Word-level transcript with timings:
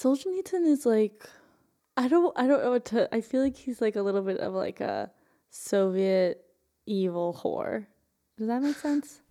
Solzhenitsyn 0.00 0.66
is 0.66 0.84
like 0.84 1.24
I 1.96 2.08
don't 2.08 2.32
I 2.38 2.46
don't 2.46 2.62
know 2.62 2.70
what 2.72 2.84
to 2.86 3.14
I 3.14 3.20
feel 3.20 3.42
like 3.42 3.56
he's 3.56 3.80
like 3.80 3.96
a 3.96 4.02
little 4.02 4.22
bit 4.22 4.38
of 4.40 4.52
like 4.52 4.80
a 4.80 5.10
Soviet 5.50 6.44
evil 6.86 7.38
whore. 7.42 7.86
Does 8.36 8.48
that 8.48 8.62
make 8.62 8.76
sense? 8.76 9.20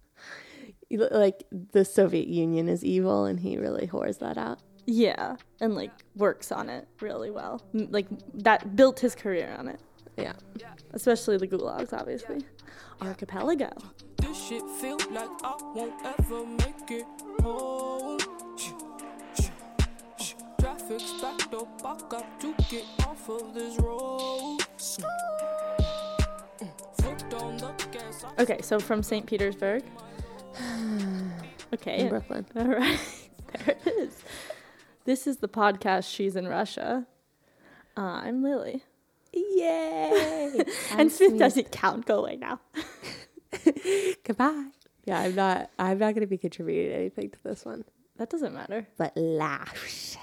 Like 0.91 1.43
the 1.51 1.83
Soviet 1.83 2.27
Union 2.27 2.69
is 2.69 2.85
evil, 2.85 3.25
and 3.25 3.39
he 3.39 3.57
really 3.57 3.87
whores 3.87 4.19
that 4.19 4.37
out. 4.37 4.59
Yeah, 4.85 5.35
and 5.59 5.75
like 5.75 5.91
works 6.15 6.51
on 6.51 6.69
it 6.69 6.87
really 7.01 7.31
well. 7.31 7.63
Like 7.73 8.05
that 8.35 8.75
built 8.75 8.99
his 8.99 9.15
career 9.15 9.53
on 9.57 9.67
it, 9.67 9.79
Yeah. 10.15 10.33
especially 10.93 11.37
the 11.37 11.47
gulags, 11.47 11.91
obviously. 11.91 12.45
Archipelago. 13.01 13.71
This 14.17 14.37
shit 14.47 14.61
feel 14.79 14.97
like 15.11 15.29
I 15.43 15.57
won't 15.73 16.05
ever 16.19 16.45
make 16.45 16.91
it 16.91 17.05
home. 17.41 17.94
Traffic's 20.87 21.13
backed 21.19 21.53
up, 21.53 21.81
I 21.83 21.97
got 22.09 22.39
to 22.41 22.53
get 22.69 22.85
off 23.07 23.27
of 23.27 23.55
this 23.55 23.79
road. 23.79 24.59
Foot 27.01 27.33
on 27.33 27.57
the 27.57 27.73
gas, 27.91 28.23
I 28.23 28.41
Okay, 28.43 28.61
so 28.61 28.79
from 28.79 29.01
St. 29.01 29.25
Petersburg. 29.25 29.83
okay, 31.73 32.01
In 32.01 32.09
Brooklyn. 32.09 32.45
all 32.55 32.67
right, 32.67 32.99
there 33.53 33.77
it 33.83 33.87
is. 33.97 34.23
This 35.05 35.25
is 35.25 35.37
the 35.37 35.47
podcast. 35.47 36.13
She's 36.13 36.35
in 36.35 36.47
Russia. 36.47 37.07
Uh, 37.97 38.21
I'm 38.23 38.43
Lily, 38.43 38.83
Yay! 39.33 40.65
and 40.91 41.11
Smith 41.11 41.39
doesn't 41.39 41.71
count. 41.71 42.05
Go 42.05 42.19
away 42.19 42.35
now. 42.35 42.59
Goodbye. 44.23 44.67
Yeah, 45.05 45.21
I'm 45.21 45.33
not. 45.33 45.71
I'm 45.79 45.97
not 45.97 46.13
going 46.13 46.21
to 46.21 46.27
be 46.27 46.37
contributing 46.37 46.91
anything 46.91 47.31
to 47.31 47.37
this 47.43 47.65
one. 47.65 47.85
That 48.17 48.29
doesn't 48.29 48.53
matter. 48.53 48.87
But 48.97 49.17
laugh. 49.17 50.17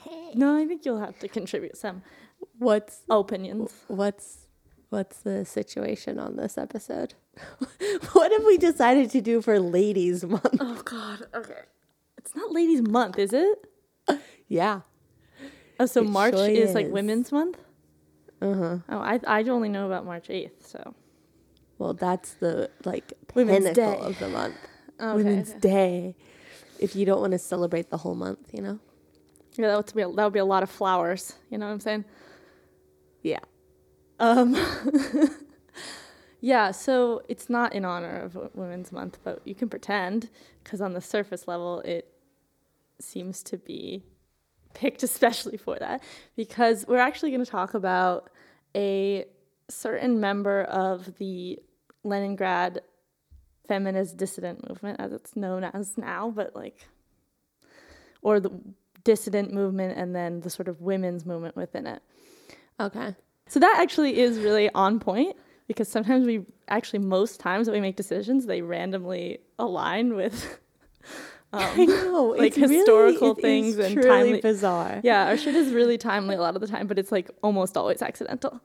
No, 0.34 0.56
I 0.56 0.66
think 0.66 0.84
you'll 0.84 1.00
have 1.00 1.18
to 1.20 1.28
contribute 1.28 1.76
some 1.76 2.02
What's 2.58 3.02
opinions. 3.10 3.72
what's 3.88 4.46
what's 4.90 5.18
the 5.20 5.44
situation 5.44 6.18
on 6.18 6.36
this 6.36 6.56
episode? 6.58 7.14
what 8.12 8.32
have 8.32 8.44
we 8.44 8.56
decided 8.58 9.10
to 9.10 9.20
do 9.20 9.40
for 9.42 9.58
Ladies 9.60 10.24
Month? 10.24 10.56
Oh 10.60 10.80
God. 10.84 11.26
Okay. 11.34 11.60
It's 12.18 12.34
not 12.34 12.50
Ladies' 12.52 12.82
Month, 12.82 13.18
is 13.18 13.32
it? 13.32 13.58
Yeah. 14.48 14.80
Oh, 15.80 15.86
so 15.86 16.00
It 16.02 16.08
March 16.08 16.34
sure 16.34 16.48
is 16.48 16.74
like. 16.74 16.88
Women's 16.88 17.32
Month. 17.32 17.58
Uh 18.40 18.54
huh. 18.54 18.76
Oh, 18.88 18.98
I 18.98 19.20
I 19.26 19.42
only 19.44 19.68
know 19.68 19.86
about 19.86 20.04
March 20.04 20.30
eighth. 20.30 20.66
So 20.66 20.94
Well, 21.78 21.94
that's 21.94 22.34
the 22.34 22.70
like 22.84 23.12
Women's 23.34 23.64
pinnacle 23.64 24.00
Day. 24.02 24.06
of 24.06 24.18
the 24.18 24.28
month. 24.28 24.56
okay. 25.00 25.16
Women's 25.16 25.52
Day. 25.54 26.14
If 26.78 26.94
you 26.94 27.04
don't 27.06 27.20
want 27.20 27.32
to 27.32 27.38
celebrate 27.38 27.90
the 27.90 27.96
whole 27.96 28.14
month, 28.14 28.50
you 28.52 28.62
know. 28.62 28.78
Yeah, 29.56 29.68
that 29.68 29.76
would 29.76 29.94
be 29.94 30.02
a, 30.02 30.08
that 30.08 30.24
would 30.24 30.32
be 30.32 30.38
a 30.38 30.44
lot 30.44 30.62
of 30.62 30.70
flowers. 30.70 31.34
You 31.50 31.58
know 31.58 31.66
what 31.66 31.72
I'm 31.72 31.80
saying? 31.80 32.04
Yeah. 33.22 33.40
Um, 34.18 34.56
yeah, 36.40 36.70
so 36.70 37.22
it's 37.28 37.50
not 37.50 37.74
in 37.74 37.84
honor 37.84 38.20
of 38.20 38.38
Women's 38.54 38.92
Month, 38.92 39.18
but 39.24 39.40
you 39.44 39.54
can 39.54 39.68
pretend 39.68 40.30
because 40.62 40.80
on 40.80 40.92
the 40.92 41.00
surface 41.00 41.48
level, 41.48 41.80
it 41.80 42.12
seems 43.00 43.42
to 43.44 43.58
be 43.58 44.02
picked 44.74 45.02
especially 45.02 45.56
for 45.56 45.78
that 45.78 46.02
because 46.36 46.86
we're 46.86 46.98
actually 46.98 47.30
going 47.30 47.44
to 47.44 47.50
talk 47.50 47.74
about 47.74 48.30
a 48.74 49.24
certain 49.68 50.20
member 50.20 50.62
of 50.64 51.16
the 51.18 51.58
Leningrad 52.04 52.82
feminist 53.66 54.16
dissident 54.16 54.68
movement, 54.68 55.00
as 55.00 55.12
it's 55.12 55.34
known 55.34 55.64
as 55.64 55.98
now, 55.98 56.30
but 56.30 56.54
like, 56.54 56.86
or 58.22 58.38
the 58.38 58.50
dissident 59.06 59.52
movement 59.52 59.96
and 59.96 60.16
then 60.16 60.40
the 60.40 60.50
sort 60.50 60.66
of 60.66 60.80
women's 60.80 61.24
movement 61.24 61.54
within 61.54 61.86
it. 61.86 62.02
Okay. 62.80 63.14
So 63.46 63.60
that 63.60 63.78
actually 63.80 64.18
is 64.18 64.40
really 64.40 64.68
on 64.74 64.98
point 64.98 65.36
because 65.68 65.88
sometimes 65.88 66.26
we 66.26 66.44
actually 66.66 66.98
most 66.98 67.38
times 67.38 67.66
that 67.66 67.72
we 67.72 67.80
make 67.80 67.94
decisions 67.94 68.46
they 68.46 68.62
randomly 68.62 69.38
align 69.60 70.14
with 70.14 70.58
I 71.52 71.70
um, 71.70 71.86
know. 71.86 72.24
like 72.38 72.48
it's 72.48 72.58
really- 72.58 72.76
historical 72.78 73.34
things 73.36 73.78
and 73.78 73.94
truly 73.94 74.08
timely- 74.08 74.40
bizarre. 74.40 75.00
yeah 75.04 75.28
our 75.28 75.36
shit 75.36 75.54
is 75.54 75.72
really 75.72 75.96
timely 75.96 76.34
a 76.34 76.40
lot 76.40 76.56
of 76.56 76.60
the 76.60 76.66
time 76.66 76.88
but 76.88 76.98
it's 76.98 77.12
like 77.12 77.30
almost 77.42 77.76
always 77.76 78.02
accidental 78.02 78.60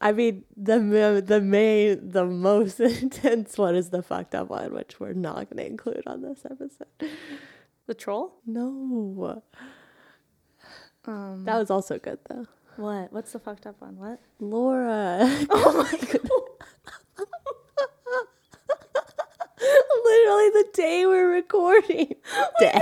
I 0.00 0.12
mean, 0.12 0.44
the 0.56 1.22
the 1.26 1.40
main, 1.40 2.10
the 2.10 2.24
most 2.24 2.78
intense 3.02 3.58
one 3.58 3.74
is 3.74 3.90
the 3.90 4.00
fucked 4.00 4.32
up 4.32 4.48
one, 4.48 4.72
which 4.72 5.00
we're 5.00 5.12
not 5.12 5.50
going 5.50 5.56
to 5.56 5.66
include 5.66 6.04
on 6.06 6.22
this 6.22 6.44
episode. 6.44 6.86
The 7.88 7.94
troll 7.94 8.34
No, 8.46 9.42
um 11.06 11.44
that 11.44 11.58
was 11.58 11.70
also 11.70 11.98
good 11.98 12.18
though. 12.28 12.46
what 12.76 13.12
what's 13.12 13.32
the 13.32 13.38
fucked 13.40 13.66
up 13.66 13.80
one 13.80 13.96
what 13.96 14.20
Laura. 14.38 15.18
Oh 15.50 15.72
my 15.82 15.98
god. 15.98 16.30
Literally 20.04 20.50
the 20.50 20.68
day 20.74 21.04
we're 21.06 21.30
recording. 21.32 22.14
Dead. 22.60 22.80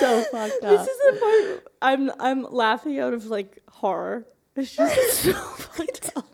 so 0.00 0.22
fucked 0.24 0.52
up. 0.54 0.60
this 0.60 0.88
is 0.88 0.98
the 0.98 1.18
part 1.20 1.68
i'm 1.80 2.10
i'm 2.18 2.42
laughing 2.50 2.98
out 2.98 3.14
of 3.14 3.26
like 3.26 3.62
horror 3.70 4.26
it's 4.56 4.74
just 4.74 5.20
so 5.22 5.32
fucked 5.32 6.10
up 6.16 6.26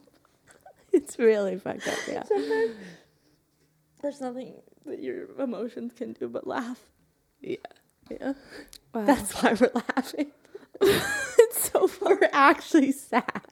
it's 0.92 1.18
really 1.18 1.56
fucked 1.58 1.86
up. 1.86 1.98
Yeah. 2.08 2.22
there's 4.00 4.20
nothing 4.20 4.54
that 4.86 5.02
your 5.02 5.26
emotions 5.38 5.92
can 5.94 6.12
do 6.12 6.28
but 6.28 6.46
laugh 6.46 6.80
Yeah. 7.40 7.56
Yeah. 8.10 8.32
wow. 8.94 9.04
That's 9.04 9.32
why 9.34 9.54
we're 9.54 9.70
laughing. 9.96 10.32
it's 10.80 11.70
so 11.70 11.90
We're 12.00 12.28
actually 12.32 12.92
sad. 12.92 13.42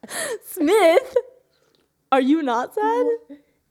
Smith, 0.45 1.15
are 2.11 2.21
you 2.21 2.41
not 2.41 2.73
sad? 2.73 3.05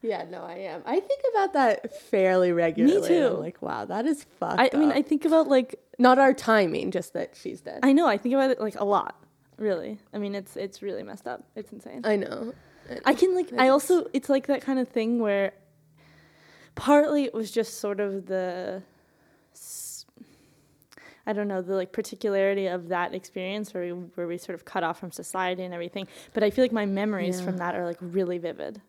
Yeah, 0.00 0.24
no, 0.30 0.42
I 0.42 0.58
am. 0.58 0.82
I 0.86 1.00
think 1.00 1.20
about 1.32 1.52
that 1.54 2.00
fairly 2.02 2.52
regularly. 2.52 3.16
I'm 3.16 3.32
too. 3.32 3.36
like, 3.36 3.60
wow, 3.60 3.84
that 3.84 4.06
is 4.06 4.24
fucked 4.38 4.60
I, 4.60 4.70
I 4.72 4.76
mean. 4.76 4.92
I 4.92 5.02
think 5.02 5.24
about 5.24 5.48
like 5.48 5.74
Not 5.98 6.18
our 6.18 6.32
timing, 6.32 6.92
just 6.92 7.14
that 7.14 7.34
she's 7.34 7.60
dead. 7.60 7.80
I 7.82 7.92
know 7.92 8.06
I 8.06 8.16
think 8.16 8.34
about 8.34 8.50
it 8.50 8.60
like 8.60 8.78
a 8.78 8.84
lot. 8.84 9.16
Really, 9.56 9.98
I 10.14 10.18
mean, 10.18 10.36
it's 10.36 10.56
it's 10.56 10.82
really 10.82 11.02
messed 11.02 11.26
up. 11.26 11.42
It's 11.56 11.72
insane. 11.72 12.02
I 12.04 12.14
know. 12.14 12.54
I 13.04 13.12
can 13.14 13.34
like 13.34 13.52
I 13.58 13.66
is. 13.66 13.70
also 13.72 14.06
it's 14.12 14.28
like 14.28 14.46
that 14.46 14.62
kind 14.62 14.78
of 14.78 14.88
thing 14.88 15.18
where 15.18 15.52
partly 16.78 17.24
it 17.24 17.34
was 17.34 17.50
just 17.50 17.78
sort 17.80 18.00
of 18.00 18.26
the 18.26 18.82
I 21.26 21.32
don't 21.34 21.48
know 21.48 21.60
the 21.60 21.74
like 21.74 21.92
particularity 21.92 22.66
of 22.68 22.88
that 22.88 23.12
experience 23.14 23.74
where 23.74 23.82
we 23.82 23.90
where 24.14 24.26
we 24.26 24.38
sort 24.38 24.54
of 24.54 24.64
cut 24.64 24.82
off 24.82 24.98
from 24.98 25.10
society 25.12 25.62
and 25.62 25.74
everything. 25.74 26.08
But 26.32 26.42
I 26.42 26.50
feel 26.50 26.64
like 26.64 26.72
my 26.72 26.86
memories 26.86 27.38
Yeah. 27.40 27.44
from 27.44 27.56
that 27.58 27.74
are 27.74 27.84
like 27.84 27.98
really 28.00 28.38
vivid, 28.38 28.80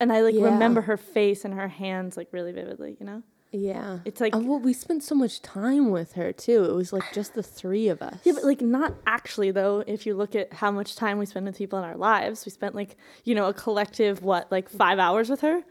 and 0.00 0.12
I 0.12 0.20
like 0.22 0.34
Yeah. 0.34 0.44
remember 0.44 0.80
her 0.82 0.96
face 0.96 1.44
and 1.44 1.54
her 1.54 1.68
hands 1.68 2.16
like 2.16 2.28
really 2.32 2.50
vividly. 2.50 2.96
You 2.98 3.06
know, 3.06 3.22
Yeah. 3.52 4.00
it's 4.04 4.20
like 4.20 4.34
Uh, 4.34 4.40
well, 4.40 4.58
we 4.58 4.72
spent 4.72 5.04
so 5.04 5.14
much 5.14 5.42
time 5.42 5.90
with 5.92 6.14
her 6.14 6.32
too. 6.32 6.64
It 6.64 6.72
was 6.74 6.92
like 6.92 7.04
just 7.12 7.34
the 7.34 7.42
three 7.44 7.86
of 7.86 8.02
us. 8.02 8.18
Yeah, 8.24 8.32
but 8.32 8.42
like 8.42 8.62
not 8.62 8.94
actually 9.06 9.52
though. 9.52 9.84
If 9.86 10.06
you 10.06 10.14
look 10.16 10.34
at 10.34 10.54
how 10.54 10.72
much 10.72 10.96
time 10.96 11.18
we 11.18 11.26
spend 11.26 11.46
with 11.46 11.56
people 11.56 11.78
in 11.78 11.84
our 11.84 11.96
lives, 11.96 12.44
we 12.44 12.50
spent 12.50 12.74
like 12.74 12.96
you 13.22 13.34
know 13.36 13.46
a 13.46 13.54
collective 13.54 14.24
what 14.24 14.50
like 14.50 14.68
five 14.68 14.98
hours 14.98 15.30
with 15.30 15.42
her, 15.42 15.62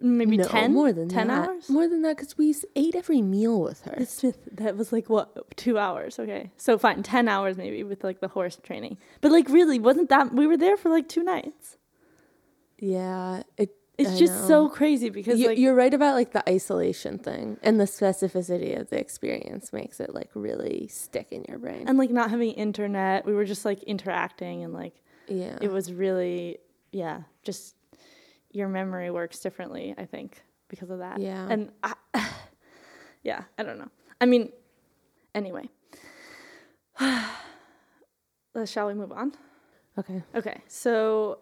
maybe 0.00 0.36
no, 0.36 0.44
ten 0.44 0.72
more 0.72 0.92
than 0.92 1.08
10 1.08 1.28
that. 1.28 1.48
hours. 1.48 1.68
More 1.68 1.88
than 1.88 2.02
that, 2.02 2.16
because 2.16 2.36
we 2.38 2.54
ate 2.76 2.94
every 2.94 3.22
meal 3.22 3.60
with 3.60 3.82
her. 3.82 4.04
Smith, 4.06 4.38
that 4.52 4.76
was 4.76 4.92
like 4.92 5.08
what 5.08 5.56
two 5.56 5.78
hours? 5.78 6.18
Okay, 6.18 6.50
so 6.56 6.78
fine, 6.78 7.02
ten 7.02 7.28
hours 7.28 7.56
maybe 7.56 7.82
with 7.82 8.02
like 8.04 8.20
the 8.20 8.28
horse 8.28 8.56
training. 8.62 8.98
But 9.20 9.32
like 9.32 9.48
really, 9.48 9.78
wasn't 9.78 10.08
that 10.10 10.32
we 10.32 10.46
were 10.46 10.56
there 10.56 10.76
for 10.76 10.88
like 10.88 11.08
two 11.08 11.22
nights? 11.22 11.76
Yeah, 12.78 13.42
it. 13.56 13.70
It's 13.98 14.12
I 14.12 14.16
just 14.18 14.32
know. 14.42 14.48
so 14.48 14.68
crazy 14.70 15.10
because 15.10 15.38
You, 15.38 15.48
like 15.48 15.58
you're 15.58 15.74
right 15.74 15.92
about 15.92 16.14
like 16.14 16.32
the 16.32 16.48
isolation 16.48 17.18
thing 17.18 17.58
and 17.62 17.78
the 17.78 17.84
specificity 17.84 18.80
of 18.80 18.88
the 18.88 18.98
experience 18.98 19.74
makes 19.74 20.00
it 20.00 20.14
like 20.14 20.30
really 20.32 20.88
stick 20.88 21.26
in 21.30 21.44
your 21.46 21.58
brain. 21.58 21.84
and 21.86 21.98
like 21.98 22.08
not 22.08 22.30
having 22.30 22.52
internet, 22.52 23.26
we 23.26 23.34
were 23.34 23.44
just 23.44 23.66
like 23.66 23.82
interacting 23.82 24.64
and 24.64 24.72
like 24.72 24.94
yeah, 25.28 25.58
it 25.60 25.70
was 25.70 25.92
really 25.92 26.56
yeah 26.92 27.24
just 27.42 27.74
your 28.50 28.68
memory 28.68 29.10
works 29.10 29.40
differently 29.40 29.94
i 29.98 30.04
think 30.04 30.42
because 30.68 30.90
of 30.90 31.00
that. 31.00 31.18
Yeah. 31.20 31.46
and 31.50 31.70
I, 31.82 31.94
yeah 33.24 33.42
i 33.58 33.62
don't 33.62 33.78
know. 33.78 33.90
I 34.20 34.26
mean 34.26 34.52
anyway. 35.34 35.68
Uh, 38.52 38.66
shall 38.66 38.88
we 38.88 38.94
move 38.94 39.12
on? 39.12 39.30
Okay. 39.96 40.20
okay 40.34 40.60
so 40.66 41.38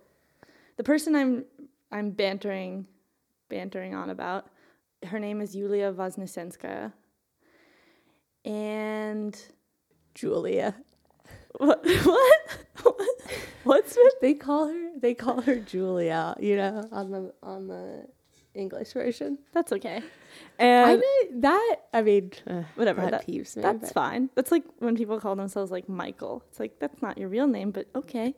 the 0.76 0.84
person 0.84 1.16
i'm 1.16 1.42
i'm 1.90 2.10
bantering 2.10 2.86
bantering 3.48 3.94
on 3.94 4.10
about 4.10 4.50
her 5.06 5.18
name 5.18 5.40
is 5.40 5.56
yulia 5.56 5.90
voznesenskaya 5.90 6.92
and 8.44 9.40
Julia. 10.14 10.74
what? 11.58 11.84
What 12.82 12.96
what's 13.68 13.96
with 13.96 14.14
They 14.20 14.34
call 14.34 14.68
her. 14.68 14.90
They 14.98 15.14
call 15.14 15.40
her 15.42 15.56
Julia. 15.56 16.34
You 16.40 16.56
know, 16.56 16.88
on 16.92 17.10
the 17.10 17.32
on 17.42 17.68
the 17.68 18.06
English 18.54 18.92
version. 18.92 19.38
That's 19.52 19.72
okay. 19.72 20.02
And 20.58 20.90
I 20.90 20.94
know 20.96 21.40
that. 21.40 21.76
I 21.94 22.02
mean, 22.02 22.32
uh, 22.46 22.62
whatever. 22.74 23.02
That, 23.02 23.10
That, 23.12 23.26
peeves 23.26 23.56
me. 23.56 23.62
that's 23.62 23.80
but- 23.92 23.92
fine. 23.94 24.30
That's 24.34 24.50
like 24.50 24.64
when 24.78 24.96
people 24.96 25.20
call 25.20 25.36
themselves 25.36 25.70
like 25.70 25.88
Michael. 25.88 26.42
It's 26.48 26.58
like 26.60 26.78
that's 26.80 27.00
not 27.02 27.18
your 27.18 27.28
real 27.28 27.46
name, 27.46 27.70
but 27.70 27.86
okay. 27.94 28.34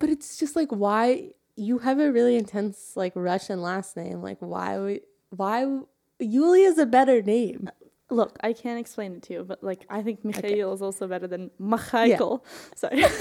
But 0.00 0.10
it's 0.10 0.36
just 0.38 0.54
like 0.56 0.70
why 0.70 1.32
you 1.56 1.78
have 1.78 1.98
a 1.98 2.12
really 2.12 2.36
intense 2.36 2.92
like 2.96 3.12
Russian 3.16 3.60
last 3.62 3.96
name. 3.96 4.22
Like 4.22 4.38
why 4.40 4.78
would 4.78 5.00
why 5.30 5.62
w- 5.62 5.86
Yulia's 6.20 6.78
a 6.78 6.86
better 6.86 7.22
name. 7.22 7.68
Look, 8.10 8.38
I 8.42 8.52
can't 8.54 8.78
explain 8.80 9.12
it 9.16 9.22
to 9.24 9.32
you, 9.34 9.44
but 9.44 9.62
like 9.62 9.84
I 9.90 10.02
think 10.02 10.24
Mikhail 10.24 10.72
is 10.72 10.80
also 10.82 11.06
better 11.06 11.26
than 11.26 11.50
Michael. 11.58 12.44
Sorry. 12.74 13.04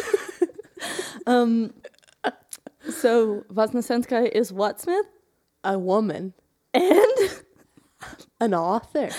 um. 1.28 1.74
So 2.90 3.44
Voznesenskaya 3.54 4.32
is 4.32 4.54
what 4.54 4.80
Smith 4.80 5.06
A 5.64 5.78
woman, 5.78 6.34
and 6.74 7.44
an 8.40 8.54
author. 8.54 9.10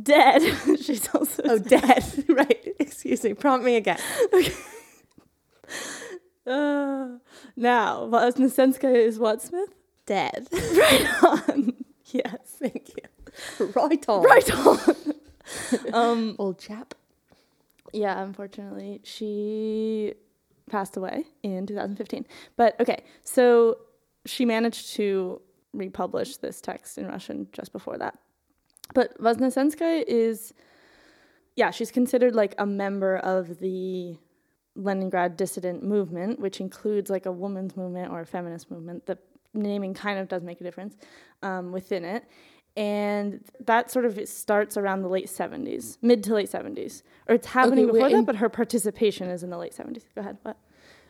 dead. 0.00 0.42
She's 0.82 1.08
also 1.14 1.42
Oh, 1.44 1.58
dead. 1.58 2.04
right. 2.28 2.68
Excuse 2.78 3.24
me. 3.24 3.34
Prompt 3.34 3.64
me 3.64 3.76
again. 3.76 3.98
Uh, 6.46 7.18
now 7.56 8.06
Voznesenskaya 8.08 8.94
is 8.94 9.18
what 9.18 9.42
Smith. 9.42 9.70
Dead. 10.06 10.46
Right 10.52 11.22
on. 11.24 11.74
yes. 12.06 12.38
Thank 12.60 12.90
you. 12.96 13.66
Right 13.74 14.08
on. 14.08 14.22
Right 14.22 14.54
on. 14.54 14.78
um. 15.92 16.36
Old 16.38 16.60
chap. 16.60 16.94
Yeah, 17.92 18.22
unfortunately, 18.22 19.00
she 19.02 20.14
passed 20.70 20.96
away 20.96 21.24
in 21.42 21.66
2015. 21.66 22.26
But 22.56 22.78
okay, 22.80 23.04
so 23.22 23.78
she 24.24 24.44
managed 24.44 24.94
to 24.94 25.40
republish 25.72 26.38
this 26.38 26.60
text 26.60 26.98
in 26.98 27.06
Russian 27.06 27.48
just 27.52 27.72
before 27.72 27.98
that. 27.98 28.18
But 28.94 29.18
Voznesenskaya 29.20 30.04
is, 30.06 30.54
yeah, 31.54 31.70
she's 31.70 31.90
considered 31.90 32.34
like 32.34 32.54
a 32.58 32.66
member 32.66 33.16
of 33.18 33.58
the 33.58 34.16
Leningrad 34.74 35.36
dissident 35.36 35.82
movement, 35.82 36.38
which 36.38 36.60
includes 36.60 37.10
like 37.10 37.26
a 37.26 37.32
women's 37.32 37.76
movement 37.76 38.12
or 38.12 38.20
a 38.20 38.26
feminist 38.26 38.70
movement. 38.70 39.06
The 39.06 39.18
naming 39.54 39.94
kind 39.94 40.18
of 40.18 40.28
does 40.28 40.42
make 40.42 40.60
a 40.60 40.64
difference 40.64 40.96
um, 41.42 41.72
within 41.72 42.04
it. 42.04 42.24
And 42.76 43.42
that 43.64 43.90
sort 43.90 44.04
of 44.04 44.20
starts 44.28 44.76
around 44.76 45.00
the 45.00 45.08
late 45.08 45.28
70s, 45.28 45.96
mid 46.02 46.22
to 46.24 46.34
late 46.34 46.50
70s. 46.50 47.02
Or 47.26 47.34
it's 47.34 47.46
happening 47.46 47.86
wait, 47.86 47.94
before 47.94 48.10
that, 48.10 48.26
but 48.26 48.36
her 48.36 48.50
participation 48.50 49.28
is 49.30 49.42
in 49.42 49.48
the 49.48 49.56
late 49.56 49.74
70s. 49.74 50.02
Go 50.14 50.20
ahead. 50.20 50.36
What? 50.42 50.58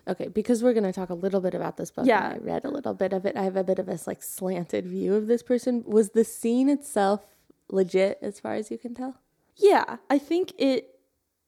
Okay, 0.09 0.29
because 0.29 0.63
we're 0.63 0.75
gonna 0.75 0.93
talk 0.93 1.11
a 1.11 1.15
little 1.15 1.41
bit 1.41 1.55
about 1.55 1.77
this 1.77 1.91
book. 1.91 2.07
Yeah. 2.07 2.35
I 2.35 2.39
read 2.39 2.65
a 2.65 2.71
little 2.71 2.95
bit 2.95 3.13
of 3.13 3.27
it. 3.27 3.37
I 3.37 3.43
have 3.43 3.57
a 3.57 3.65
bit 3.65 3.81
of 3.81 3.89
a 3.89 3.99
like 4.07 4.23
slanted 4.23 4.87
view 4.87 5.15
of 5.15 5.27
this 5.27 5.43
person. 5.43 5.83
Was 5.85 6.11
the 6.11 6.23
scene 6.23 6.69
itself 6.69 7.35
legit 7.69 8.19
as 8.23 8.39
far 8.39 8.55
as 8.55 8.71
you 8.71 8.79
can 8.79 8.95
tell? 8.95 9.21
Yeah, 9.57 9.97
I 10.09 10.19
think 10.19 10.53
it 10.59 11.01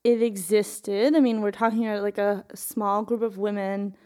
it 0.03 0.23
existed. 0.23 1.15
I 1.15 1.21
mean, 1.21 1.41
we're 1.41 1.53
talking 1.53 1.87
about 1.87 2.03
like 2.03 2.19
a 2.19 2.45
small 2.55 3.03
group 3.03 3.23
of 3.23 3.39
women. 3.39 3.97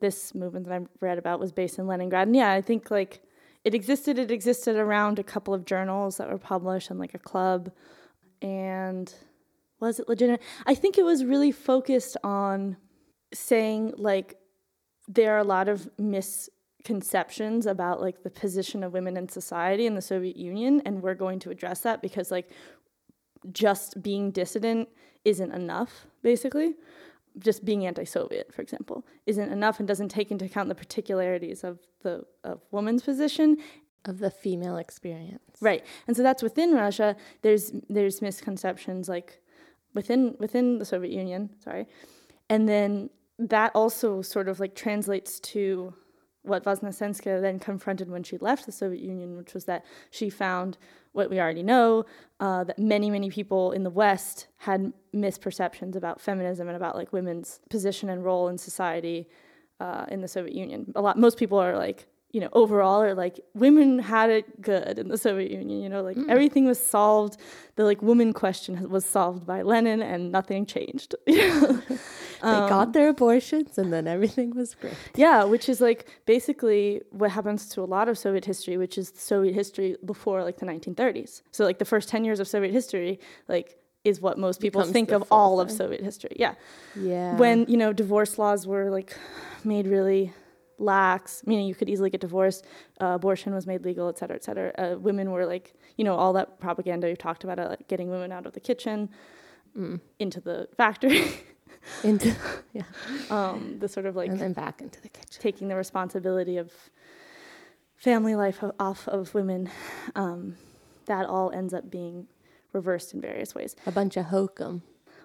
This 0.00 0.34
movement 0.34 0.66
that 0.66 0.80
I 0.80 0.86
read 1.00 1.18
about 1.18 1.40
was 1.40 1.52
based 1.52 1.78
in 1.78 1.86
Leningrad, 1.86 2.26
and 2.26 2.34
yeah, 2.34 2.52
I 2.52 2.62
think 2.62 2.90
like 2.90 3.22
it 3.64 3.74
existed. 3.74 4.18
It 4.18 4.30
existed 4.30 4.76
around 4.76 5.18
a 5.18 5.24
couple 5.24 5.54
of 5.54 5.64
journals 5.64 6.16
that 6.16 6.30
were 6.30 6.38
published 6.38 6.90
and 6.90 6.98
like 6.98 7.14
a 7.14 7.18
club. 7.18 7.70
And 8.40 9.12
was 9.80 10.00
it 10.00 10.08
legitimate? 10.08 10.42
I 10.66 10.74
think 10.74 10.98
it 10.98 11.04
was 11.04 11.24
really 11.24 11.52
focused 11.52 12.16
on 12.24 12.76
saying 13.32 13.94
like 13.96 14.36
there 15.08 15.34
are 15.34 15.38
a 15.38 15.44
lot 15.44 15.68
of 15.68 15.88
misconceptions 15.98 17.66
about 17.66 18.00
like 18.00 18.22
the 18.22 18.30
position 18.30 18.82
of 18.82 18.92
women 18.92 19.16
in 19.16 19.28
society 19.28 19.86
in 19.86 19.94
the 19.94 20.02
Soviet 20.02 20.36
Union, 20.36 20.82
and 20.84 21.02
we're 21.02 21.14
going 21.14 21.38
to 21.40 21.50
address 21.50 21.80
that 21.80 22.00
because 22.00 22.30
like 22.30 22.50
just 23.52 24.02
being 24.02 24.30
dissident 24.30 24.88
isn't 25.24 25.52
enough, 25.52 26.06
basically. 26.22 26.74
Just 27.40 27.64
being 27.64 27.86
anti-Soviet, 27.86 28.52
for 28.54 28.62
example, 28.62 29.06
isn't 29.26 29.50
enough 29.50 29.78
and 29.78 29.88
doesn't 29.88 30.10
take 30.10 30.30
into 30.30 30.44
account 30.44 30.68
the 30.68 30.74
particularities 30.74 31.64
of 31.64 31.78
the 32.02 32.24
of 32.44 32.60
woman's 32.70 33.02
position. 33.02 33.56
Of 34.06 34.18
the 34.18 34.30
female 34.30 34.78
experience. 34.78 35.58
Right. 35.60 35.84
And 36.06 36.16
so 36.16 36.22
that's 36.22 36.42
within 36.42 36.74
Russia. 36.74 37.16
There's 37.42 37.72
there's 37.90 38.22
misconceptions 38.22 39.08
like 39.08 39.42
within 39.94 40.36
within 40.38 40.78
the 40.78 40.84
Soviet 40.86 41.12
Union, 41.12 41.50
sorry. 41.62 41.86
And 42.48 42.68
then 42.68 43.10
that 43.38 43.72
also 43.74 44.22
sort 44.22 44.48
of 44.48 44.58
like 44.58 44.74
translates 44.74 45.40
to 45.40 45.94
what 46.42 46.64
Voznesenskaya 46.64 47.40
then 47.40 47.58
confronted 47.58 48.10
when 48.10 48.22
she 48.22 48.38
left 48.38 48.66
the 48.66 48.72
Soviet 48.72 49.02
Union, 49.02 49.36
which 49.36 49.54
was 49.54 49.66
that 49.66 49.84
she 50.10 50.30
found 50.30 50.78
what 51.12 51.28
we 51.28 51.40
already 51.40 51.62
know 51.62 52.04
uh, 52.38 52.64
that 52.64 52.78
many, 52.78 53.10
many 53.10 53.30
people 53.30 53.72
in 53.72 53.82
the 53.82 53.90
West 53.90 54.46
had 54.58 54.92
misperceptions 55.14 55.96
about 55.96 56.20
feminism 56.20 56.68
and 56.68 56.76
about 56.76 56.96
like 56.96 57.12
women's 57.12 57.60
position 57.68 58.08
and 58.08 58.24
role 58.24 58.48
in 58.48 58.56
society 58.56 59.28
uh, 59.80 60.06
in 60.08 60.20
the 60.20 60.28
Soviet 60.28 60.54
Union. 60.54 60.92
A 60.94 61.00
lot, 61.00 61.18
most 61.18 61.38
people 61.38 61.58
are 61.58 61.76
like, 61.76 62.06
you 62.32 62.40
know, 62.40 62.48
overall 62.52 63.02
are 63.02 63.14
like 63.14 63.40
women 63.54 63.98
had 63.98 64.30
it 64.30 64.60
good 64.60 64.98
in 64.98 65.08
the 65.08 65.18
Soviet 65.18 65.50
Union. 65.50 65.80
You 65.82 65.88
know, 65.88 66.02
like 66.02 66.16
mm. 66.16 66.28
everything 66.28 66.66
was 66.66 66.84
solved. 66.84 67.36
The 67.76 67.84
like 67.84 68.02
woman 68.02 68.32
question 68.32 68.88
was 68.88 69.04
solved 69.04 69.46
by 69.46 69.62
Lenin, 69.62 70.02
and 70.02 70.30
nothing 70.32 70.66
changed. 70.66 71.14
They 72.42 72.48
got 72.48 72.88
um, 72.88 72.92
their 72.92 73.10
abortions 73.10 73.76
and 73.76 73.92
then 73.92 74.06
everything 74.06 74.54
was 74.54 74.74
great. 74.74 74.94
Yeah, 75.14 75.44
which 75.44 75.68
is 75.68 75.80
like 75.80 76.08
basically 76.24 77.02
what 77.10 77.30
happens 77.30 77.68
to 77.70 77.82
a 77.82 77.84
lot 77.84 78.08
of 78.08 78.16
Soviet 78.16 78.46
history, 78.46 78.78
which 78.78 78.96
is 78.96 79.12
Soviet 79.14 79.54
history 79.54 79.96
before 80.06 80.42
like 80.42 80.56
the 80.56 80.64
1930s. 80.64 81.42
So 81.52 81.64
like 81.64 81.78
the 81.78 81.84
first 81.84 82.08
10 82.08 82.24
years 82.24 82.40
of 82.40 82.48
Soviet 82.48 82.72
history, 82.72 83.20
like 83.46 83.76
is 84.04 84.22
what 84.22 84.38
most 84.38 84.60
people 84.60 84.80
Becomes 84.80 84.92
think 84.92 85.10
of 85.10 85.24
all 85.30 85.60
of. 85.60 85.70
Soviet 85.70 86.02
history. 86.02 86.34
Yeah. 86.36 86.54
Yeah. 86.96 87.36
When, 87.36 87.66
you 87.68 87.76
know, 87.76 87.92
divorce 87.92 88.38
laws 88.38 88.66
were 88.66 88.90
like 88.90 89.14
made 89.62 89.86
really 89.86 90.32
lax, 90.80 91.42
meaning 91.46 91.66
you 91.66 91.74
could 91.74 91.88
easily 91.88 92.10
get 92.10 92.20
divorced, 92.20 92.64
uh, 93.00 93.06
abortion 93.06 93.54
was 93.54 93.66
made 93.66 93.84
legal, 93.84 94.08
et 94.08 94.18
cetera, 94.18 94.36
et 94.36 94.44
cetera. 94.44 94.72
Uh, 94.78 94.98
women 94.98 95.30
were 95.30 95.46
like, 95.46 95.74
you 95.96 96.04
know, 96.04 96.14
all 96.14 96.32
that 96.32 96.58
propaganda 96.60 97.08
you 97.08 97.16
talked 97.16 97.44
about, 97.44 97.58
uh, 97.58 97.68
like 97.68 97.86
getting 97.88 98.10
women 98.10 98.32
out 98.32 98.46
of 98.46 98.52
the 98.52 98.60
kitchen 98.60 99.08
into 100.18 100.40
the 100.40 100.68
factory, 100.76 101.24
into 102.04 102.34
yeah. 102.72 102.82
um, 103.30 103.76
the 103.78 103.88
sort 103.88 104.06
of 104.06 104.16
like 104.16 104.30
and 104.30 104.40
then 104.40 104.52
back 104.52 104.80
into 104.80 105.00
the 105.00 105.08
kitchen. 105.08 105.40
taking 105.40 105.68
the 105.68 105.76
responsibility 105.76 106.56
of 106.56 106.72
family 107.96 108.34
life 108.34 108.64
off 108.78 109.06
of 109.08 109.32
women, 109.34 109.70
um, 110.14 110.56
that 111.06 111.26
all 111.26 111.50
ends 111.52 111.74
up 111.74 111.90
being 111.90 112.26
reversed 112.72 113.14
in 113.14 113.20
various 113.20 113.54
ways. 113.54 113.76
A 113.86 113.92
bunch 113.92 114.16
of 114.16 114.26
hokum. 114.26 114.82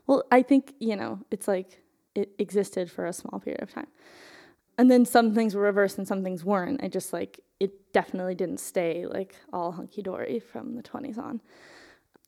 Well, 0.07 0.24
I 0.31 0.42
think, 0.42 0.74
you 0.80 0.95
know, 0.95 1.19
it's 1.31 1.47
like 1.47 1.81
it 2.14 2.31
existed 2.40 2.92
for 2.92 3.06
a 3.06 3.14
small 3.14 3.40
period 3.40 3.62
of 3.62 3.71
time. 3.71 3.88
And 4.78 4.92
then 4.92 5.06
some 5.06 5.34
things 5.34 5.56
were 5.56 5.62
reversed 5.62 5.98
and 5.98 6.08
some 6.08 6.24
things 6.24 6.44
weren't. 6.44 6.84
I 6.84 6.88
just 6.88 7.14
like, 7.14 7.40
it 7.60 7.94
definitely 7.94 8.36
didn't 8.36 8.60
stay 8.60 9.06
like 9.06 9.36
all 9.54 9.72
hunky 9.72 10.02
dory 10.02 10.40
from 10.40 10.76
the 10.76 10.84
20s 10.84 11.18
on. 11.18 11.42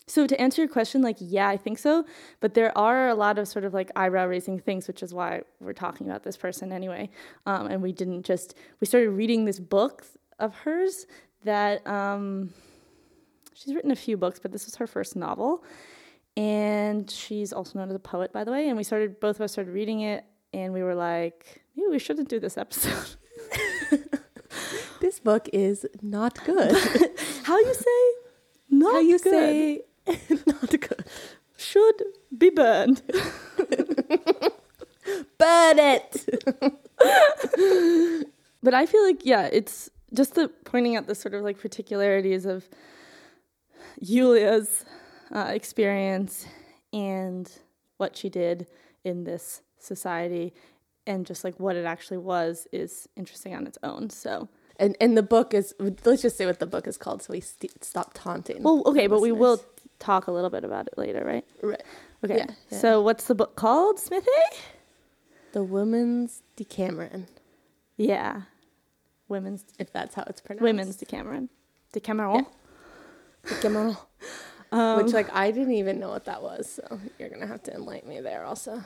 So 0.10 0.25
to 0.25 0.39
answer 0.39 0.62
your 0.62 0.70
question, 0.70 1.01
like, 1.01 1.18
yeah, 1.20 1.50
I 1.50 1.58
think 1.58 1.77
so. 1.77 2.06
But 2.39 2.54
there 2.54 2.75
are 2.77 3.10
a 3.10 3.16
lot 3.16 3.38
of 3.38 3.48
sort 3.48 3.66
of 3.66 3.74
like 3.74 3.92
eyebrow 3.98 4.25
raising 4.27 4.58
things, 4.58 4.88
which 4.88 5.04
is 5.04 5.13
why 5.13 5.42
we're 5.60 5.74
talking 5.74 6.08
about 6.08 6.24
this 6.24 6.38
person 6.38 6.72
anyway. 6.72 7.10
Um, 7.46 7.68
and 7.68 7.82
we 7.82 7.92
didn't 7.92 8.24
just, 8.24 8.56
we 8.80 8.88
started 8.88 9.10
reading 9.10 9.44
this 9.44 9.60
book 9.60 10.06
of 10.39 10.56
hers 10.56 11.08
that 11.44 11.86
um, 11.86 12.54
she's 13.54 13.75
written 13.75 13.92
a 13.92 13.96
few 13.96 14.16
books, 14.16 14.39
but 14.39 14.54
this 14.54 14.66
was 14.66 14.75
her 14.77 14.88
first 14.88 15.18
novel. 15.18 15.66
And 16.38 17.10
she's 17.10 17.51
also 17.51 17.77
known 17.77 17.89
as 17.89 17.96
a 17.96 18.00
poet, 18.00 18.32
by 18.32 18.46
the 18.46 18.51
way. 18.51 18.70
And 18.70 18.77
we 18.77 18.84
started, 18.84 19.20
both 19.20 19.38
of 19.38 19.42
us 19.42 19.51
started 19.51 19.74
reading 19.74 20.01
it, 20.01 20.24
and 20.54 20.72
we 20.72 20.84
were 20.84 20.96
like, 20.96 21.63
we 21.89 22.00
shouldn't 22.00 22.29
do 22.29 22.39
this 22.39 22.57
episode. 22.57 23.15
This 25.00 25.19
book 25.19 25.48
is 25.53 25.86
not 26.01 26.43
good. 26.43 26.72
How 27.43 27.60
you 27.60 27.74
say? 27.74 28.13
Not 28.69 28.93
How 28.93 29.00
you 29.00 29.19
good. 29.19 29.31
say 29.31 29.81
not 30.48 30.69
good. 30.72 31.05
should 31.55 32.03
be 32.36 32.50
burned. 32.50 33.01
Burn 35.38 35.79
it. 35.79 36.25
But 38.63 38.74
I 38.74 38.86
feel 38.86 39.05
like, 39.05 39.24
yeah, 39.24 39.50
it's 39.51 39.89
just 40.13 40.36
the 40.36 40.50
pointing 40.65 40.96
out 40.96 41.07
the 41.07 41.15
sort 41.15 41.34
of 41.36 41.43
like 41.43 41.60
particularities 41.60 42.46
of 42.46 42.67
Yulia's 44.03 44.84
uh, 45.31 45.51
experience 45.53 46.48
and 46.91 47.50
what 47.98 48.17
she 48.17 48.29
did 48.29 48.67
in 49.03 49.24
this 49.25 49.62
society 49.79 50.53
and 51.07 51.25
just 51.25 51.43
like 51.43 51.59
what 51.59 51.75
it 51.75 51.85
actually 51.85 52.17
was 52.17 52.67
is 52.71 53.09
interesting 53.15 53.55
on 53.55 53.65
its 53.65 53.77
own. 53.81 54.09
So, 54.11 54.49
And 54.79 54.95
and 55.01 55.17
the 55.17 55.23
book 55.23 55.53
is 55.53 55.73
let's 56.05 56.21
just 56.21 56.37
say 56.37 56.45
what 56.45 56.59
the 56.59 56.67
book 56.67 56.85
is 56.87 56.97
called 56.97 57.23
so 57.23 57.33
we 57.33 57.39
st- 57.41 57.83
stop 57.83 58.11
taunting. 58.13 58.61
well, 58.61 58.83
okay, 58.85 59.07
but 59.07 59.21
we 59.21 59.31
will 59.31 59.59
talk 59.99 60.27
a 60.27 60.31
little 60.31 60.51
bit 60.51 60.63
about 60.63 60.85
it 60.87 60.97
later, 60.97 61.23
right? 61.25 61.45
Right. 61.63 61.81
Okay. 62.23 62.37
Yeah, 62.37 62.45
yeah. 62.71 62.77
So, 62.79 63.01
what's 63.01 63.25
the 63.25 63.35
book 63.35 63.55
called, 63.55 63.99
Smithy? 63.99 64.29
The 65.53 65.63
Women's 65.63 66.43
Decameron, 66.55 67.27
Yeah. 67.95 68.41
Women's 69.29 69.65
if 69.79 69.91
that's 69.91 70.13
how 70.15 70.23
it's 70.27 70.41
pronounced. 70.41 70.63
Women's 70.63 70.95
Decameron. 70.97 71.49
Decameron. 71.93 72.45
Decameron. 73.47 73.97
Um, 74.71 74.97
Which 75.03 75.13
like 75.13 75.33
I 75.33 75.51
didn't 75.51 75.73
even 75.75 75.99
know 75.99 76.09
what 76.09 76.25
that 76.25 76.41
was, 76.43 76.67
so 76.75 76.99
you're 77.17 77.29
gonna 77.29 77.47
have 77.47 77.63
to 77.63 77.73
enlighten 77.73 78.09
me 78.09 78.19
there 78.21 78.43
also. 78.45 78.83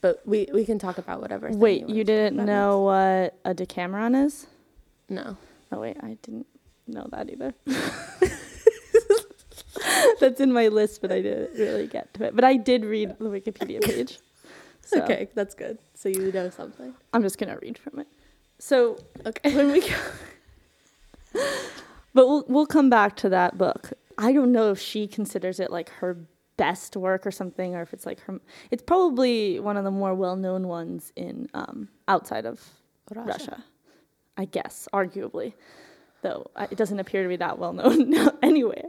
But 0.00 0.22
we 0.26 0.48
we 0.52 0.64
can 0.64 0.78
talk 0.78 0.98
about 0.98 1.20
whatever. 1.20 1.50
wait, 1.50 1.82
wanna 1.82 1.94
you 1.94 2.04
didn't 2.04 2.44
know 2.44 2.80
what 2.80 3.34
a 3.44 3.54
Decameron 3.54 4.14
is? 4.14 4.46
No. 5.08 5.36
Oh 5.72 5.80
wait, 5.80 5.96
I 6.02 6.16
didn't 6.22 6.46
know 6.86 7.06
that 7.10 7.30
either. 7.30 7.54
That's 10.20 10.40
in 10.40 10.52
my 10.52 10.68
list, 10.68 11.00
but 11.00 11.10
I 11.12 11.22
didn't 11.22 11.54
really 11.58 11.86
get 11.86 12.12
to 12.14 12.24
it. 12.24 12.34
But 12.34 12.44
I 12.44 12.56
did 12.56 12.84
read 12.84 13.16
the 13.18 13.24
Wikipedia 13.26 13.80
page. 13.82 14.18
So 14.82 15.02
Okay, 15.02 15.28
that's 15.34 15.54
good. 15.54 15.78
So 15.94 16.08
you 16.08 16.32
know 16.32 16.50
something. 16.50 16.92
I'm 17.12 17.22
just 17.22 17.38
gonna 17.38 17.58
read 17.62 17.78
from 17.78 18.00
it. 18.00 18.08
So 18.58 18.98
Okay. 19.24 19.54
when 19.54 19.70
we 19.72 19.80
go, 19.80 19.94
but 22.12 22.26
we'll 22.28 22.44
we'll 22.48 22.66
come 22.66 22.90
back 22.90 23.16
to 23.16 23.28
that 23.28 23.56
book. 23.56 23.92
I 24.18 24.32
don't 24.32 24.52
know 24.52 24.70
if 24.70 24.80
she 24.80 25.06
considers 25.06 25.60
it 25.60 25.70
like 25.70 25.88
her 26.00 26.16
best 26.60 26.94
work 26.94 27.26
or 27.26 27.30
something, 27.30 27.74
or 27.74 27.80
if 27.80 27.94
it's 27.94 28.04
like 28.04 28.20
her. 28.20 28.38
It's 28.70 28.82
probably 28.82 29.58
one 29.58 29.78
of 29.78 29.84
the 29.84 29.90
more 29.90 30.14
well 30.14 30.36
known 30.36 30.68
ones 30.68 31.10
in 31.16 31.48
um, 31.54 31.88
outside 32.06 32.44
of 32.44 32.62
Russia. 33.10 33.64
I 34.36 34.44
guess, 34.44 34.86
arguably, 34.92 35.54
though 36.20 36.50
it 36.70 36.76
doesn't 36.76 37.00
appear 37.00 37.22
to 37.22 37.28
be 37.30 37.36
that 37.36 37.58
well 37.58 37.72
known 37.72 38.14
anywhere. 38.42 38.84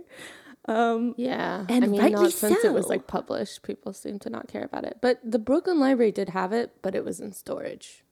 Um, 0.65 1.15
Yeah, 1.17 1.65
And 1.69 1.85
I 1.85 1.87
mean, 1.87 2.01
rightly 2.01 2.23
not 2.23 2.33
since 2.33 2.63
it 2.65 2.73
was 2.73 2.87
like 2.87 3.07
published, 3.07 3.63
people 3.63 3.93
seem 3.93 4.19
to 4.19 4.29
not 4.29 4.49
care 4.49 4.63
about 4.65 4.83
it. 4.83 4.97
But 5.01 5.19
the 5.23 5.39
Brooklyn 5.39 5.79
Library 5.79 6.11
did 6.11 6.29
have 6.29 6.51
it, 6.51 6.73
but 6.81 6.93
it 6.93 7.05
was 7.05 7.19
in 7.21 7.31
storage. 7.31 8.03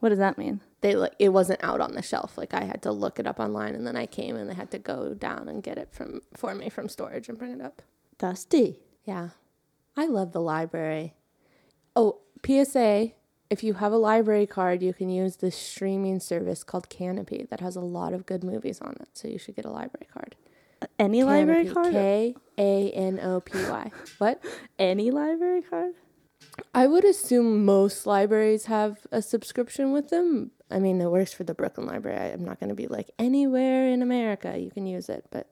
what 0.00 0.08
does 0.08 0.18
that 0.18 0.38
mean? 0.38 0.60
They 0.80 0.94
like 0.96 1.14
it 1.18 1.28
wasn't 1.28 1.62
out 1.62 1.82
on 1.82 1.92
the 1.92 2.02
shelf. 2.02 2.38
Like 2.38 2.54
I 2.54 2.64
had 2.64 2.82
to 2.82 2.92
look 2.92 3.18
it 3.20 3.26
up 3.26 3.38
online, 3.38 3.74
and 3.74 3.86
then 3.86 3.96
I 3.96 4.06
came 4.06 4.36
and 4.36 4.48
they 4.48 4.54
had 4.54 4.70
to 4.70 4.78
go 4.78 5.12
down 5.12 5.50
and 5.50 5.62
get 5.62 5.76
it 5.76 5.90
from 5.92 6.22
for 6.34 6.54
me 6.54 6.70
from 6.70 6.88
storage 6.88 7.28
and 7.28 7.38
bring 7.38 7.52
it 7.52 7.60
up. 7.60 7.82
Dusty. 8.18 8.80
Yeah, 9.04 9.30
I 9.96 10.06
love 10.06 10.32
the 10.32 10.40
library. 10.40 11.14
Oh, 11.96 12.20
PSA: 12.44 13.12
If 13.50 13.62
you 13.62 13.74
have 13.74 13.92
a 13.92 13.98
library 13.98 14.46
card, 14.46 14.82
you 14.82 14.92
can 14.92 15.10
use 15.10 15.36
this 15.36 15.56
streaming 15.56 16.20
service 16.20 16.64
called 16.64 16.88
Kanopy 16.88 17.48
that 17.48 17.60
has 17.60 17.76
a 17.76 17.80
lot 17.80 18.12
of 18.12 18.26
good 18.26 18.44
movies 18.44 18.80
on 18.80 18.96
it. 19.00 19.08
So 19.14 19.28
you 19.28 19.38
should 19.38 19.56
get 19.56 19.64
a 19.64 19.70
library 19.70 20.08
card. 20.12 20.36
Any 20.98 21.22
library 21.22 21.66
card? 21.68 21.92
K 21.92 22.34
A 22.58 22.90
N 22.90 23.20
O 23.20 23.40
P 23.40 23.52
Y. 23.58 23.90
What? 24.18 24.42
Any 24.78 25.10
library 25.10 25.62
card? 25.62 25.94
I 26.74 26.86
would 26.86 27.04
assume 27.04 27.64
most 27.64 28.06
libraries 28.06 28.66
have 28.66 29.06
a 29.10 29.22
subscription 29.22 29.92
with 29.92 30.08
them. 30.08 30.50
I 30.70 30.78
mean, 30.78 31.00
it 31.00 31.10
works 31.10 31.32
for 31.32 31.44
the 31.44 31.54
Brooklyn 31.54 31.86
Library. 31.86 32.32
I'm 32.32 32.44
not 32.44 32.58
going 32.58 32.70
to 32.70 32.74
be 32.74 32.88
like 32.88 33.10
anywhere 33.18 33.86
in 33.88 34.02
America 34.02 34.58
you 34.58 34.70
can 34.70 34.86
use 34.86 35.08
it, 35.08 35.26
but 35.30 35.51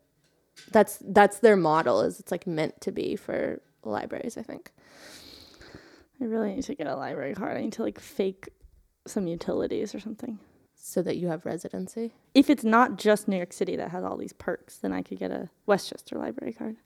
that's 0.70 0.98
that's 1.04 1.38
their 1.38 1.56
model. 1.56 2.00
Is 2.00 2.20
it's 2.20 2.30
like 2.30 2.46
meant 2.46 2.80
to 2.82 2.92
be 2.92 3.16
for 3.16 3.60
libraries. 3.84 4.36
I 4.36 4.42
think. 4.42 4.72
I 6.20 6.24
really 6.24 6.54
need 6.54 6.64
to 6.64 6.74
get 6.74 6.86
a 6.86 6.96
library 6.96 7.34
card. 7.34 7.56
I 7.56 7.62
need 7.62 7.72
to 7.74 7.82
like 7.82 7.98
fake 7.98 8.50
some 9.06 9.26
utilities 9.26 9.94
or 9.94 10.00
something. 10.00 10.38
So 10.82 11.02
that 11.02 11.16
you 11.16 11.28
have 11.28 11.44
residency. 11.44 12.14
If 12.34 12.48
it's 12.48 12.64
not 12.64 12.96
just 12.96 13.28
New 13.28 13.36
York 13.36 13.52
City 13.52 13.76
that 13.76 13.90
has 13.90 14.02
all 14.02 14.16
these 14.16 14.32
perks, 14.32 14.78
then 14.78 14.92
I 14.92 15.02
could 15.02 15.18
get 15.18 15.30
a 15.30 15.50
Westchester 15.66 16.16
library 16.16 16.54
card. 16.54 16.76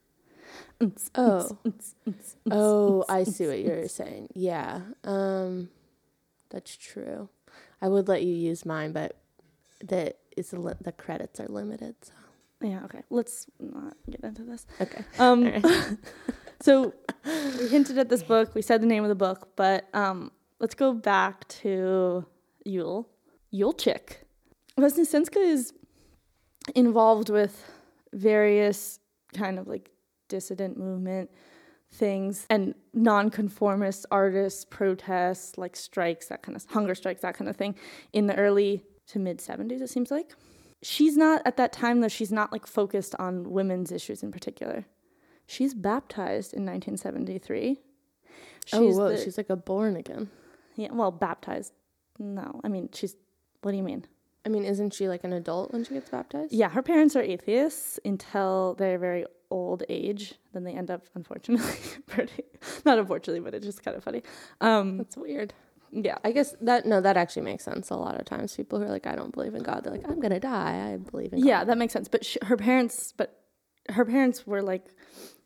Oh. 1.15 1.57
Oh, 2.51 3.05
I 3.09 3.23
see 3.23 3.47
what 3.47 3.59
you're 3.59 3.87
saying. 3.87 4.29
Yeah. 4.33 4.81
Um 5.03 5.69
that's 6.49 6.75
true. 6.75 7.29
I 7.81 7.87
would 7.87 8.07
let 8.07 8.23
you 8.23 8.33
use 8.33 8.65
mine, 8.65 8.91
but 8.91 9.17
the 9.83 10.13
it's 10.35 10.53
li- 10.53 10.73
the 10.81 10.91
credits 10.91 11.39
are 11.39 11.47
limited. 11.47 11.95
So. 12.01 12.13
Yeah, 12.65 12.83
okay. 12.85 13.03
Let's 13.11 13.45
not 13.59 13.95
get 14.09 14.23
into 14.23 14.43
this. 14.43 14.65
Okay. 14.81 15.03
Um, 15.19 15.45
Alright. 15.45 15.65
so 16.61 16.93
we 17.25 17.67
hinted 17.67 17.97
at 17.99 18.09
this 18.09 18.23
book. 18.23 18.55
We 18.55 18.63
said 18.63 18.81
the 18.81 18.87
name 18.87 19.03
of 19.03 19.09
the 19.09 19.15
book, 19.15 19.49
but 19.55 19.87
um, 19.93 20.31
let's 20.59 20.73
go 20.73 20.93
back 20.93 21.47
to 21.49 22.25
Yule. 22.65 23.07
Yulchik. 23.53 24.17
Vesnesenska 24.79 25.37
is 25.37 25.73
involved 26.73 27.29
with 27.29 27.63
various 28.11 28.99
kind 29.33 29.59
of 29.59 29.67
like 29.67 29.91
dissident 30.27 30.77
movement 30.77 31.29
things 31.91 32.45
and 32.49 32.73
nonconformist 32.93 34.05
artists 34.11 34.65
protests 34.65 35.57
like 35.57 35.75
strikes 35.75 36.27
that 36.27 36.41
kind 36.41 36.55
of 36.55 36.65
hunger 36.65 36.95
strikes 36.95 37.21
that 37.21 37.35
kind 37.35 37.47
of 37.49 37.55
thing 37.55 37.75
in 38.11 38.25
the 38.25 38.35
early 38.35 38.83
to 39.07 39.19
mid 39.19 39.37
70s 39.37 39.81
it 39.81 39.89
seems 39.89 40.09
like 40.09 40.33
she's 40.81 41.17
not 41.17 41.41
at 41.45 41.57
that 41.57 41.71
time 41.73 42.01
though 42.01 42.07
she's 42.07 42.31
not 42.31 42.51
like 42.51 42.67
focused 42.67 43.15
on 43.19 43.49
women's 43.51 43.91
issues 43.91 44.21
in 44.23 44.31
particular 44.31 44.85
she's 45.47 45.73
baptized 45.73 46.53
in 46.53 46.65
1973 46.65 47.79
she's 48.65 48.73
oh, 48.73 48.87
whoa, 48.91 49.09
the- 49.09 49.17
she's 49.23 49.37
like 49.37 49.49
a 49.49 49.55
born 49.55 49.95
again. 49.95 50.29
yeah 50.75 50.89
well 50.91 51.11
baptized 51.11 51.73
no 52.19 52.59
i 52.63 52.67
mean 52.67 52.89
she's 52.93 53.15
what 53.61 53.71
do 53.71 53.77
you 53.77 53.83
mean 53.83 54.05
I 54.47 54.47
mean, 54.47 54.63
isn't 54.63 54.93
she 54.93 55.07
like 55.09 55.23
an 55.23 55.33
adult 55.33 55.73
when 55.73 55.83
she 55.83 55.95
gets 55.95 56.11
baptized? 56.11 56.53
yeah 56.53 56.69
her 56.69 56.83
parents 56.83 57.15
are 57.15 57.21
atheists 57.23 57.99
until 58.05 58.75
they're 58.77 58.99
very 58.99 59.25
old 59.49 59.81
age 59.89 60.35
then 60.53 60.63
they 60.63 60.73
end 60.73 60.91
up 60.91 61.01
unfortunately 61.15 61.73
pretty 62.07 62.43
not 62.85 62.99
unfortunately 62.99 63.39
but 63.39 63.55
it's 63.55 63.65
just 63.65 63.83
kind 63.83 63.97
of 63.97 64.03
funny 64.03 64.21
um 64.61 64.97
That's 64.97 65.17
weird. 65.17 65.53
Yeah 65.91 66.17
I 66.23 66.31
guess 66.31 66.55
that 66.61 66.85
no, 66.85 67.01
that 67.01 67.17
actually 67.17 67.43
makes 67.43 67.63
sense. 67.63 67.89
A 67.89 67.95
lot 67.95 68.19
of 68.19 68.25
times, 68.25 68.55
people 68.55 68.79
who 68.79 68.85
are 68.85 68.89
like, 68.89 69.07
"I 69.07 69.15
don't 69.15 69.33
believe 69.33 69.55
in 69.55 69.63
God," 69.63 69.83
they're 69.83 69.93
like, 69.93 70.09
"I'm 70.09 70.19
gonna 70.19 70.39
die. 70.39 70.93
I 70.93 70.97
believe 70.97 71.33
in." 71.33 71.39
God. 71.39 71.47
Yeah 71.47 71.63
that 71.63 71.77
makes 71.77 71.93
sense 71.93 72.07
but 72.07 72.25
sh 72.25 72.37
her 72.43 72.57
parents 72.57 73.13
but 73.15 73.41
her 73.89 74.05
parents 74.05 74.47
were 74.47 74.61
like 74.61 74.85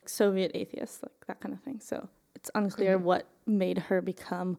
soviet 0.05 0.51
atheists 0.53 1.03
like 1.03 1.27
that 1.27 1.39
kind 1.39 1.53
of 1.53 1.61
thing 1.61 1.79
so 1.79 2.07
it's 2.35 2.49
unclear 2.55 2.95
mm-hmm. 2.97 3.05
what 3.05 3.27
made 3.45 3.77
her 3.77 4.01
become 4.01 4.57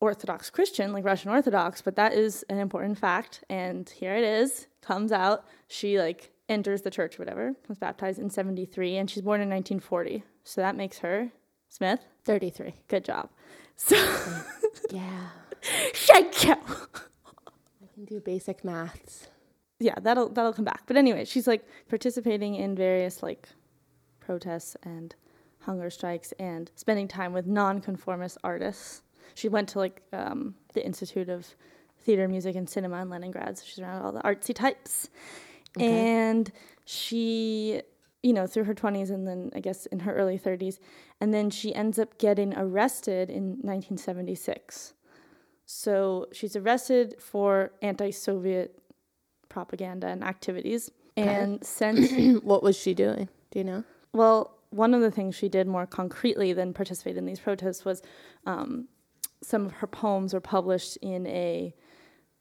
orthodox 0.00 0.50
christian 0.50 0.92
like 0.92 1.04
russian 1.04 1.30
orthodox 1.30 1.82
but 1.82 1.96
that 1.96 2.12
is 2.12 2.44
an 2.48 2.58
important 2.58 2.98
fact 2.98 3.44
and 3.50 3.90
here 3.90 4.14
it 4.14 4.24
is 4.24 4.66
comes 4.82 5.12
out 5.12 5.44
she 5.68 5.98
like 5.98 6.30
enters 6.48 6.82
the 6.82 6.90
church 6.90 7.18
or 7.18 7.22
whatever 7.22 7.54
was 7.68 7.78
baptized 7.78 8.18
in 8.18 8.30
73 8.30 8.96
and 8.96 9.10
she's 9.10 9.22
born 9.22 9.40
in 9.40 9.48
1940 9.48 10.22
so 10.44 10.60
that 10.60 10.76
makes 10.76 10.98
her 10.98 11.30
smith 11.68 12.00
thirty-three. 12.24 12.74
good 12.88 13.04
job 13.04 13.30
so 13.86 13.96
Yeah, 14.90 15.28
shake 15.94 16.44
you. 16.44 16.52
I 16.52 17.86
can 17.94 18.04
do 18.04 18.20
basic 18.20 18.64
maths. 18.64 19.28
yeah, 19.78 19.94
that'll 20.00 20.28
that'll 20.28 20.52
come 20.52 20.64
back. 20.64 20.82
But 20.86 20.96
anyway, 20.96 21.24
she's 21.24 21.46
like 21.46 21.64
participating 21.88 22.54
in 22.56 22.74
various 22.76 23.22
like 23.22 23.48
protests 24.20 24.76
and 24.82 25.14
hunger 25.60 25.90
strikes 25.90 26.32
and 26.38 26.70
spending 26.74 27.08
time 27.08 27.32
with 27.32 27.46
nonconformist 27.46 28.38
artists. 28.44 29.02
She 29.34 29.48
went 29.48 29.68
to 29.70 29.78
like 29.78 30.02
um, 30.12 30.54
the 30.74 30.84
Institute 30.84 31.28
of 31.28 31.46
Theater, 32.02 32.28
Music, 32.28 32.56
and 32.56 32.68
Cinema 32.68 33.02
in 33.02 33.08
Leningrad, 33.10 33.58
so 33.58 33.64
she's 33.66 33.78
around 33.78 34.02
all 34.02 34.12
the 34.12 34.20
artsy 34.20 34.54
types. 34.54 35.08
Okay. 35.76 35.86
And 35.86 36.50
she, 36.84 37.80
you 38.22 38.32
know, 38.32 38.46
through 38.46 38.64
her 38.64 38.74
20s 38.74 39.10
and 39.10 39.26
then 39.26 39.50
I 39.54 39.60
guess 39.60 39.86
in 39.86 40.00
her 40.00 40.14
early 40.14 40.38
30s, 40.38 40.78
and 41.20 41.32
then 41.32 41.50
she 41.50 41.74
ends 41.74 41.98
up 41.98 42.18
getting 42.18 42.54
arrested 42.56 43.30
in 43.30 43.58
1976. 43.62 44.94
So 45.64 46.26
she's 46.32 46.56
arrested 46.56 47.14
for 47.18 47.72
anti 47.80 48.10
Soviet 48.10 48.78
propaganda 49.48 50.08
and 50.08 50.24
activities 50.24 50.90
and 51.16 51.64
sent 51.64 52.44
what 52.44 52.62
was 52.62 52.76
she 52.76 52.94
doing? 52.94 53.28
Do 53.50 53.58
you 53.58 53.64
know? 53.64 53.84
well 54.12 54.56
one 54.70 54.94
of 54.94 55.00
the 55.00 55.10
things 55.10 55.34
she 55.34 55.48
did 55.48 55.66
more 55.66 55.86
concretely 55.86 56.52
than 56.52 56.72
participate 56.72 57.16
in 57.16 57.26
these 57.26 57.40
protests 57.40 57.84
was 57.84 58.02
um, 58.46 58.86
some 59.42 59.66
of 59.66 59.72
her 59.72 59.86
poems 59.86 60.32
were 60.32 60.40
published 60.40 60.96
in 60.98 61.26
a 61.26 61.74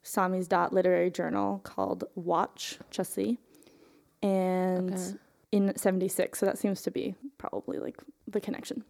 samizdat 0.04 0.72
literary 0.72 1.10
journal 1.10 1.60
called 1.64 2.04
watch 2.16 2.78
chasi 2.92 3.40
and 4.22 4.94
Okay. 4.94 5.18
In 5.52 5.76
76 5.76 6.38
so 6.40 6.46
that 6.46 6.58
seems 6.58 6.82
to 6.84 6.92
be 6.92 7.16
probably 7.38 7.80
like 7.80 7.98
the 8.28 8.40
connection 8.42 8.84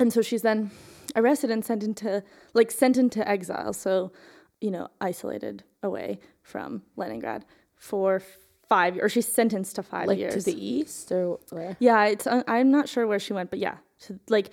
and 0.00 0.12
so 0.12 0.20
she's 0.22 0.42
then 0.42 0.70
arrested 1.16 1.50
and 1.50 1.64
sent 1.64 1.82
into 1.82 2.22
like 2.52 2.70
sent 2.70 2.96
into 2.96 3.26
exile 3.28 3.72
so 3.72 4.12
you 4.60 4.70
know 4.70 4.88
isolated 5.00 5.62
away 5.82 6.18
from 6.42 6.82
leningrad 6.96 7.44
for 7.76 8.20
five 8.68 8.96
or 8.98 9.08
she's 9.08 9.26
sentenced 9.30 9.76
to 9.76 9.82
five 9.82 10.06
Like 10.08 10.18
years 10.18 10.34
to 10.34 10.42
the 10.50 10.66
east 10.66 11.12
or 11.12 11.38
where? 11.50 11.76
yeah, 11.80 12.06
it's 12.06 12.26
uh, 12.26 12.42
I'm 12.48 12.70
not 12.70 12.88
sure 12.88 13.06
where 13.06 13.18
she 13.18 13.34
went, 13.34 13.50
but 13.50 13.58
yeah, 13.58 13.76
so, 13.98 14.18
like 14.28 14.50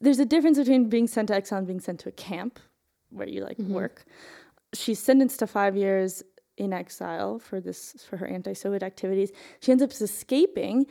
there's 0.00 0.18
a 0.18 0.24
difference 0.24 0.56
between 0.58 0.88
being 0.88 1.06
sent 1.06 1.28
to 1.28 1.34
exile 1.34 1.58
and 1.58 1.66
being 1.66 1.80
sent 1.80 2.00
to 2.00 2.08
a 2.08 2.12
camp 2.12 2.58
where 3.10 3.28
you 3.28 3.44
like 3.44 3.58
work. 3.58 4.04
She's 4.72 4.98
sentenced 4.98 5.38
to 5.40 5.46
five 5.46 5.76
years 5.76 6.22
in 6.56 6.72
exile 6.72 7.38
for 7.38 7.60
this 7.60 8.04
for 8.08 8.16
her 8.16 8.26
anti-Soviet 8.26 8.82
activities. 8.82 9.32
She 9.60 9.72
ends 9.72 9.82
up 9.82 9.90
escaping, 9.92 10.86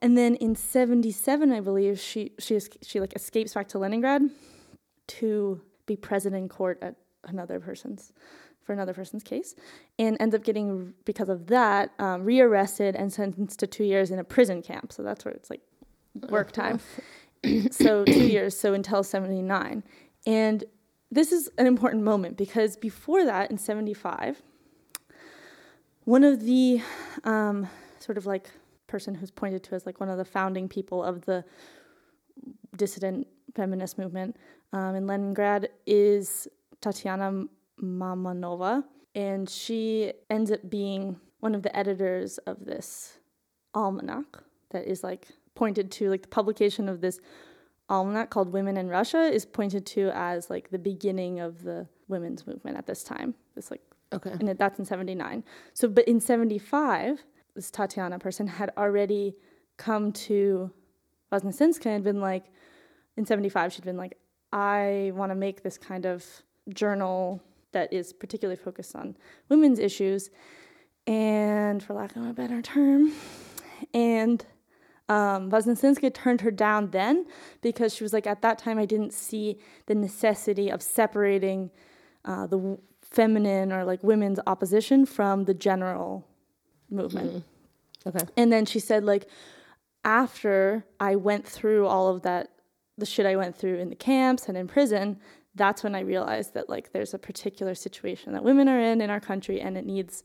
and 0.00 0.16
then 0.16 0.34
in 0.36 0.54
'77, 0.54 1.52
I 1.52 1.60
believe 1.60 1.98
she 1.98 2.32
she 2.38 2.60
she 2.82 3.00
like 3.00 3.14
escapes 3.14 3.54
back 3.54 3.68
to 3.68 3.78
Leningrad 3.78 4.22
to 5.08 5.60
be 5.86 5.96
present 5.96 6.34
in 6.34 6.48
court 6.48 6.78
at 6.82 6.94
another 7.24 7.60
person's 7.60 8.12
for 8.62 8.72
another 8.72 8.94
person's 8.94 9.22
case, 9.22 9.54
and 9.98 10.16
ends 10.20 10.34
up 10.34 10.44
getting 10.44 10.94
because 11.04 11.28
of 11.28 11.48
that 11.48 11.92
um, 11.98 12.24
rearrested 12.24 12.94
and 12.94 13.12
sentenced 13.12 13.58
to 13.58 13.66
two 13.66 13.84
years 13.84 14.10
in 14.10 14.18
a 14.18 14.24
prison 14.24 14.62
camp. 14.62 14.92
So 14.92 15.02
that's 15.02 15.24
where 15.24 15.34
it's 15.34 15.50
like 15.50 15.62
work 16.28 16.52
time. 16.52 16.80
so 17.70 18.04
two 18.04 18.26
years, 18.26 18.58
so 18.58 18.74
until 18.74 19.02
79. 19.02 19.82
And 20.26 20.64
this 21.10 21.32
is 21.32 21.50
an 21.58 21.66
important 21.66 22.02
moment 22.02 22.36
because 22.36 22.76
before 22.76 23.24
that, 23.24 23.50
in 23.50 23.58
75, 23.58 24.42
one 26.04 26.24
of 26.24 26.44
the 26.44 26.80
um, 27.24 27.68
sort 27.98 28.18
of 28.18 28.26
like 28.26 28.50
person 28.86 29.14
who's 29.14 29.30
pointed 29.30 29.62
to 29.64 29.74
as 29.74 29.86
like 29.86 30.00
one 30.00 30.08
of 30.08 30.18
the 30.18 30.24
founding 30.24 30.68
people 30.68 31.02
of 31.02 31.24
the 31.24 31.44
dissident 32.76 33.26
feminist 33.54 33.98
movement 33.98 34.36
um, 34.72 34.94
in 34.94 35.06
Leningrad 35.06 35.68
is 35.86 36.48
Tatiana 36.80 37.44
Mamonova, 37.82 38.84
and 39.14 39.48
she 39.48 40.12
ends 40.28 40.50
up 40.50 40.68
being 40.68 41.18
one 41.40 41.54
of 41.54 41.62
the 41.62 41.74
editors 41.76 42.38
of 42.38 42.64
this 42.64 43.18
almanac 43.74 44.26
that 44.70 44.86
is 44.86 45.02
like 45.02 45.28
pointed 45.54 45.90
to 45.90 46.10
like 46.10 46.22
the 46.22 46.28
publication 46.28 46.88
of 46.88 47.00
this 47.00 47.20
almanac 47.88 48.30
called 48.30 48.52
Women 48.52 48.76
in 48.76 48.88
Russia 48.88 49.22
is 49.22 49.44
pointed 49.44 49.84
to 49.86 50.10
as 50.14 50.48
like 50.48 50.70
the 50.70 50.78
beginning 50.78 51.40
of 51.40 51.62
the 51.62 51.86
women's 52.08 52.46
movement 52.46 52.76
at 52.76 52.86
this 52.86 53.02
time. 53.02 53.34
This 53.54 53.70
like 53.70 53.82
Okay. 54.12 54.30
and 54.30 54.48
that's 54.58 54.78
in 54.78 54.84
79. 54.84 55.44
So, 55.72 55.88
but 55.88 56.06
in 56.08 56.20
75, 56.20 57.22
this 57.54 57.70
Tatiana 57.70 58.18
person 58.18 58.46
had 58.46 58.72
already 58.76 59.36
come 59.76 60.12
to 60.12 60.70
Voznesenska 61.32 61.86
and 61.86 62.02
been 62.02 62.20
like, 62.20 62.44
in 63.16 63.24
75, 63.24 63.72
she'd 63.72 63.84
been 63.84 63.96
like, 63.96 64.16
I 64.52 65.12
want 65.14 65.30
to 65.30 65.36
make 65.36 65.62
this 65.62 65.78
kind 65.78 66.06
of 66.06 66.24
journal 66.70 67.40
that 67.72 67.92
is 67.92 68.12
particularly 68.12 68.56
focused 68.56 68.96
on 68.96 69.16
women's 69.48 69.78
issues, 69.78 70.30
and 71.06 71.82
for 71.82 71.94
lack 71.94 72.16
of 72.16 72.26
a 72.26 72.32
better 72.32 72.60
term, 72.60 73.12
and 73.94 74.44
um, 75.08 75.50
turned 75.50 76.40
her 76.40 76.50
down 76.50 76.90
then 76.90 77.26
because 77.62 77.94
she 77.94 78.04
was 78.04 78.12
like, 78.12 78.26
at 78.26 78.42
that 78.42 78.58
time, 78.58 78.78
I 78.78 78.86
didn't 78.86 79.12
see 79.12 79.58
the 79.86 79.94
necessity 79.94 80.70
of 80.70 80.82
separating 80.82 81.70
uh, 82.24 82.46
the 82.46 82.78
feminine 83.10 83.72
or 83.72 83.84
like 83.84 84.02
women's 84.02 84.38
opposition 84.46 85.04
from 85.06 85.44
the 85.44 85.54
general 85.54 86.26
movement. 86.90 87.44
Okay. 88.06 88.24
And 88.36 88.52
then 88.52 88.64
she 88.66 88.78
said, 88.78 89.04
like, 89.04 89.28
after 90.04 90.84
I 90.98 91.16
went 91.16 91.46
through 91.46 91.86
all 91.86 92.08
of 92.08 92.22
that, 92.22 92.48
the 92.96 93.06
shit 93.06 93.26
I 93.26 93.36
went 93.36 93.56
through 93.56 93.78
in 93.78 93.90
the 93.90 93.96
camps 93.96 94.48
and 94.48 94.56
in 94.56 94.66
prison, 94.66 95.18
that's 95.54 95.82
when 95.82 95.94
I 95.94 96.00
realized 96.00 96.54
that, 96.54 96.68
like, 96.68 96.92
there's 96.92 97.12
a 97.12 97.18
particular 97.18 97.74
situation 97.74 98.32
that 98.32 98.44
women 98.44 98.68
are 98.68 98.80
in 98.80 99.00
in 99.00 99.10
our 99.10 99.20
country 99.20 99.60
and 99.60 99.76
it 99.76 99.84
needs 99.84 100.22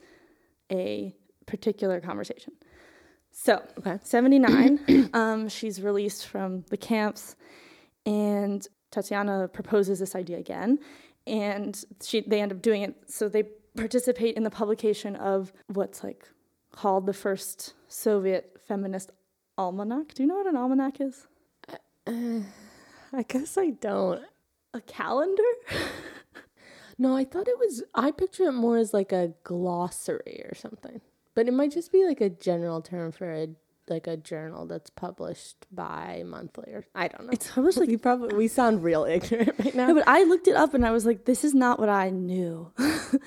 a 0.71 1.13
particular 1.45 1.99
conversation. 1.99 2.53
So, 3.31 3.61
Okay. 3.79 3.99
79, 4.03 5.09
um, 5.13 5.49
she's 5.49 5.81
released 5.81 6.27
from 6.27 6.63
the 6.69 6.77
camps, 6.77 7.35
and 8.05 8.65
Tatiana 8.91 9.49
proposes 9.49 9.99
this 9.99 10.15
idea 10.15 10.37
again, 10.37 10.79
and 11.27 11.83
she 12.01 12.21
they 12.21 12.41
end 12.41 12.51
up 12.51 12.61
doing 12.61 12.81
it. 12.81 12.95
So 13.07 13.29
they 13.29 13.43
participate 13.75 14.35
in 14.35 14.43
the 14.43 14.49
publication 14.49 15.15
of 15.15 15.51
what's 15.67 16.03
like 16.03 16.27
called 16.71 17.05
the 17.05 17.13
first 17.13 17.73
Soviet 17.87 18.57
feminist 18.67 19.11
almanac. 19.57 20.13
Do 20.13 20.23
you 20.23 20.27
know 20.27 20.35
what 20.35 20.47
an 20.47 20.55
almanac 20.55 21.01
is? 21.01 21.27
Uh, 21.67 21.75
uh, 22.07 22.39
I 23.13 23.23
guess 23.23 23.57
I 23.57 23.71
don't. 23.71 24.23
A 24.73 24.81
calendar? 24.81 25.43
No, 26.97 27.15
I 27.15 27.25
thought 27.25 27.47
it 27.47 27.59
was. 27.59 27.83
I 27.93 28.11
picture 28.11 28.43
it 28.43 28.53
more 28.53 28.77
as 28.77 28.93
like 28.93 29.11
a 29.11 29.33
glossary 29.43 30.41
or 30.45 30.55
something, 30.55 31.01
but 31.33 31.47
it 31.47 31.53
might 31.53 31.71
just 31.71 31.91
be 31.91 32.05
like 32.05 32.21
a 32.21 32.29
general 32.29 32.81
term 32.81 33.11
for 33.11 33.31
a 33.31 33.49
like 33.89 34.07
a 34.07 34.17
journal 34.17 34.65
that's 34.65 34.89
published 34.89 35.65
by 35.71 36.23
monthly 36.25 36.71
or 36.71 36.85
I 36.95 37.07
don't 37.07 37.25
know. 37.25 37.29
It's 37.31 37.57
almost 37.57 37.77
like 37.77 37.89
we 37.89 37.97
probably 37.97 38.35
we 38.35 38.47
sound 38.47 38.83
real 38.83 39.05
ignorant 39.05 39.53
right 39.59 39.75
now. 39.75 39.87
no, 39.87 39.95
but 39.95 40.07
I 40.07 40.23
looked 40.23 40.47
it 40.47 40.55
up 40.55 40.73
and 40.73 40.85
I 40.85 40.91
was 40.91 41.05
like, 41.05 41.25
this 41.25 41.43
is 41.43 41.53
not 41.53 41.79
what 41.79 41.89
I 41.89 42.09
knew. 42.09 42.71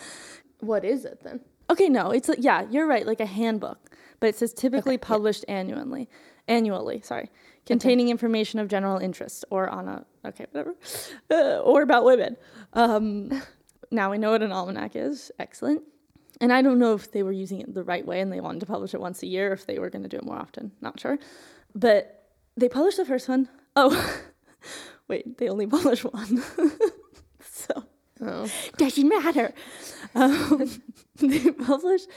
what 0.60 0.84
is 0.84 1.04
it 1.04 1.22
then? 1.22 1.40
Okay, 1.70 1.88
no, 1.88 2.10
it's 2.10 2.28
like 2.28 2.38
yeah, 2.40 2.66
you're 2.70 2.86
right, 2.86 3.06
like 3.06 3.20
a 3.20 3.26
handbook, 3.26 3.90
but 4.20 4.28
it 4.28 4.36
says 4.36 4.52
typically 4.52 4.98
published 4.98 5.44
annually, 5.48 6.08
annually, 6.46 7.00
sorry, 7.02 7.30
containing 7.66 8.08
information 8.08 8.58
of 8.58 8.68
general 8.68 8.98
interest 8.98 9.44
or 9.50 9.68
on 9.68 9.88
a 9.88 10.06
okay, 10.26 10.46
whatever, 10.50 10.74
uh, 11.30 11.58
or 11.60 11.82
about 11.82 12.04
women. 12.04 12.36
Um, 12.72 13.42
now 13.90 14.10
we 14.10 14.18
know 14.18 14.30
what 14.30 14.42
an 14.42 14.52
almanac 14.52 14.96
is. 14.96 15.30
Excellent. 15.38 15.82
And 16.40 16.52
I 16.52 16.62
don't 16.62 16.78
know 16.78 16.94
if 16.94 17.10
they 17.10 17.22
were 17.22 17.32
using 17.32 17.60
it 17.60 17.74
the 17.74 17.82
right 17.82 18.06
way 18.06 18.20
and 18.20 18.32
they 18.32 18.40
wanted 18.40 18.60
to 18.60 18.66
publish 18.66 18.94
it 18.94 19.00
once 19.00 19.22
a 19.22 19.26
year, 19.26 19.52
if 19.52 19.66
they 19.66 19.78
were 19.78 19.90
going 19.90 20.02
to 20.02 20.08
do 20.08 20.18
it 20.18 20.24
more 20.24 20.36
often. 20.36 20.72
Not 20.80 21.00
sure, 21.00 21.18
but 21.74 22.28
they 22.56 22.68
published 22.68 22.96
the 22.96 23.04
first 23.04 23.28
one. 23.28 23.48
Oh, 23.74 24.20
wait, 25.08 25.38
they 25.38 25.48
only 25.48 25.66
published 25.76 26.04
one. 26.04 26.42
so 27.40 27.84
Oh, 28.20 28.50
doesn't 28.76 29.08
matter. 29.08 29.52
Um, 30.14 30.70
they 31.16 31.50
published 31.50 32.08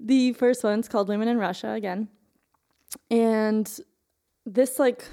the 0.00 0.32
first 0.32 0.64
one's 0.64 0.88
called 0.88 1.08
Women 1.08 1.28
in 1.28 1.38
Russia 1.38 1.70
again. 1.70 2.08
And 3.10 3.70
this 4.44 4.78
like 4.78 5.04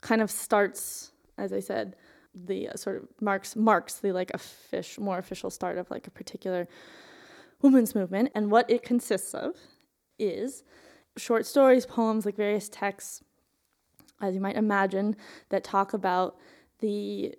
kind 0.00 0.20
of 0.20 0.30
starts, 0.30 1.12
as 1.38 1.52
I 1.52 1.60
said, 1.60 1.96
the 2.34 2.68
uh, 2.68 2.76
sort 2.76 2.96
of 2.96 3.08
marks 3.20 3.56
marks 3.56 3.94
the 3.94 4.12
like 4.12 4.30
official 4.34 5.02
more 5.02 5.18
official 5.18 5.50
start 5.50 5.78
of 5.78 5.90
like 5.90 6.06
a 6.06 6.10
particular 6.10 6.68
women's 7.62 7.94
movement. 7.94 8.30
And 8.34 8.50
what 8.50 8.70
it 8.70 8.82
consists 8.82 9.34
of 9.34 9.56
is 10.18 10.64
short 11.16 11.46
stories, 11.46 11.86
poems, 11.86 12.24
like 12.24 12.36
various 12.36 12.68
texts, 12.68 13.22
as 14.20 14.34
you 14.34 14.40
might 14.40 14.56
imagine, 14.56 15.16
that 15.50 15.64
talk 15.64 15.92
about 15.92 16.36
the 16.80 17.34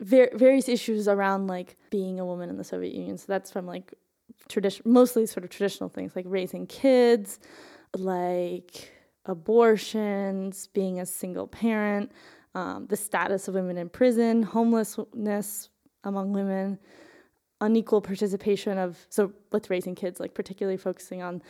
ver- 0.00 0.30
various 0.34 0.68
issues 0.68 1.08
around 1.08 1.46
like 1.46 1.76
being 1.90 2.20
a 2.20 2.24
woman 2.24 2.50
in 2.50 2.56
the 2.56 2.64
Soviet 2.64 2.94
Union. 2.94 3.16
So 3.18 3.26
that's 3.28 3.50
from 3.50 3.66
like 3.66 3.94
tradition, 4.48 4.82
mostly 4.84 5.26
sort 5.26 5.44
of 5.44 5.50
traditional 5.50 5.88
things 5.88 6.14
like 6.16 6.26
raising 6.28 6.66
kids, 6.66 7.40
like 7.96 8.92
abortions, 9.26 10.68
being 10.68 11.00
a 11.00 11.06
single 11.06 11.46
parent, 11.46 12.12
um, 12.54 12.86
the 12.86 12.96
status 12.96 13.48
of 13.48 13.54
women 13.54 13.78
in 13.78 13.88
prison, 13.88 14.42
homelessness 14.42 15.70
among 16.04 16.32
women, 16.32 16.78
unequal 17.64 18.00
participation 18.00 18.78
of 18.78 19.06
so 19.08 19.32
with 19.52 19.70
raising 19.70 19.94
kids, 19.94 20.20
like 20.20 20.34
particularly 20.34 20.76
focusing 20.76 21.22
on 21.22 21.42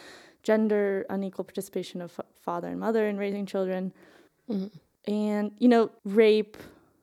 gender 0.42 1.04
unequal 1.10 1.44
participation 1.44 2.00
of 2.00 2.12
f- 2.18 2.26
father 2.40 2.68
and 2.68 2.78
mother 2.78 3.08
in 3.08 3.16
raising 3.16 3.46
children, 3.46 3.92
mm-hmm. 4.48 5.12
and 5.12 5.52
you 5.58 5.68
know 5.68 5.90
rape. 6.04 6.56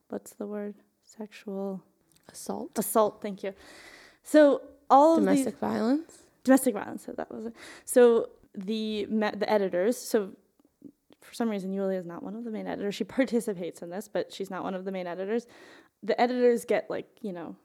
What's 0.08 0.32
the 0.34 0.46
word? 0.46 0.74
Sexual 1.04 1.82
assault, 2.30 2.78
assault. 2.78 3.20
Thank 3.20 3.42
you. 3.42 3.52
So 4.22 4.62
all 4.88 5.16
these 5.16 5.24
domestic 5.26 5.58
violence. 5.58 6.18
domestic 6.44 6.74
violence. 6.74 7.04
So 7.04 7.12
that 7.12 7.30
was 7.30 7.46
it. 7.46 7.54
So 7.84 8.30
the 8.54 9.06
me- 9.06 9.36
the 9.36 9.50
editors. 9.50 9.96
So 9.98 10.30
for 11.20 11.34
some 11.34 11.50
reason, 11.50 11.72
Yulia 11.72 11.98
is 11.98 12.06
not 12.06 12.22
one 12.22 12.34
of 12.34 12.44
the 12.44 12.50
main 12.50 12.66
editors. 12.66 12.94
She 12.94 13.04
participates 13.04 13.82
in 13.82 13.90
this, 13.90 14.08
but 14.08 14.32
she's 14.32 14.50
not 14.50 14.62
one 14.62 14.74
of 14.74 14.84
the 14.84 14.92
main 14.92 15.06
editors. 15.06 15.46
The 16.02 16.18
editors 16.20 16.64
get 16.64 16.88
like 16.88 17.08
you 17.20 17.32
know 17.32 17.56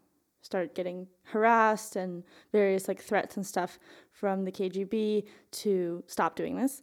start 0.41 0.76
getting 0.76 1.08
harassed 1.23 1.95
and 1.95 2.23
various 2.52 2.88
like 2.88 3.02
threats 3.02 3.36
and 3.36 3.45
stuff 3.45 3.80
from 4.12 4.45
the 4.45 4.52
KGB 4.52 5.26
to 5.52 6.04
stop 6.08 6.36
doing 6.36 6.56
this 6.56 6.82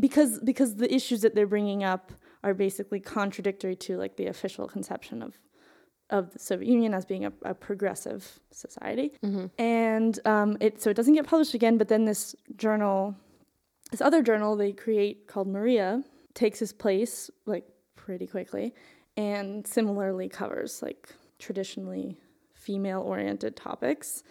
because 0.00 0.40
because 0.40 0.76
the 0.76 0.92
issues 0.92 1.22
that 1.22 1.34
they're 1.34 1.46
bringing 1.46 1.84
up 1.84 2.12
are 2.44 2.54
basically 2.54 3.00
contradictory 3.00 3.76
to 3.76 3.96
like 3.96 4.16
the 4.16 4.26
official 4.26 4.66
conception 4.66 5.22
of 5.22 5.38
of 6.10 6.32
the 6.32 6.38
Soviet 6.38 6.68
Union 6.68 6.92
as 6.92 7.06
being 7.06 7.24
a, 7.24 7.32
a 7.42 7.54
progressive 7.54 8.40
society, 8.50 9.12
and 9.58 10.18
um, 10.26 10.56
it 10.60 10.82
so 10.82 10.90
it 10.90 10.94
doesn't 10.94 11.14
get 11.14 11.26
published 11.26 11.54
again. 11.54 11.78
But 11.78 11.88
then 11.88 12.04
this 12.04 12.34
journal, 12.56 13.16
this 13.90 14.00
other 14.00 14.22
journal 14.22 14.56
they 14.56 14.72
create 14.72 15.26
called 15.26 15.48
Maria, 15.48 16.02
takes 16.34 16.60
its 16.60 16.72
place 16.72 17.30
like 17.46 17.66
pretty 17.96 18.26
quickly, 18.26 18.74
and 19.16 19.66
similarly 19.66 20.28
covers 20.28 20.82
like 20.82 21.08
traditionally 21.38 22.16
female-oriented 22.62 23.56
topics, 23.56 24.22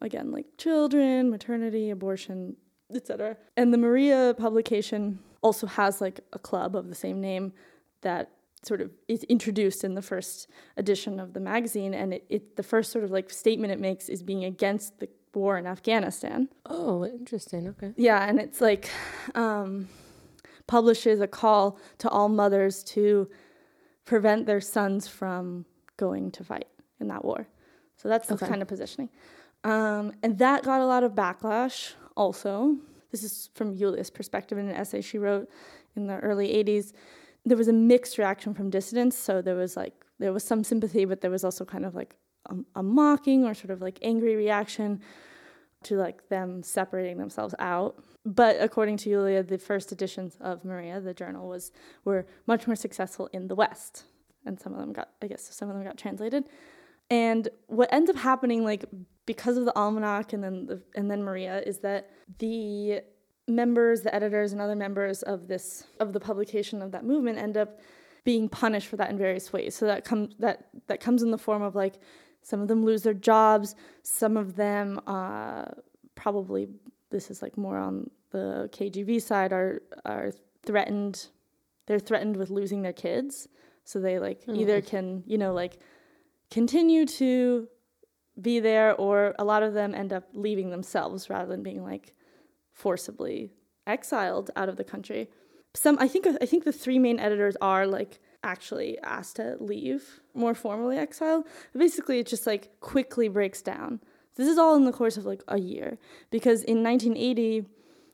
again 0.00 0.30
like 0.30 0.46
children, 0.58 1.30
maternity, 1.30 1.90
abortion, 1.90 2.56
etc. 2.94 3.36
And 3.56 3.72
the 3.72 3.78
Maria 3.78 4.34
publication 4.36 5.18
also 5.42 5.66
has 5.66 6.00
like 6.00 6.20
a 6.32 6.38
club 6.38 6.76
of 6.76 6.88
the 6.88 6.94
same 6.94 7.20
name 7.20 7.52
that 8.02 8.30
sort 8.62 8.80
of 8.80 8.90
is 9.06 9.22
introduced 9.24 9.84
in 9.84 9.94
the 9.94 10.02
first 10.02 10.48
edition 10.76 11.20
of 11.20 11.32
the 11.34 11.40
magazine 11.40 11.94
and 11.94 12.12
it, 12.14 12.24
it 12.28 12.56
the 12.56 12.62
first 12.62 12.90
sort 12.90 13.04
of 13.04 13.10
like 13.10 13.30
statement 13.30 13.72
it 13.72 13.78
makes 13.78 14.08
is 14.08 14.22
being 14.22 14.44
against 14.44 14.98
the 14.98 15.08
war 15.34 15.58
in 15.58 15.66
Afghanistan. 15.66 16.48
Oh, 16.64 17.04
interesting. 17.04 17.68
Okay. 17.68 17.92
Yeah, 17.96 18.24
and 18.26 18.40
it's 18.40 18.60
like 18.60 18.88
um, 19.34 19.88
publishes 20.66 21.20
a 21.20 21.26
call 21.26 21.78
to 21.98 22.08
all 22.08 22.28
mothers 22.28 22.82
to 22.84 23.28
prevent 24.04 24.46
their 24.46 24.60
sons 24.60 25.06
from 25.06 25.66
going 25.96 26.30
to 26.32 26.42
fight 26.42 26.68
in 27.00 27.08
that 27.08 27.24
war. 27.24 27.46
So 27.96 28.08
that's 28.08 28.28
the 28.28 28.36
kind 28.36 28.62
of 28.62 28.68
positioning. 28.68 29.08
Um, 29.64 30.12
and 30.22 30.38
that 30.38 30.64
got 30.64 30.80
a 30.80 30.86
lot 30.86 31.02
of 31.02 31.12
backlash 31.12 31.94
also. 32.16 32.76
This 33.10 33.22
is 33.22 33.50
from 33.54 33.74
Yulia's 33.74 34.10
perspective 34.10 34.58
in 34.58 34.68
an 34.68 34.74
essay 34.74 35.00
she 35.00 35.18
wrote 35.18 35.48
in 35.96 36.06
the 36.06 36.18
early 36.18 36.48
80s. 36.48 36.92
There 37.44 37.56
was 37.56 37.68
a 37.68 37.72
mixed 37.72 38.18
reaction 38.18 38.54
from 38.54 38.70
dissidents. 38.70 39.16
So 39.16 39.40
there 39.40 39.54
was 39.54 39.76
like, 39.76 39.94
there 40.18 40.32
was 40.32 40.44
some 40.44 40.62
sympathy, 40.62 41.04
but 41.04 41.20
there 41.20 41.30
was 41.30 41.44
also 41.44 41.64
kind 41.64 41.84
of 41.84 41.94
like 41.94 42.16
a, 42.46 42.56
a 42.76 42.82
mocking 42.82 43.44
or 43.44 43.54
sort 43.54 43.70
of 43.70 43.80
like 43.80 43.98
angry 44.02 44.36
reaction 44.36 45.00
to 45.84 45.96
like 45.96 46.28
them 46.28 46.62
separating 46.62 47.18
themselves 47.18 47.54
out. 47.58 47.96
But 48.24 48.56
according 48.60 48.96
to 48.98 49.10
Yulia, 49.10 49.42
the 49.44 49.58
first 49.58 49.92
editions 49.92 50.36
of 50.40 50.64
Maria, 50.64 51.00
the 51.00 51.14
journal, 51.14 51.48
was 51.48 51.70
were 52.04 52.26
much 52.46 52.66
more 52.66 52.74
successful 52.74 53.28
in 53.32 53.46
the 53.46 53.54
West, 53.54 54.04
and 54.44 54.58
some 54.58 54.72
of 54.72 54.80
them 54.80 54.92
got, 54.92 55.10
I 55.22 55.28
guess, 55.28 55.48
some 55.54 55.68
of 55.70 55.76
them 55.76 55.84
got 55.84 55.96
translated. 55.96 56.44
And 57.10 57.48
what 57.66 57.92
ends 57.92 58.10
up 58.10 58.16
happening, 58.16 58.64
like 58.64 58.84
because 59.26 59.56
of 59.56 59.64
the 59.64 59.76
almanac 59.76 60.32
and 60.32 60.42
then 60.42 60.66
the, 60.66 60.82
and 60.94 61.10
then 61.10 61.22
Maria, 61.22 61.60
is 61.60 61.78
that 61.78 62.10
the 62.38 63.00
members, 63.48 64.00
the 64.02 64.14
editors, 64.14 64.52
and 64.52 64.60
other 64.60 64.74
members 64.74 65.22
of 65.22 65.46
this 65.48 65.84
of 66.00 66.12
the 66.12 66.20
publication 66.20 66.82
of 66.82 66.90
that 66.92 67.04
movement 67.04 67.38
end 67.38 67.56
up 67.56 67.80
being 68.24 68.48
punished 68.48 68.88
for 68.88 68.96
that 68.96 69.08
in 69.10 69.16
various 69.18 69.52
ways. 69.52 69.74
So 69.76 69.86
that 69.86 70.04
comes 70.04 70.34
that 70.40 70.66
that 70.88 71.00
comes 71.00 71.22
in 71.22 71.30
the 71.30 71.38
form 71.38 71.62
of 71.62 71.74
like 71.76 71.94
some 72.42 72.60
of 72.60 72.68
them 72.68 72.84
lose 72.84 73.02
their 73.02 73.14
jobs, 73.14 73.74
some 74.02 74.36
of 74.36 74.56
them 74.56 75.00
uh, 75.06 75.66
probably 76.16 76.68
this 77.10 77.30
is 77.30 77.40
like 77.42 77.56
more 77.56 77.78
on 77.78 78.10
the 78.30 78.68
KGB 78.72 79.22
side 79.22 79.52
are 79.52 79.82
are 80.04 80.32
threatened. 80.64 81.28
They're 81.86 82.00
threatened 82.00 82.36
with 82.36 82.50
losing 82.50 82.82
their 82.82 82.92
kids, 82.92 83.46
so 83.84 84.00
they 84.00 84.18
like 84.18 84.44
Mm. 84.46 84.56
either 84.58 84.80
can 84.80 85.22
you 85.26 85.38
know 85.38 85.52
like 85.54 85.78
continue 86.50 87.06
to 87.06 87.68
be 88.40 88.60
there, 88.60 88.94
or 88.94 89.34
a 89.38 89.44
lot 89.44 89.62
of 89.62 89.74
them 89.74 89.94
end 89.94 90.12
up 90.12 90.24
leaving 90.32 90.70
themselves 90.70 91.30
rather 91.30 91.48
than 91.48 91.62
being 91.62 91.82
like 91.82 92.14
forcibly 92.72 93.50
exiled 93.86 94.50
out 94.56 94.68
of 94.68 94.76
the 94.76 94.84
country. 94.84 95.30
Some 95.74 95.98
I 95.98 96.08
think 96.08 96.26
I 96.40 96.46
think 96.46 96.64
the 96.64 96.72
three 96.72 96.98
main 96.98 97.18
editors 97.18 97.56
are 97.60 97.86
like 97.86 98.18
actually 98.42 98.98
asked 99.00 99.36
to 99.36 99.56
leave 99.58 100.20
more 100.34 100.54
formally 100.54 100.96
exiled. 100.96 101.44
Basically, 101.76 102.18
it 102.20 102.26
just 102.26 102.46
like 102.46 102.80
quickly 102.80 103.28
breaks 103.28 103.62
down. 103.62 104.00
This 104.36 104.48
is 104.48 104.58
all 104.58 104.76
in 104.76 104.84
the 104.84 104.92
course 104.92 105.16
of 105.16 105.24
like 105.24 105.42
a 105.48 105.58
year 105.58 105.98
because 106.30 106.62
in 106.62 106.82
1980, 106.82 107.66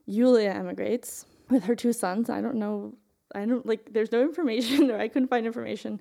Yulia 0.06 0.50
emigrates 0.50 1.26
with 1.50 1.64
her 1.64 1.74
two 1.74 1.92
sons. 1.92 2.30
I 2.30 2.40
don't 2.40 2.56
know. 2.56 2.94
I 3.34 3.44
don't 3.44 3.66
like. 3.66 3.92
There's 3.92 4.12
no 4.12 4.22
information, 4.30 4.90
or 4.90 4.98
I 4.98 5.08
couldn't 5.08 5.28
find 5.28 5.46
information 5.46 6.00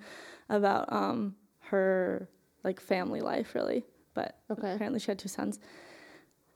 about 0.50 0.92
um 0.92 1.36
her 1.72 2.30
like 2.64 2.80
family 2.80 3.22
life 3.22 3.56
really. 3.56 3.84
But 4.14 4.38
Okay. 4.50 4.74
apparently, 4.74 5.00
she 5.00 5.08
had 5.12 5.20
two 5.20 5.30
sons, 5.30 5.60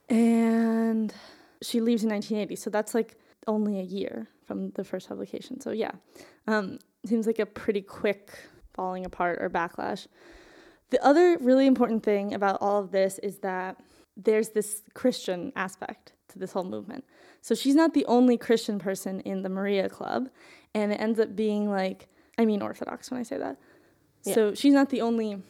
and 0.08 1.12
she 1.62 1.80
leaves 1.80 2.02
in 2.04 2.10
1980. 2.10 2.56
So 2.56 2.70
that's 2.70 2.94
like 2.94 3.16
only 3.46 3.78
a 3.80 3.82
year 3.82 4.28
from 4.46 4.70
the 4.72 4.84
first 4.84 5.08
publication. 5.08 5.60
So 5.60 5.70
yeah, 5.70 5.92
um, 6.46 6.78
seems 7.06 7.26
like 7.26 7.38
a 7.38 7.46
pretty 7.46 7.80
quick 7.80 8.38
falling 8.74 9.06
apart 9.06 9.38
or 9.40 9.48
backlash. 9.48 10.06
The 10.90 11.04
other 11.04 11.38
really 11.38 11.66
important 11.66 12.02
thing 12.02 12.34
about 12.34 12.58
all 12.60 12.80
of 12.82 12.92
this 12.92 13.18
is 13.20 13.38
that 13.38 13.76
there's 14.16 14.50
this 14.50 14.82
Christian 14.94 15.52
aspect 15.56 16.12
to 16.28 16.38
this 16.38 16.52
whole 16.52 16.64
movement. 16.64 17.04
So 17.40 17.54
she's 17.54 17.74
not 17.74 17.94
the 17.94 18.04
only 18.06 18.36
Christian 18.36 18.78
person 18.78 19.20
in 19.20 19.42
the 19.42 19.48
Maria 19.48 19.88
Club, 19.88 20.28
and 20.74 20.92
it 20.92 20.96
ends 20.96 21.18
up 21.18 21.34
being 21.34 21.68
like 21.70 22.08
I 22.38 22.44
mean 22.44 22.60
Orthodox 22.62 23.10
when 23.10 23.18
I 23.18 23.22
say 23.22 23.38
that. 23.38 23.56
So 24.34 24.54
she's 24.54 24.72
not 24.72 24.90
the 24.90 25.00
only 25.00 25.42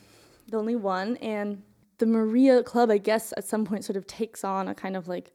the 0.48 0.56
only 0.56 0.76
one, 0.76 1.16
and 1.16 1.62
the 1.98 2.06
Maria 2.06 2.62
Club, 2.62 2.90
I 2.90 2.98
guess, 2.98 3.32
at 3.36 3.44
some 3.44 3.64
point 3.64 3.84
sort 3.84 3.96
of 3.96 4.06
takes 4.06 4.44
on 4.44 4.68
a 4.68 4.74
kind 4.74 4.96
of 4.96 5.08
like 5.08 5.32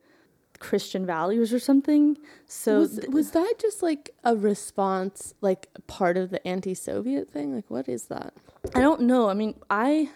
Christian 0.60 1.06
values 1.06 1.52
or 1.52 1.60
something. 1.60 2.18
So 2.46 2.80
was, 2.80 3.00
th- 3.00 3.10
was 3.10 3.32
that 3.32 3.56
just 3.60 3.82
like 3.82 4.12
a 4.24 4.36
response, 4.36 5.34
like 5.42 5.70
part 5.88 6.18
of 6.18 6.30
the 6.30 6.46
anti-Soviet 6.48 7.30
thing? 7.30 7.56
Like, 7.56 7.70
what 7.70 7.90
is 7.90 8.06
that? 8.06 8.34
I 8.76 8.80
don't 8.80 9.02
know. 9.02 9.30
I 9.30 9.34
mean, 9.34 9.56
I. 9.70 10.10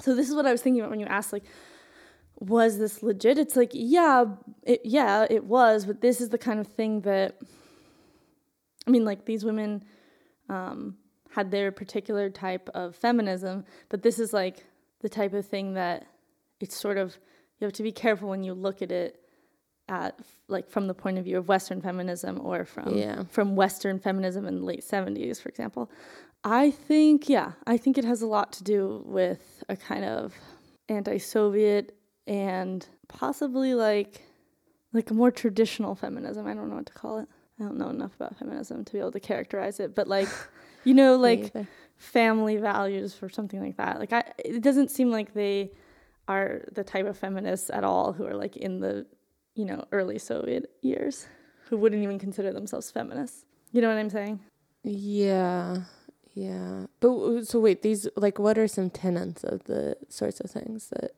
So 0.00 0.14
this 0.14 0.28
is 0.28 0.34
what 0.34 0.46
I 0.46 0.52
was 0.52 0.62
thinking 0.62 0.80
about 0.80 0.90
when 0.90 1.00
you 1.00 1.06
asked, 1.06 1.32
like, 1.32 1.44
was 2.40 2.78
this 2.78 3.02
legit? 3.02 3.38
It's 3.38 3.54
like, 3.54 3.70
yeah, 3.72 4.24
it, 4.64 4.80
yeah, 4.84 5.26
it 5.30 5.44
was, 5.44 5.86
but 5.86 6.00
this 6.00 6.20
is 6.20 6.30
the 6.30 6.38
kind 6.38 6.58
of 6.58 6.66
thing 6.66 7.02
that. 7.02 7.36
I 8.86 8.90
mean, 8.90 9.04
like 9.04 9.24
these 9.24 9.44
women 9.44 9.82
um, 10.48 10.96
had 11.34 11.50
their 11.50 11.72
particular 11.72 12.30
type 12.30 12.68
of 12.74 12.94
feminism, 12.94 13.64
but 13.88 14.02
this 14.02 14.18
is 14.18 14.32
like 14.32 14.64
the 15.00 15.08
type 15.08 15.32
of 15.34 15.44
thing 15.46 15.74
that 15.74 16.06
it's 16.60 16.76
sort 16.76 16.96
of 16.98 17.16
you 17.58 17.64
have 17.64 17.72
to 17.74 17.82
be 17.82 17.92
careful 17.92 18.28
when 18.28 18.42
you 18.44 18.54
look 18.54 18.82
at 18.82 18.90
it 18.92 19.20
at 19.88 20.18
like 20.48 20.68
from 20.68 20.86
the 20.86 20.94
point 20.94 21.18
of 21.18 21.24
view 21.24 21.36
of 21.38 21.46
Western 21.48 21.80
feminism 21.80 22.40
or 22.44 22.64
from 22.64 22.96
Yeah. 22.96 23.24
from 23.30 23.54
Western 23.56 23.98
feminism 23.98 24.46
in 24.46 24.60
the 24.60 24.64
late 24.64 24.84
seventies, 24.84 25.40
for 25.40 25.48
example. 25.48 25.90
I 26.46 26.70
think, 26.70 27.28
yeah, 27.28 27.52
I 27.66 27.76
think 27.78 27.96
it 27.98 28.04
has 28.04 28.20
a 28.22 28.26
lot 28.26 28.52
to 28.54 28.64
do 28.64 29.02
with 29.06 29.62
a 29.68 29.76
kind 29.76 30.04
of 30.04 30.34
anti-Soviet 30.88 31.94
and 32.26 32.86
possibly 33.08 33.74
like 33.74 34.22
like 34.92 35.10
a 35.10 35.14
more 35.14 35.30
traditional 35.30 35.94
feminism. 35.96 36.46
I 36.46 36.54
don't 36.54 36.68
know 36.70 36.76
what 36.76 36.86
to 36.86 36.92
call 36.92 37.18
it. 37.18 37.28
I 37.58 37.64
don't 37.64 37.76
know 37.78 37.88
enough 37.90 38.14
about 38.14 38.36
feminism 38.38 38.84
to 38.84 38.92
be 38.92 38.98
able 39.00 39.12
to 39.12 39.20
characterize 39.20 39.80
it, 39.80 39.94
but 39.94 40.06
like, 40.08 40.28
you 40.84 40.94
know, 40.94 41.16
like 41.16 41.52
family 41.96 42.56
values 42.56 43.16
or 43.22 43.28
something 43.28 43.62
like 43.62 43.76
that. 43.76 43.98
Like, 43.98 44.12
I 44.12 44.24
it 44.38 44.62
doesn't 44.62 44.90
seem 44.90 45.10
like 45.10 45.34
they 45.34 45.72
are 46.28 46.62
the 46.72 46.84
type 46.84 47.06
of 47.06 47.18
feminists 47.18 47.70
at 47.70 47.84
all 47.84 48.12
who 48.12 48.26
are 48.26 48.34
like 48.34 48.56
in 48.56 48.80
the, 48.80 49.06
you 49.54 49.64
know, 49.64 49.84
early 49.92 50.18
Soviet 50.18 50.70
years, 50.82 51.26
who 51.68 51.76
wouldn't 51.76 52.02
even 52.02 52.18
consider 52.18 52.52
themselves 52.52 52.90
feminists. 52.90 53.44
You 53.72 53.80
know 53.80 53.88
what 53.88 53.98
I'm 53.98 54.10
saying? 54.10 54.40
Yeah, 54.82 55.84
yeah. 56.34 56.86
But 57.00 57.44
so 57.44 57.60
wait, 57.60 57.82
these 57.82 58.06
like 58.16 58.38
what 58.38 58.58
are 58.58 58.68
some 58.68 58.90
tenets 58.90 59.44
of 59.44 59.64
the 59.64 59.96
sorts 60.08 60.40
of 60.40 60.50
things 60.50 60.88
that 60.90 61.12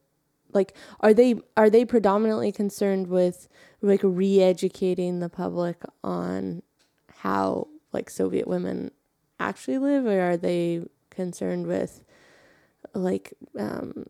like 0.53 0.75
are 1.01 1.13
they 1.13 1.37
are 1.57 1.69
they 1.69 1.85
predominantly 1.85 2.53
concerned 2.53 3.09
with 3.09 3.49
like 3.83 4.01
re-educating 4.03 5.21
the 5.21 5.29
public 5.29 5.83
on 6.03 6.63
how 7.19 7.69
like 7.93 8.09
Soviet 8.09 8.47
women 8.47 8.91
actually 9.39 9.79
live 9.79 10.07
or 10.07 10.21
are 10.21 10.37
they 10.37 10.83
concerned 11.11 11.67
with 11.67 12.03
like 12.95 13.35
um 13.59 14.07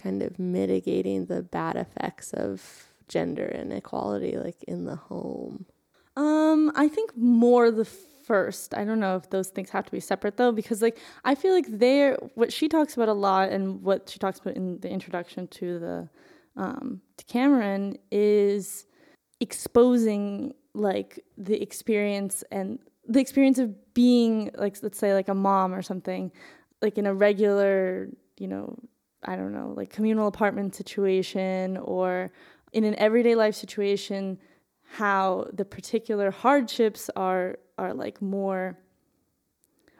kind 0.00 0.22
of 0.22 0.38
mitigating 0.38 1.26
the 1.26 1.42
bad 1.42 1.76
effects 1.76 2.32
of 2.32 2.90
gender 3.08 3.46
inequality 3.46 4.36
like 4.36 4.62
in 4.64 4.84
the 4.84 4.96
home? 4.96 5.66
Um, 6.16 6.72
I 6.74 6.88
think 6.88 7.16
more 7.16 7.70
the 7.70 7.84
first. 7.84 8.74
I 8.74 8.84
don't 8.84 9.00
know 9.00 9.16
if 9.16 9.30
those 9.30 9.48
things 9.48 9.70
have 9.70 9.84
to 9.86 9.92
be 9.92 10.00
separate 10.00 10.36
though, 10.36 10.52
because 10.52 10.82
like 10.82 10.98
I 11.24 11.34
feel 11.34 11.52
like 11.52 11.66
they're 11.68 12.16
what 12.34 12.52
she 12.52 12.68
talks 12.68 12.94
about 12.94 13.08
a 13.08 13.12
lot, 13.12 13.50
and 13.50 13.82
what 13.82 14.08
she 14.08 14.18
talks 14.18 14.38
about 14.38 14.54
in 14.56 14.78
the 14.80 14.88
introduction 14.88 15.48
to 15.48 15.78
the 15.78 16.08
um, 16.56 17.00
Decameron 17.16 17.96
is 18.10 18.86
exposing 19.40 20.54
like 20.74 21.24
the 21.38 21.60
experience 21.60 22.44
and 22.52 22.78
the 23.10 23.20
experience 23.20 23.58
of 23.58 23.92
being 23.92 24.50
like 24.56 24.76
let's 24.82 24.98
say 24.98 25.12
like 25.12 25.28
a 25.28 25.34
mom 25.34 25.74
or 25.74 25.82
something, 25.82 26.30
like 26.80 26.96
in 26.96 27.06
a 27.06 27.12
regular, 27.14 28.08
you 28.38 28.46
know, 28.46 28.78
I 29.24 29.34
don't 29.36 29.52
know, 29.52 29.74
like 29.76 29.90
communal 29.90 30.28
apartment 30.28 30.74
situation 30.76 31.76
or 31.76 32.30
in 32.72 32.84
an 32.84 32.94
everyday 32.94 33.34
life 33.34 33.56
situation 33.56 34.38
how 34.92 35.46
the 35.52 35.64
particular 35.64 36.30
hardships 36.30 37.10
are 37.16 37.58
are 37.78 37.92
like 37.92 38.22
more 38.22 38.78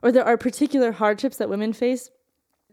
or 0.02 0.12
there 0.12 0.24
are 0.24 0.36
particular 0.36 0.92
hardships 0.92 1.36
that 1.38 1.48
women 1.48 1.72
face 1.72 2.10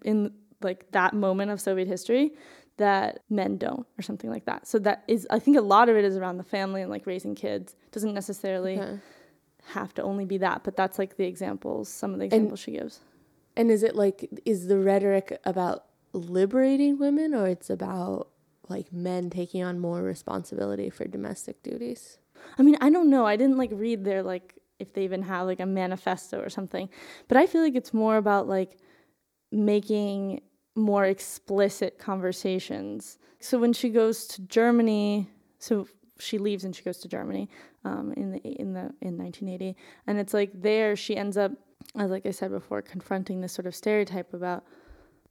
in 0.03 0.31
like 0.61 0.91
that 0.91 1.13
moment 1.13 1.49
of 1.49 1.59
Soviet 1.59 1.87
history 1.87 2.31
that 2.77 3.19
men 3.29 3.57
don't 3.57 3.87
or 3.97 4.03
something 4.03 4.29
like 4.29 4.45
that. 4.45 4.67
So 4.67 4.77
that 4.79 5.03
is 5.07 5.27
I 5.31 5.39
think 5.39 5.57
a 5.57 5.61
lot 5.61 5.89
of 5.89 5.95
it 5.95 6.05
is 6.05 6.15
around 6.15 6.37
the 6.37 6.43
family 6.43 6.83
and 6.83 6.91
like 6.91 7.07
raising 7.07 7.33
kids. 7.33 7.75
Doesn't 7.91 8.13
necessarily 8.13 8.79
Okay. 8.79 8.99
Have 9.67 9.93
to 9.95 10.01
only 10.01 10.25
be 10.25 10.37
that, 10.39 10.63
but 10.63 10.75
that's 10.75 10.97
like 10.97 11.17
the 11.17 11.25
examples, 11.25 11.89
some 11.89 12.13
of 12.13 12.19
the 12.19 12.25
examples 12.25 12.59
she 12.59 12.71
gives. 12.71 13.01
And 13.55 13.71
is 13.71 13.83
it 13.83 13.95
like 13.95 14.29
is 14.45 14.67
the 14.67 14.79
rhetoric 14.79 15.39
about 15.43 15.85
liberating 16.13 16.97
women 16.97 17.33
or 17.33 17.47
it's 17.47 17.69
about 17.69 18.29
like 18.69 18.91
men 18.93 19.29
taking 19.29 19.63
on 19.63 19.79
more 19.79 20.01
responsibility 20.01 20.89
for 20.89 21.05
domestic 21.05 21.61
duties? 21.63 22.19
I 22.57 22.63
mean, 22.63 22.77
I 22.81 22.89
don't 22.89 23.09
know. 23.09 23.25
I 23.25 23.35
didn't 23.35 23.57
like 23.57 23.71
read 23.73 24.05
their 24.05 24.23
like 24.23 24.55
if 24.79 24.93
they 24.93 25.03
even 25.03 25.23
have 25.23 25.47
like 25.47 25.59
a 25.59 25.65
manifesto 25.65 26.39
or 26.39 26.49
something. 26.49 26.89
But 27.27 27.37
I 27.37 27.47
feel 27.47 27.61
like 27.61 27.75
it's 27.75 27.93
more 27.93 28.17
about 28.17 28.47
like 28.47 28.77
making 29.51 30.41
more 30.75 31.05
explicit 31.05 31.97
conversations. 31.97 33.17
So 33.39 33.57
when 33.57 33.73
she 33.73 33.89
goes 33.89 34.27
to 34.27 34.41
Germany, 34.43 35.27
so 35.59 35.87
she 36.19 36.37
leaves 36.37 36.63
and 36.63 36.75
she 36.75 36.83
goes 36.83 36.97
to 36.99 37.07
Germany 37.07 37.49
um, 37.83 38.13
in 38.13 38.31
the 38.31 38.39
in 38.39 38.73
the 38.73 38.93
in 39.01 39.17
1980, 39.17 39.75
and 40.05 40.17
it's 40.17 40.33
like 40.33 40.51
there 40.53 40.95
she 40.95 41.15
ends 41.15 41.37
up, 41.37 41.51
as 41.95 42.11
like 42.11 42.25
I 42.25 42.31
said 42.31 42.51
before, 42.51 42.81
confronting 42.81 43.41
this 43.41 43.53
sort 43.53 43.65
of 43.65 43.75
stereotype 43.75 44.33
about 44.33 44.63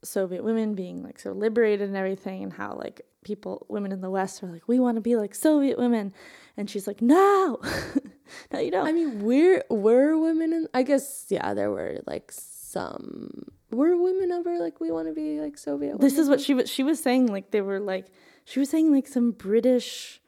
Soviet 0.03 0.45
women 0.45 0.75
being 0.75 1.03
like 1.03 1.19
so 1.19 1.33
liberated 1.33 1.89
and 1.89 1.97
everything, 1.97 2.43
and 2.43 2.53
how 2.53 2.75
like 2.75 3.03
people, 3.27 3.67
women 3.69 3.91
in 3.91 4.01
the 4.01 4.09
West 4.09 4.43
are 4.43 4.47
like, 4.47 4.69
we 4.69 4.79
want 4.79 4.97
to 4.97 5.01
be 5.01 5.17
like 5.17 5.35
Soviet 5.35 5.77
women. 5.77 6.15
And 6.57 6.71
she's 6.71 6.87
like, 6.87 7.03
no, 7.03 7.61
no, 8.53 8.61
you 8.61 8.71
don't. 8.71 8.87
I 8.87 8.93
mean, 8.93 9.23
were 9.23 9.65
were 9.69 10.17
women 10.17 10.53
in? 10.53 10.69
I 10.73 10.83
guess 10.83 11.27
yeah, 11.29 11.53
there 11.53 11.71
were 11.71 11.99
like 12.07 12.33
some. 12.33 13.49
Were 13.73 13.97
women 14.01 14.31
ever 14.31 14.59
like 14.59 14.81
we 14.81 14.91
want 14.91 15.09
to 15.09 15.13
be 15.13 15.41
like 15.41 15.59
Soviet? 15.59 16.01
this 16.01 16.19
is 16.19 16.29
what 16.29 16.41
she 16.41 16.55
was 16.55 16.71
she 16.71 16.83
was 16.85 17.03
saying 17.03 17.27
like 17.27 17.51
they 17.51 17.61
were 17.61 17.81
like 17.81 18.07
she 18.45 18.61
was 18.61 18.71
saying 18.71 18.93
like 18.93 19.09
some 19.09 19.33
british 19.33 20.21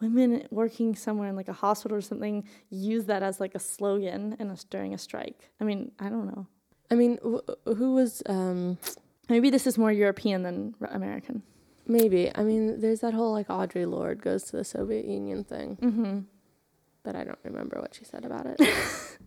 women 0.00 0.46
working 0.50 0.94
somewhere 0.94 1.28
in 1.28 1.36
like 1.36 1.48
a 1.48 1.52
hospital 1.52 1.96
or 1.96 2.00
something 2.00 2.44
use 2.70 3.06
that 3.06 3.22
as 3.22 3.40
like 3.40 3.54
a 3.54 3.58
slogan 3.58 4.36
in 4.38 4.50
a, 4.50 4.56
during 4.70 4.94
a 4.94 4.98
strike 4.98 5.50
i 5.60 5.64
mean 5.64 5.90
i 5.98 6.08
don't 6.08 6.26
know 6.26 6.46
I 6.88 6.94
mean, 6.94 7.18
wh- 7.24 7.50
who 7.66 7.94
was 7.94 8.22
um 8.26 8.78
maybe 9.28 9.50
this 9.50 9.66
is 9.66 9.76
more 9.76 9.90
european 9.90 10.42
than 10.42 10.74
american 10.90 11.42
maybe? 11.86 12.30
I 12.34 12.42
mean, 12.42 12.80
there's 12.80 13.00
that 13.00 13.14
whole 13.14 13.32
like 13.32 13.48
Audre 13.48 13.88
Lorde 13.88 14.22
goes 14.22 14.44
to 14.44 14.56
the 14.56 14.64
Soviet 14.64 15.04
Union 15.04 15.44
thing, 15.44 15.76
mm-hmm. 15.80 16.18
but 17.02 17.16
I 17.16 17.24
don't 17.24 17.38
remember 17.42 17.80
what 17.80 17.94
she 17.94 18.04
said 18.04 18.24
about 18.24 18.46
it. 18.46 18.60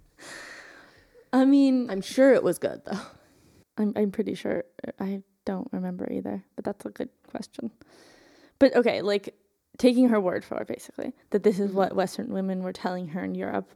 i 1.32 1.46
mean 1.46 1.90
I'm 1.92 2.02
sure 2.02 2.34
it 2.34 2.44
was 2.44 2.58
good 2.58 2.82
though. 2.86 3.00
I'm, 3.78 3.94
I'm 3.96 4.12
pretty 4.12 4.34
sure 4.34 4.64
i 5.00 5.22
don't 5.46 5.68
remember 5.72 6.12
either 6.12 6.44
but 6.56 6.66
that's 6.66 6.86
a 6.86 6.90
good 6.90 7.10
question 7.28 7.72
but 8.58 8.76
okay 8.76 9.02
like 9.02 9.36
taking 9.80 10.10
her 10.10 10.20
word 10.20 10.46
for 10.46 10.58
it 10.62 10.68
basically 10.68 11.14
that 11.32 11.42
this 11.44 11.60
is 11.60 11.72
Mhm. 11.72 11.76
what 11.76 11.96
western 11.96 12.32
women 12.32 12.62
were 12.62 12.72
telling 12.74 13.08
her 13.10 13.24
in 13.24 13.34
europe 13.34 13.74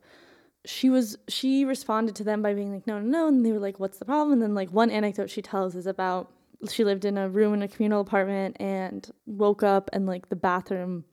she 0.66 0.90
was 0.90 1.18
she 1.28 1.66
responded 1.66 2.16
to 2.16 2.24
them 2.24 2.42
by 2.42 2.54
being 2.54 2.72
like 2.72 2.86
no 2.86 3.00
no 3.00 3.08
no 3.10 3.28
and 3.28 3.44
they 3.46 3.52
were 3.52 3.60
like 3.60 3.80
what's 3.80 3.98
the 3.98 4.06
problem 4.06 4.32
and 4.34 4.42
then 4.42 4.54
like 4.54 4.70
one 4.72 4.92
anecdote 4.92 5.30
she 5.30 5.42
tells 5.42 5.76
is 5.76 5.88
about 5.88 6.32
she 6.70 6.84
lived 6.86 7.04
in 7.04 7.18
a 7.18 7.28
room 7.28 7.54
in 7.56 7.62
a 7.64 7.68
communal 7.68 8.00
apartment 8.00 8.56
and 8.60 9.12
woke 9.26 9.64
up 9.64 9.90
and 9.92 10.06
like 10.06 10.30
the 10.30 10.36
bathroom 10.36 11.04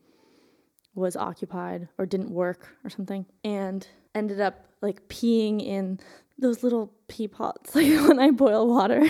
was 0.95 1.17
occupied 1.17 1.89
or 1.99 2.07
didn't 2.07 2.31
work 2.31 2.77
or 2.85 2.91
something 2.91 3.25
and 3.45 3.87
ended 4.15 4.41
up 4.41 4.67
like 4.83 5.07
peeing 5.09 5.65
in 5.65 5.99
those 6.39 6.63
little 6.63 6.93
pea 7.09 7.29
pots 7.29 7.75
like 7.75 7.89
when 8.09 8.19
i 8.19 8.31
boil 8.31 8.67
water 8.69 9.05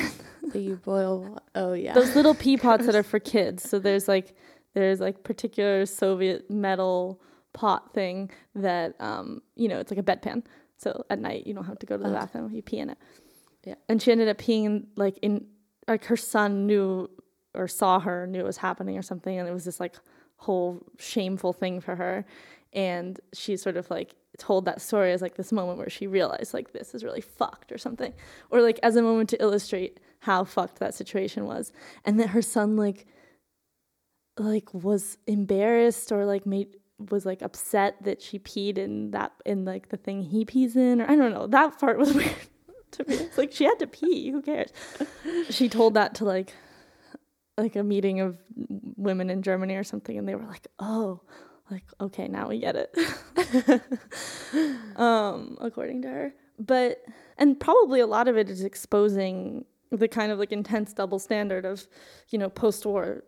Do 0.52 0.58
you 0.58 0.76
boil? 0.76 1.38
Oh 1.54 1.74
yeah. 1.74 1.92
those 1.94 2.16
little 2.16 2.34
pea 2.34 2.56
pots 2.56 2.86
that 2.86 2.94
are 2.94 3.02
for 3.12 3.18
kids. 3.20 3.68
So 3.68 3.78
there's 3.78 4.08
like 4.08 4.34
there's 4.74 5.00
like 5.00 5.22
particular 5.24 5.86
Soviet 5.86 6.50
metal 6.50 7.20
pot 7.52 7.92
thing 7.92 8.30
that 8.54 8.94
um 9.00 9.42
you 9.56 9.68
know 9.68 9.80
it's 9.80 9.90
like 9.90 9.98
a 9.98 10.02
bedpan. 10.02 10.44
So 10.76 11.04
at 11.10 11.18
night 11.18 11.46
you 11.46 11.52
don't 11.54 11.64
have 11.64 11.78
to 11.80 11.86
go 11.86 11.96
to 11.96 12.02
the 12.02 12.08
Okay. 12.08 12.18
bathroom. 12.18 12.50
You 12.52 12.62
pee 12.62 12.78
in 12.78 12.90
it. 12.90 12.98
Yeah. 13.64 13.74
And 13.88 14.00
she 14.00 14.10
ended 14.12 14.28
up 14.28 14.38
peeing 14.38 14.64
in, 14.64 14.86
like 14.96 15.18
in 15.20 15.46
like 15.88 16.04
her 16.06 16.16
son 16.16 16.66
knew 16.66 17.10
or 17.54 17.66
saw 17.68 17.98
her 18.00 18.26
knew 18.26 18.40
it 18.40 18.44
was 18.46 18.58
happening 18.58 18.96
or 18.96 19.02
something, 19.02 19.38
and 19.38 19.48
it 19.48 19.52
was 19.52 19.64
this 19.64 19.80
like 19.80 19.96
whole 20.36 20.82
shameful 20.98 21.52
thing 21.52 21.80
for 21.80 21.96
her. 21.96 22.24
And 22.72 23.20
she 23.34 23.56
sort 23.56 23.76
of 23.76 23.90
like 23.90 24.14
told 24.38 24.64
that 24.64 24.80
story 24.80 25.12
as 25.12 25.20
like 25.20 25.34
this 25.34 25.52
moment 25.52 25.76
where 25.76 25.90
she 25.90 26.06
realized 26.06 26.54
like 26.54 26.72
this 26.72 26.94
is 26.94 27.04
really 27.04 27.20
fucked 27.20 27.72
or 27.72 27.78
something, 27.78 28.14
or 28.50 28.62
like 28.62 28.78
as 28.82 28.96
a 28.96 29.02
moment 29.02 29.28
to 29.30 29.42
illustrate 29.42 29.98
how 30.20 30.44
fucked 30.44 30.78
that 30.78 30.94
situation 30.94 31.44
was 31.46 31.72
and 32.04 32.20
that 32.20 32.28
her 32.28 32.40
son 32.42 32.76
like 32.76 33.06
like 34.38 34.72
was 34.72 35.18
embarrassed 35.26 36.12
or 36.12 36.24
like 36.24 36.46
made 36.46 36.76
was 37.10 37.24
like 37.24 37.40
upset 37.42 37.96
that 38.02 38.20
she 38.20 38.38
peed 38.38 38.76
in 38.76 39.10
that 39.12 39.32
in 39.46 39.64
like 39.64 39.88
the 39.88 39.96
thing 39.96 40.22
he 40.22 40.44
pees 40.44 40.76
in 40.76 41.00
or 41.00 41.10
I 41.10 41.16
don't 41.16 41.32
know. 41.32 41.46
That 41.46 41.78
part 41.78 41.98
was 41.98 42.12
weird 42.14 42.34
to 42.92 43.04
me. 43.08 43.14
It's 43.14 43.38
like 43.38 43.52
she 43.52 43.64
had 43.64 43.78
to 43.78 43.86
pee. 43.86 44.30
Who 44.30 44.42
cares? 44.42 44.70
She 45.48 45.68
told 45.68 45.94
that 45.94 46.14
to 46.16 46.24
like 46.24 46.52
like 47.56 47.76
a 47.76 47.82
meeting 47.82 48.20
of 48.20 48.38
women 48.96 49.30
in 49.30 49.42
Germany 49.42 49.76
or 49.76 49.84
something 49.84 50.16
and 50.16 50.26
they 50.28 50.34
were 50.34 50.46
like 50.46 50.66
oh 50.78 51.20
like 51.70 51.84
okay 52.00 52.28
now 52.28 52.48
we 52.48 52.58
get 52.58 52.76
it. 52.76 53.82
Um 54.96 55.56
according 55.60 56.02
to 56.02 56.08
her. 56.08 56.34
But 56.58 57.02
and 57.38 57.58
probably 57.58 58.00
a 58.00 58.06
lot 58.06 58.28
of 58.28 58.36
it 58.36 58.50
is 58.50 58.62
exposing 58.62 59.64
the 59.90 60.08
kind 60.08 60.30
of 60.30 60.38
like 60.38 60.52
intense 60.52 60.92
double 60.92 61.18
standard 61.18 61.64
of 61.64 61.86
you 62.28 62.38
know 62.38 62.48
post-war 62.48 63.24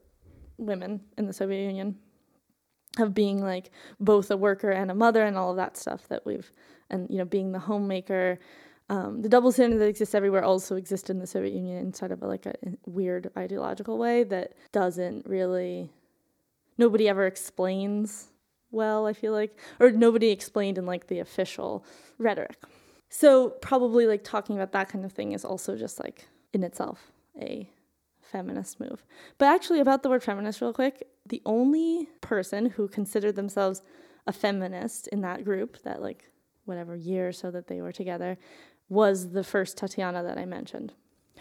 women 0.63 1.01
in 1.17 1.27
the 1.27 1.33
soviet 1.33 1.67
union 1.67 1.97
of 2.99 3.15
being 3.15 3.43
like 3.43 3.71
both 4.01 4.31
a 4.31 4.37
worker 4.37 4.71
and 4.71 4.91
a 4.91 4.95
mother 4.95 5.25
and 5.25 5.37
all 5.37 5.51
of 5.51 5.57
that 5.57 5.77
stuff 5.77 6.09
that 6.09 6.25
we've 6.27 6.53
and 6.91 7.09
you 7.11 7.19
know 7.19 7.25
being 7.25 7.53
the 7.53 7.59
homemaker 7.59 8.39
um, 8.91 9.23
the 9.23 9.29
double 9.29 9.53
standard 9.53 9.79
that 9.79 9.89
exists 9.89 10.15
everywhere 10.15 10.45
also 10.45 10.77
exists 10.77 11.09
in 11.09 11.19
the 11.19 11.27
soviet 11.27 11.55
union 11.55 11.79
in 11.79 11.95
sort 11.95 12.13
of 12.13 12.23
a, 12.23 12.27
like 12.27 12.47
a 12.47 12.55
weird 12.85 13.31
ideological 13.37 13.97
way 13.97 14.25
that 14.25 14.53
doesn't 14.73 15.27
really 15.27 15.91
nobody 16.77 17.09
ever 17.09 17.27
explains 17.27 18.29
well 18.71 19.07
i 19.07 19.13
feel 19.13 19.33
like 19.33 19.59
or 19.81 19.91
nobody 19.91 20.29
explained 20.29 20.77
in 20.77 20.85
like 20.85 21.07
the 21.07 21.19
official 21.19 21.85
rhetoric. 22.23 22.57
So 23.09 23.51
probably 23.51 24.07
like 24.07 24.25
talking 24.25 24.57
about 24.57 24.73
that 24.73 24.89
kind 24.89 25.05
of 25.05 25.13
thing 25.13 25.33
is 25.33 25.45
also 25.45 25.77
just 25.77 26.01
like 26.01 26.29
in 26.55 26.63
itself 26.63 27.13
a 27.39 27.69
feminist 28.33 28.81
move. 28.81 29.05
But 29.39 29.47
actually 29.47 29.81
about 29.81 30.03
the 30.03 30.09
word 30.09 30.23
feminist 30.23 30.61
real 30.61 30.73
quick, 30.73 31.07
the 31.27 31.43
only 31.47 32.09
person 32.21 32.67
who 32.71 32.89
considered 32.89 33.37
themselves 33.37 33.83
a 34.27 34.33
feminist 34.33 35.07
in 35.09 35.21
that 35.21 35.45
group, 35.45 35.83
that 35.83 36.03
like 36.03 36.25
whatever 36.65 36.97
year 36.97 37.29
or 37.29 37.33
so 37.33 37.51
that 37.51 37.69
they 37.69 37.81
were 37.81 37.93
together, 37.93 38.39
was 38.89 39.31
the 39.31 39.45
first 39.45 39.77
Tatiana 39.77 40.23
that 40.23 40.39
I 40.39 40.45
mentioned, 40.45 40.93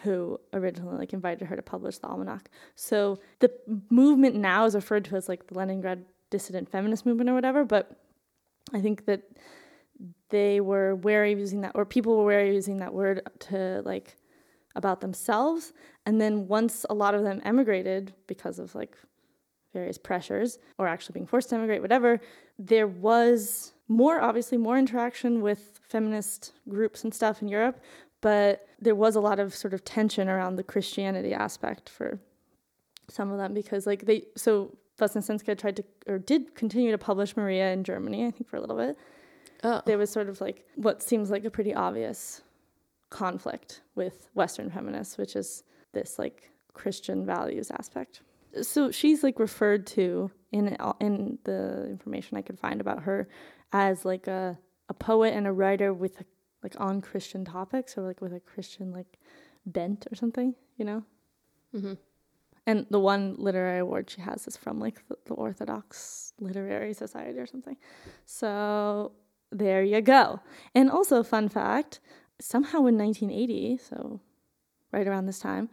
who 0.04 0.40
originally 0.54 0.98
like 0.98 1.14
invited 1.14 1.48
her 1.48 1.56
to 1.56 1.62
publish 1.62 1.98
the 1.98 2.08
almanac. 2.08 2.50
So 2.76 3.20
the 3.40 3.52
movement 3.90 4.36
now 4.36 4.66
is 4.66 4.76
referred 4.76 5.06
to 5.06 5.16
as 5.16 5.30
like 5.30 5.48
the 5.48 5.56
Leningrad 5.56 6.06
dissident 6.30 6.70
feminist 6.70 7.06
movement 7.06 7.30
or 7.30 7.34
whatever, 7.34 7.66
but 7.66 7.98
I 8.74 8.82
think 8.82 9.06
that 9.06 9.24
they 10.30 10.60
were 10.62 10.96
wary 10.96 11.34
of 11.34 11.40
using 11.40 11.62
that 11.62 11.74
or 11.76 11.86
people 11.86 12.18
were 12.18 12.26
wary 12.26 12.50
of 12.50 12.56
using 12.56 12.78
that 12.78 12.94
word 12.94 13.22
to 13.40 13.82
like 13.86 14.16
about 14.76 15.02
themselves 15.02 15.74
and 16.06 16.20
then 16.20 16.48
once 16.48 16.86
a 16.90 16.94
lot 16.94 17.14
of 17.16 17.24
them 17.24 17.42
emigrated 17.44 18.14
because 18.28 18.60
of 18.60 18.74
like 18.76 18.96
various 19.74 19.98
pressures 19.98 20.60
or 20.78 20.88
actually 20.88 21.14
being 21.14 21.26
forced 21.26 21.50
to 21.50 21.56
emigrate 21.56 21.82
whatever 21.82 22.20
there 22.60 22.88
was 22.88 23.74
more 23.88 24.22
obviously 24.22 24.58
more 24.58 24.78
interaction 24.78 25.42
with 25.42 25.80
feminist 25.88 26.54
groups 26.70 27.04
and 27.04 27.14
stuff 27.14 27.42
in 27.42 27.48
Europe 27.48 27.80
but 28.22 28.68
there 28.80 28.96
was 28.96 29.16
a 29.16 29.22
lot 29.22 29.40
of 29.40 29.54
sort 29.54 29.74
of 29.74 29.84
tension 29.84 30.30
around 30.30 30.56
the 30.56 30.64
Christianity 30.64 31.34
aspect 31.34 31.90
for 31.90 32.20
some 33.10 33.32
of 33.32 33.38
them 33.38 33.54
because 33.54 33.86
like 33.86 34.06
they 34.06 34.24
so 34.36 34.76
Vesnasenska 35.00 35.58
tried 35.58 35.76
to 35.76 35.84
or 36.08 36.20
did 36.20 36.56
continue 36.56 36.92
to 36.92 36.98
publish 36.98 37.36
Maria 37.36 37.72
in 37.72 37.84
Germany 37.84 38.26
I 38.26 38.32
think 38.32 38.48
for 38.48 38.58
a 38.58 38.62
little 38.62 38.78
bit 38.78 38.98
oh. 39.64 39.82
there 39.86 39.98
was 39.98 40.10
sort 40.10 40.30
of 40.30 40.40
like 40.40 40.66
what 40.76 41.02
seems 41.02 41.30
like 41.30 41.44
a 41.46 41.52
pretty 41.52 41.74
obvious 41.74 42.42
conflict 43.12 43.82
with 43.94 44.28
Western 44.34 44.72
feminists, 44.72 45.18
which 45.20 45.36
is 45.36 45.64
this 45.94 46.18
like 46.18 46.50
Christian 46.74 47.26
values 47.26 47.70
aspect. 47.70 48.22
So 48.64 48.90
she's 48.92 49.24
like 49.24 49.38
referred 49.40 49.86
to 49.88 50.32
in 50.52 50.76
in 51.00 51.38
the 51.44 51.88
information 51.90 52.38
I 52.38 52.42
could 52.42 52.60
find 52.60 52.82
about 52.82 53.04
her 53.04 53.28
as 53.72 54.04
like 54.04 54.28
a 54.28 54.58
a 54.90 54.94
poet 54.94 55.34
and 55.34 55.46
a 55.46 55.52
writer 55.52 55.94
with 55.94 56.24
like 56.64 56.76
on 56.80 57.02
Christian 57.02 57.46
topics 57.46 57.98
or 57.98 58.02
like 58.02 58.22
with 58.22 58.34
a 58.34 58.40
Christian 58.40 58.92
like 58.92 59.20
bent 59.66 60.08
or 60.12 60.16
something, 60.16 60.56
you 60.78 60.86
know. 60.86 61.04
hmm 61.72 61.94
And 62.68 62.86
the 62.90 63.00
one 63.00 63.36
literary 63.38 63.80
award 63.80 64.10
she 64.10 64.22
has 64.22 64.48
is 64.48 64.58
from 64.58 64.80
like 64.80 65.08
the, 65.08 65.18
the 65.26 65.34
Orthodox 65.34 66.34
Literary 66.40 66.94
Society 66.94 67.40
or 67.40 67.48
something. 67.48 67.78
So 68.26 69.14
there 69.52 69.84
you 69.84 70.02
go. 70.02 70.40
And 70.76 70.90
also, 70.90 71.24
fun 71.24 71.50
fact 71.50 72.00
somehow 72.42 72.80
in 72.86 72.98
1980, 72.98 73.78
so 73.78 74.20
right 74.92 75.08
around 75.08 75.26
this 75.26 75.40
time, 75.40 75.70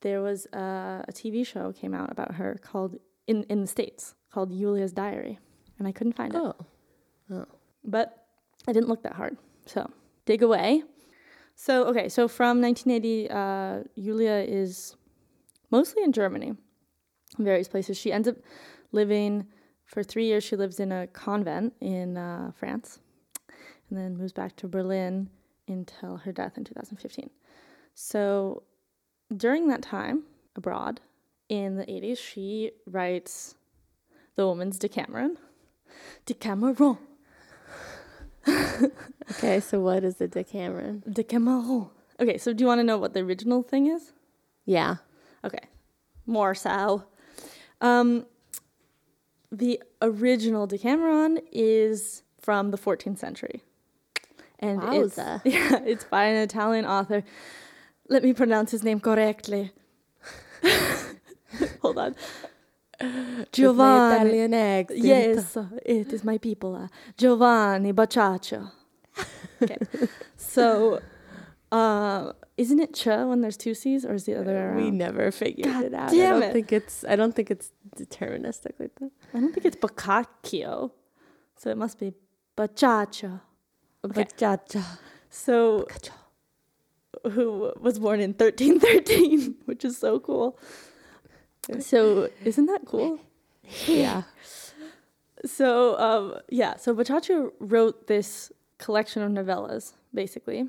there 0.00 0.22
was 0.22 0.46
a, 0.52 1.04
a 1.08 1.12
TV 1.12 1.44
show 1.46 1.72
came 1.72 1.92
out 1.94 2.10
about 2.10 2.34
her 2.34 2.58
called 2.62 2.96
in 3.26 3.42
in 3.44 3.60
the 3.60 3.66
states 3.66 4.14
called 4.32 4.50
Yulia's 4.52 4.92
Diary, 4.92 5.38
and 5.78 5.88
I 5.88 5.92
couldn't 5.92 6.14
find 6.14 6.34
it, 6.34 6.40
Oh. 6.40 6.54
Oh. 7.30 7.46
but 7.84 8.26
I 8.66 8.72
didn't 8.72 8.88
look 8.88 9.02
that 9.02 9.14
hard. 9.14 9.36
So 9.66 9.90
dig 10.24 10.42
away. 10.42 10.82
So 11.56 11.84
okay, 11.86 12.08
so 12.08 12.28
from 12.28 12.60
1980, 12.62 13.30
uh, 13.30 13.82
Yulia 13.96 14.44
is 14.46 14.96
mostly 15.70 16.04
in 16.04 16.12
Germany, 16.12 16.54
in 17.38 17.44
various 17.44 17.68
places. 17.68 17.98
She 17.98 18.12
ends 18.12 18.28
up 18.28 18.36
living 18.92 19.46
for 19.84 20.02
three 20.04 20.26
years. 20.26 20.44
She 20.44 20.56
lives 20.56 20.78
in 20.78 20.92
a 20.92 21.06
convent 21.08 21.74
in 21.80 22.16
uh, 22.16 22.52
France, 22.54 23.00
and 23.90 23.98
then 23.98 24.16
moves 24.16 24.32
back 24.32 24.54
to 24.56 24.68
Berlin 24.68 25.28
until 25.68 26.18
her 26.18 26.32
death 26.32 26.56
in 26.56 26.64
2015. 26.64 27.30
So 27.94 28.62
during 29.34 29.68
that 29.68 29.82
time 29.82 30.24
abroad 30.56 31.00
in 31.48 31.76
the 31.76 31.84
80s, 31.84 32.18
she 32.18 32.72
writes 32.86 33.54
The 34.36 34.46
Woman's 34.46 34.78
Decameron. 34.78 35.36
Decameron. 36.26 36.98
Okay, 39.30 39.60
so 39.60 39.80
what 39.80 40.04
is 40.04 40.16
the 40.16 40.26
Decameron? 40.26 41.02
Decameron. 41.12 41.90
Okay, 42.18 42.38
so 42.38 42.52
do 42.52 42.64
you 42.64 42.66
want 42.66 42.78
to 42.78 42.84
know 42.84 42.96
what 42.96 43.12
the 43.12 43.20
original 43.20 43.62
thing 43.62 43.86
is? 43.86 44.12
Yeah. 44.64 44.96
Okay, 45.44 45.68
more 46.26 46.54
so. 46.54 47.04
Um, 47.80 48.26
the 49.52 49.82
original 50.00 50.66
Decameron 50.66 51.40
is 51.52 52.22
from 52.40 52.70
the 52.70 52.78
14th 52.78 53.18
century, 53.18 53.62
and 54.58 54.82
it's, 54.94 55.16
yeah, 55.44 55.80
it's 55.84 56.04
by 56.04 56.24
an 56.24 56.36
Italian 56.36 56.84
author. 56.84 57.22
Let 58.08 58.22
me 58.22 58.32
pronounce 58.32 58.70
his 58.70 58.82
name 58.82 59.00
correctly. 59.00 59.72
Hold 61.82 61.98
on, 61.98 62.14
Giovanni. 63.52 64.30
Italian 64.30 64.54
accent. 64.54 65.00
Yes, 65.04 65.56
it 65.84 66.12
is 66.12 66.24
my 66.24 66.38
people. 66.38 66.74
Uh, 66.74 66.88
Giovanni 67.16 67.92
Boccaccio. 67.92 68.70
Okay, 69.60 69.76
so 70.36 71.00
uh, 71.72 72.32
isn't 72.56 72.78
it 72.78 72.94
Ch 72.94 73.06
when 73.06 73.40
there's 73.40 73.56
two 73.56 73.74
C's, 73.74 74.04
or 74.04 74.14
is 74.14 74.24
the 74.24 74.36
other 74.36 74.56
around? 74.56 74.76
We 74.76 74.92
never 74.92 75.32
figured 75.32 75.66
God 75.66 75.84
it 75.84 75.94
out. 75.94 76.10
damn 76.10 76.36
I 76.36 76.40
don't 76.40 76.42
it. 76.50 76.52
think 76.52 76.72
it's 76.72 77.04
I 77.04 77.16
don't 77.16 77.34
think 77.34 77.50
it's 77.50 77.72
deterministic 77.96 78.78
like 78.78 78.94
that. 79.00 79.10
I 79.34 79.40
don't 79.40 79.52
think 79.52 79.66
it's 79.66 79.74
Boccaccio, 79.76 80.92
so 81.56 81.70
it 81.70 81.76
must 81.76 81.98
be 81.98 82.12
Boccaccio. 82.56 83.40
Okay. 84.04 84.26
So, 85.30 85.86
who 87.32 87.72
was 87.80 87.98
born 87.98 88.20
in 88.20 88.30
1313, 88.32 89.56
which 89.66 89.84
is 89.84 89.98
so 89.98 90.20
cool. 90.20 90.58
So, 91.80 92.30
isn't 92.44 92.66
that 92.66 92.82
cool? 92.86 93.20
Yeah. 93.86 94.22
So, 95.44 95.98
um, 95.98 96.40
yeah, 96.48 96.76
so 96.76 96.94
Boccaccio 96.94 97.52
wrote 97.60 98.06
this 98.06 98.50
collection 98.78 99.20
of 99.20 99.30
novellas, 99.30 99.92
basically, 100.14 100.68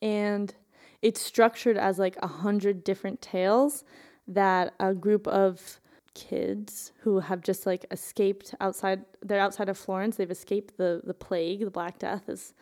and 0.00 0.54
it's 1.02 1.20
structured 1.20 1.76
as 1.76 1.98
like 1.98 2.16
a 2.22 2.26
hundred 2.26 2.84
different 2.84 3.20
tales 3.20 3.84
that 4.26 4.72
a 4.80 4.94
group 4.94 5.26
of 5.26 5.78
kids 6.14 6.92
who 7.00 7.20
have 7.20 7.40
just 7.42 7.66
like 7.66 7.86
escaped 7.90 8.54
outside 8.60 9.04
they're 9.22 9.40
outside 9.40 9.68
of 9.68 9.78
Florence. 9.78 10.16
They've 10.16 10.30
escaped 10.30 10.76
the 10.76 11.00
the 11.04 11.14
plague. 11.14 11.60
The 11.60 11.70
black 11.70 11.98
death 11.98 12.28
is 12.28 12.54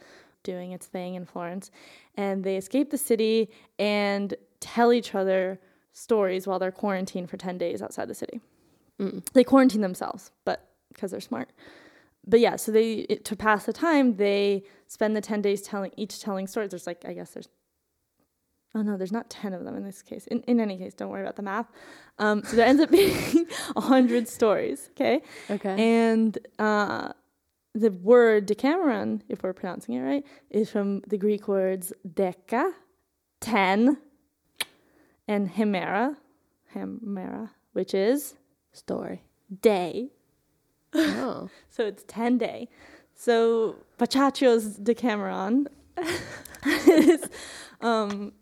doing 0.43 0.73
its 0.73 0.87
thing 0.87 1.15
in 1.15 1.27
Florence. 1.27 1.71
And 2.17 2.45
they 2.45 2.57
escape 2.57 2.91
the 2.91 2.99
city 2.99 3.51
and 3.79 4.35
tell 4.61 4.93
each 4.93 5.15
other 5.15 5.61
stories 5.93 6.47
while 6.47 6.59
they're 6.59 6.71
quarantined 6.71 7.29
for 7.29 7.37
10 7.37 7.59
days 7.59 7.83
outside 7.83 8.09
the 8.09 8.15
city. 8.15 8.41
Mm. 8.99 9.25
they 9.33 9.45
quarantine 9.45 9.81
themselves 9.81 10.31
but 10.45 10.69
because 10.93 11.11
they're 11.11 11.21
smart. 11.21 11.51
But 12.27 12.41
yeah 12.41 12.57
so 12.57 12.71
they 12.73 13.05
to 13.25 13.37
pass 13.37 13.65
the 13.65 13.73
time 13.73 14.17
they 14.17 14.65
spend 14.87 15.17
the 15.17 15.21
10 15.21 15.43
days 15.43 15.63
telling 15.63 15.93
each 15.97 16.21
telling 16.21 16.47
stories. 16.47 16.71
There's 16.71 16.87
like 16.87 17.05
i 17.07 17.13
guess 17.13 17.31
there's 17.31 17.49
oh 18.75 18.83
no 18.83 18.97
there's 18.97 19.13
not 19.13 19.29
10 19.31 19.53
of 19.53 19.65
them 19.65 19.77
in 19.77 19.85
this 19.85 20.03
case 20.03 20.27
in, 20.29 20.41
in 20.43 20.61
any 20.61 20.77
case 20.77 20.95
don't 20.95 21.11
worry 21.11 21.23
about 21.23 21.37
the 21.37 21.43
math 21.43 21.67
um, 22.19 22.43
so 22.45 22.57
there 22.57 22.67
ends 22.67 22.81
up 22.83 22.91
being 23.01 23.47
100 23.75 24.29
stories 24.29 24.91
okay 24.93 25.23
Okay. 25.51 25.77
and 25.79 26.39
uh, 26.59 27.13
the 27.75 27.91
word 27.91 28.47
decameron 28.47 29.23
if 29.29 29.43
we're 29.43 29.53
pronouncing 29.53 29.95
it 29.95 30.01
right 30.01 30.25
is 30.51 30.71
from 30.71 31.01
the 31.09 31.19
greek 31.19 31.49
words 31.49 31.93
deca 32.07 32.73
10 33.41 33.97
and 35.29 35.51
hemera 35.51 36.17
hemera 36.75 37.51
which 37.73 37.95
is 37.95 38.35
Story. 38.73 39.25
day 39.63 40.11
Oh. 40.95 41.49
so 41.69 41.85
it's 41.87 42.05
10 42.09 42.39
day. 42.39 42.69
So 43.15 43.77
Boccaccio's 43.99 44.77
Decameron 44.77 45.69
is, 46.87 47.29
um, 47.81 48.33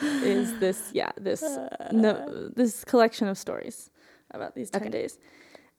is 0.00 0.58
this, 0.58 0.90
yeah, 0.94 1.10
this, 1.18 1.42
uh. 1.42 1.88
no, 1.92 2.48
this 2.54 2.84
collection 2.84 3.28
of 3.28 3.38
stories 3.38 3.90
about 4.32 4.54
these 4.54 4.70
10 4.70 4.82
Okay. 4.82 4.90
days. 4.90 5.18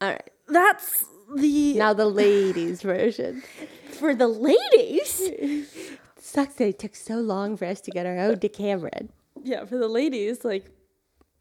All 0.02 0.10
right. 0.10 0.30
That's 0.48 1.06
the, 1.36 1.74
Now 1.76 1.94
the 1.94 2.06
ladies 2.08 2.82
version. 2.82 3.44
for 3.92 4.16
the 4.16 4.28
ladies. 4.28 5.30
Sucks 6.20 6.56
that 6.56 6.68
it 6.68 6.80
took 6.80 6.96
so 6.96 7.16
long 7.16 7.56
for 7.58 7.66
us 7.66 7.82
to 7.82 7.92
get 7.92 8.06
our 8.06 8.18
own 8.18 8.40
Decameron. 8.40 9.10
Yeah, 9.44 9.66
for 9.66 9.78
the 9.78 9.88
ladies, 9.88 10.44
like 10.44 10.66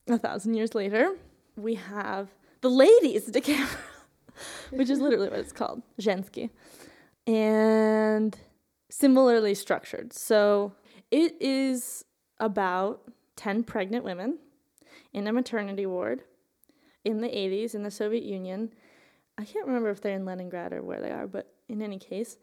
a 0.09 0.19
thousand 0.19 0.55
years 0.55 0.75
later, 0.75 1.15
we 1.57 1.75
have 1.75 2.29
the 2.61 2.71
ladies 2.71 3.27
Decameron, 3.27 3.69
which 4.71 4.89
is 4.91 5.01
literally 5.01 5.29
what 5.29 5.39
it's 5.41 5.53
called, 5.53 5.83
Zhensky. 6.01 6.51
And 7.27 8.37
similarly 8.91 9.55
structured. 9.55 10.13
So 10.13 10.73
it 11.11 11.37
is 11.41 12.05
about 12.41 13.03
10 13.37 13.65
pregnant 13.65 14.05
women 14.05 14.39
in 15.13 15.27
a 15.27 15.33
maternity 15.33 15.87
ward 15.87 16.23
in 17.05 17.21
the 17.21 17.29
80s 17.29 17.75
in 17.75 17.83
the 17.83 17.91
Soviet 17.91 18.25
Union. 18.25 18.73
I 19.37 19.45
can't 19.45 19.67
remember 19.67 19.91
if 19.91 20.01
they're 20.01 20.17
in 20.17 20.25
Leningrad 20.25 20.73
or 20.73 20.83
where 20.83 21.01
they 21.01 21.11
are, 21.11 21.27
but 21.27 21.53
in 21.69 21.81
any 21.83 21.99
case, 21.99 22.37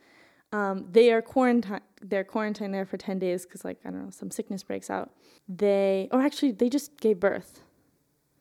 um, 0.51 0.85
they 0.91 1.11
are 1.11 1.21
quarantined. 1.21 1.81
They're 2.01 2.23
quarantined 2.23 2.73
there 2.73 2.85
for 2.85 2.97
10 2.97 3.19
days 3.19 3.45
because, 3.45 3.65
like, 3.65 3.79
I 3.83 3.89
don't 3.89 4.05
know, 4.05 4.11
some 4.11 4.31
sickness 4.31 4.63
breaks 4.63 4.89
out. 4.89 5.11
They, 5.49 6.07
or 6.11 6.21
actually, 6.21 6.51
they 6.51 6.69
just 6.69 6.97
gave 7.01 7.19
birth. 7.19 7.61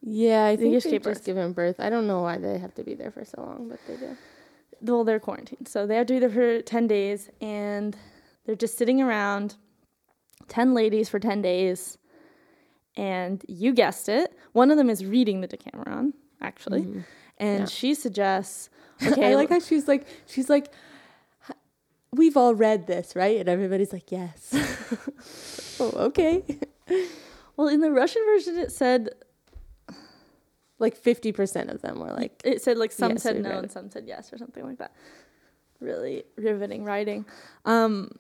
Yeah, 0.01 0.45
I 0.45 0.55
They 0.55 0.63
think 0.65 0.75
just 0.75 0.85
they've 0.85 0.93
gave 1.03 1.03
just 1.03 1.25
given 1.25 1.53
birth. 1.53 1.77
I 1.81 1.89
don't 1.91 2.07
know 2.07 2.21
why 2.21 2.37
they 2.39 2.59
have 2.59 2.75
to 2.75 2.85
be 2.85 2.95
there 2.95 3.11
for 3.11 3.25
so 3.25 3.41
long, 3.41 3.69
but 3.69 3.81
they 3.89 3.97
do. 3.97 4.17
well, 4.83 5.03
they're 5.03 5.19
quarantined. 5.19 5.67
So 5.67 5.87
they 5.87 5.97
have 5.97 6.07
to 6.07 6.13
be 6.15 6.21
there 6.21 6.31
for 6.31 6.61
10 6.61 6.87
days 6.87 7.31
and 7.41 7.97
they're 8.45 8.55
just 8.55 8.77
sitting 8.77 9.01
around, 9.01 9.57
10 10.49 10.75
ladies 10.75 11.09
for 11.09 11.19
10 11.19 11.43
days. 11.43 11.99
And 12.97 13.45
you 13.49 13.73
guessed 13.73 14.09
it, 14.09 14.37
one 14.53 14.71
of 14.71 14.77
them 14.77 14.89
is 14.89 15.05
reading 15.05 15.41
the 15.41 15.49
Decameron, 15.49 16.15
actually. 16.41 16.83
And 16.83 16.95
Mm-hmm. 17.41 17.61
Yeah. 17.61 17.65
she 17.67 17.95
suggests, 17.95 18.71
okay, 19.07 19.33
I 19.33 19.35
like 19.35 19.49
how 19.49 19.59
she's 19.59 19.89
like, 19.89 20.07
she's 20.27 20.49
like, 20.49 20.73
we've 22.13 22.37
all 22.37 22.55
read 22.55 22.87
this, 22.87 23.17
right? 23.17 23.41
And 23.41 23.49
everybody's 23.49 23.93
like, 23.93 24.13
yes. 24.13 24.55
oh, 25.81 25.91
okay. 26.07 26.45
well, 27.57 27.67
in 27.67 27.81
the 27.81 27.91
Russian 27.91 28.23
version, 28.27 28.57
it 28.57 28.71
said, 28.71 29.11
Like 30.79 30.97
50% 31.01 31.73
of 31.73 31.83
them 31.83 31.99
were 31.99 32.13
like, 32.13 32.41
it 32.45 32.63
said 32.63 32.79
like 32.79 32.93
some 32.93 33.13
Yes, 33.13 33.23
said 33.23 33.43
no 33.43 33.59
and 33.59 33.71
some 33.71 33.91
said 33.91 34.05
yes 34.07 34.33
or 34.33 34.39
something 34.39 34.65
like 34.65 34.79
that. 34.79 34.93
Really 35.81 36.25
riveting 36.37 36.85
writing. 36.85 37.25
Um, 37.65 38.13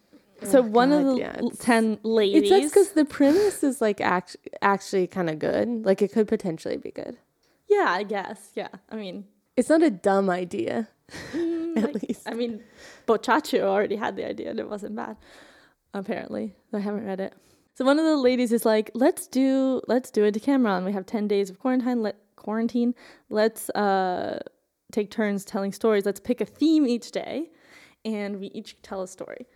so 0.42 0.58
Oh, 0.58 0.62
one 0.62 0.92
of 0.92 1.04
the 1.04 1.16
yeah, 1.16 1.40
10 1.60 2.00
ladies. 2.02 2.50
it 2.50 2.62
sucks 2.62 2.68
because 2.72 2.92
the 2.92 3.04
premise 3.04 3.62
is 3.62 3.80
like 3.80 4.00
act- 4.00 4.36
actually 4.62 5.06
kind 5.06 5.30
of 5.30 5.38
good. 5.38 5.84
Like 5.86 6.02
it 6.02 6.12
could 6.12 6.28
potentially 6.28 6.76
be 6.76 6.90
good. 6.90 7.16
yeah, 7.68 7.86
I 7.88 8.02
guess. 8.02 8.50
Yeah. 8.54 8.68
I 8.90 8.96
mean, 8.96 9.24
It's 9.56 9.68
not 9.68 9.82
a 9.82 9.90
dumb 9.90 10.28
idea, 10.30 10.88
Mm, 11.32 11.76
at 11.78 11.94
like- 11.94 12.02
least. 12.02 12.22
I 12.28 12.34
mean, 12.34 12.62
Boccaccio 13.06 13.66
already 13.68 13.96
had 13.96 14.16
the 14.16 14.26
idea 14.28 14.50
and 14.50 14.58
it 14.60 14.68
wasn't 14.68 14.96
bad. 14.96 15.16
Apparently, 15.92 16.54
I 16.72 16.78
haven't 16.80 17.04
read 17.06 17.20
it. 17.20 17.34
So 17.76 17.84
one 17.84 17.98
of 17.98 18.04
the 18.04 18.16
ladies 18.16 18.52
is 18.52 18.64
like, 18.64 18.90
"Let's 18.94 19.26
do 19.26 19.80
let's 19.88 20.10
do 20.10 20.24
a 20.24 20.30
Decameron. 20.30 20.84
We 20.84 20.92
have 20.92 21.06
ten 21.06 21.26
days 21.28 21.50
of 21.50 21.58
quarantine. 21.58 22.02
Let 22.02 22.16
quarantine. 22.36 22.94
Let's 23.30 23.68
uh, 23.70 24.40
take 24.92 25.10
turns 25.10 25.44
telling 25.44 25.72
stories. 25.72 26.04
Let's 26.06 26.20
pick 26.20 26.40
a 26.40 26.44
theme 26.44 26.86
each 26.86 27.10
day, 27.10 27.50
and 28.04 28.38
we 28.40 28.46
each 28.48 28.80
tell 28.82 29.02
a 29.02 29.08
story 29.08 29.46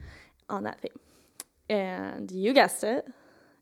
on 0.48 0.64
that 0.64 0.80
theme. 0.80 0.98
And 1.70 2.30
you 2.30 2.52
guessed 2.52 2.82
it, 2.84 3.06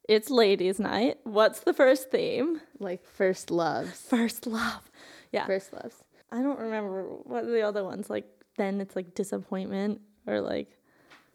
it's 0.09 0.31
ladies' 0.31 0.79
night. 0.79 1.19
What's 1.25 1.61
the 1.61 1.73
first 1.75 2.11
theme? 2.11 2.61
Like 2.79 3.05
first 3.05 3.51
loves. 3.51 4.01
First 4.01 4.47
love. 4.47 4.91
Yeah. 5.33 5.47
First 5.47 5.73
loves. 5.73 6.05
I 6.31 6.43
don't 6.43 6.59
remember 6.59 7.03
what 7.25 7.45
are 7.45 7.51
the 7.51 7.63
other 7.63 7.83
ones 7.85 8.09
like. 8.11 8.27
Then 8.57 8.81
it's 8.81 8.97
like 8.97 9.15
disappointment 9.15 10.01
or 10.27 10.41
like 10.41 10.79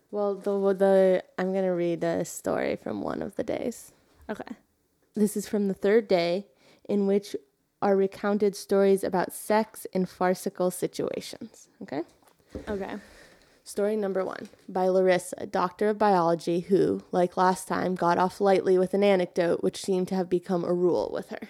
Well, 0.09 0.35
the 0.35 0.73
the 0.73 1.23
I'm 1.37 1.53
gonna 1.53 1.73
read 1.75 2.03
a 2.03 2.25
story 2.25 2.77
from 2.77 3.01
one 3.01 3.21
of 3.21 3.35
the 3.35 3.43
days. 3.43 3.91
okay. 4.29 4.55
This 5.13 5.35
is 5.35 5.47
from 5.47 5.67
the 5.67 5.73
third 5.73 6.07
day, 6.07 6.47
in 6.87 7.05
which 7.05 7.35
are 7.81 7.97
recounted 7.97 8.55
stories 8.55 9.03
about 9.03 9.33
sex 9.33 9.85
in 9.91 10.05
farcical 10.05 10.71
situations. 10.71 11.67
Okay. 11.83 12.01
Okay. 12.69 12.95
Story 13.71 13.95
number 13.95 14.25
one 14.25 14.49
by 14.67 14.89
Larissa, 14.89 15.45
doctor 15.45 15.87
of 15.87 15.97
biology, 15.97 16.59
who, 16.59 17.03
like 17.13 17.37
last 17.37 17.69
time, 17.69 17.95
got 17.95 18.17
off 18.17 18.41
lightly 18.41 18.77
with 18.77 18.93
an 18.93 19.01
anecdote 19.01 19.63
which 19.63 19.81
seemed 19.81 20.09
to 20.09 20.15
have 20.15 20.29
become 20.29 20.65
a 20.65 20.73
rule 20.73 21.09
with 21.13 21.29
her. 21.29 21.47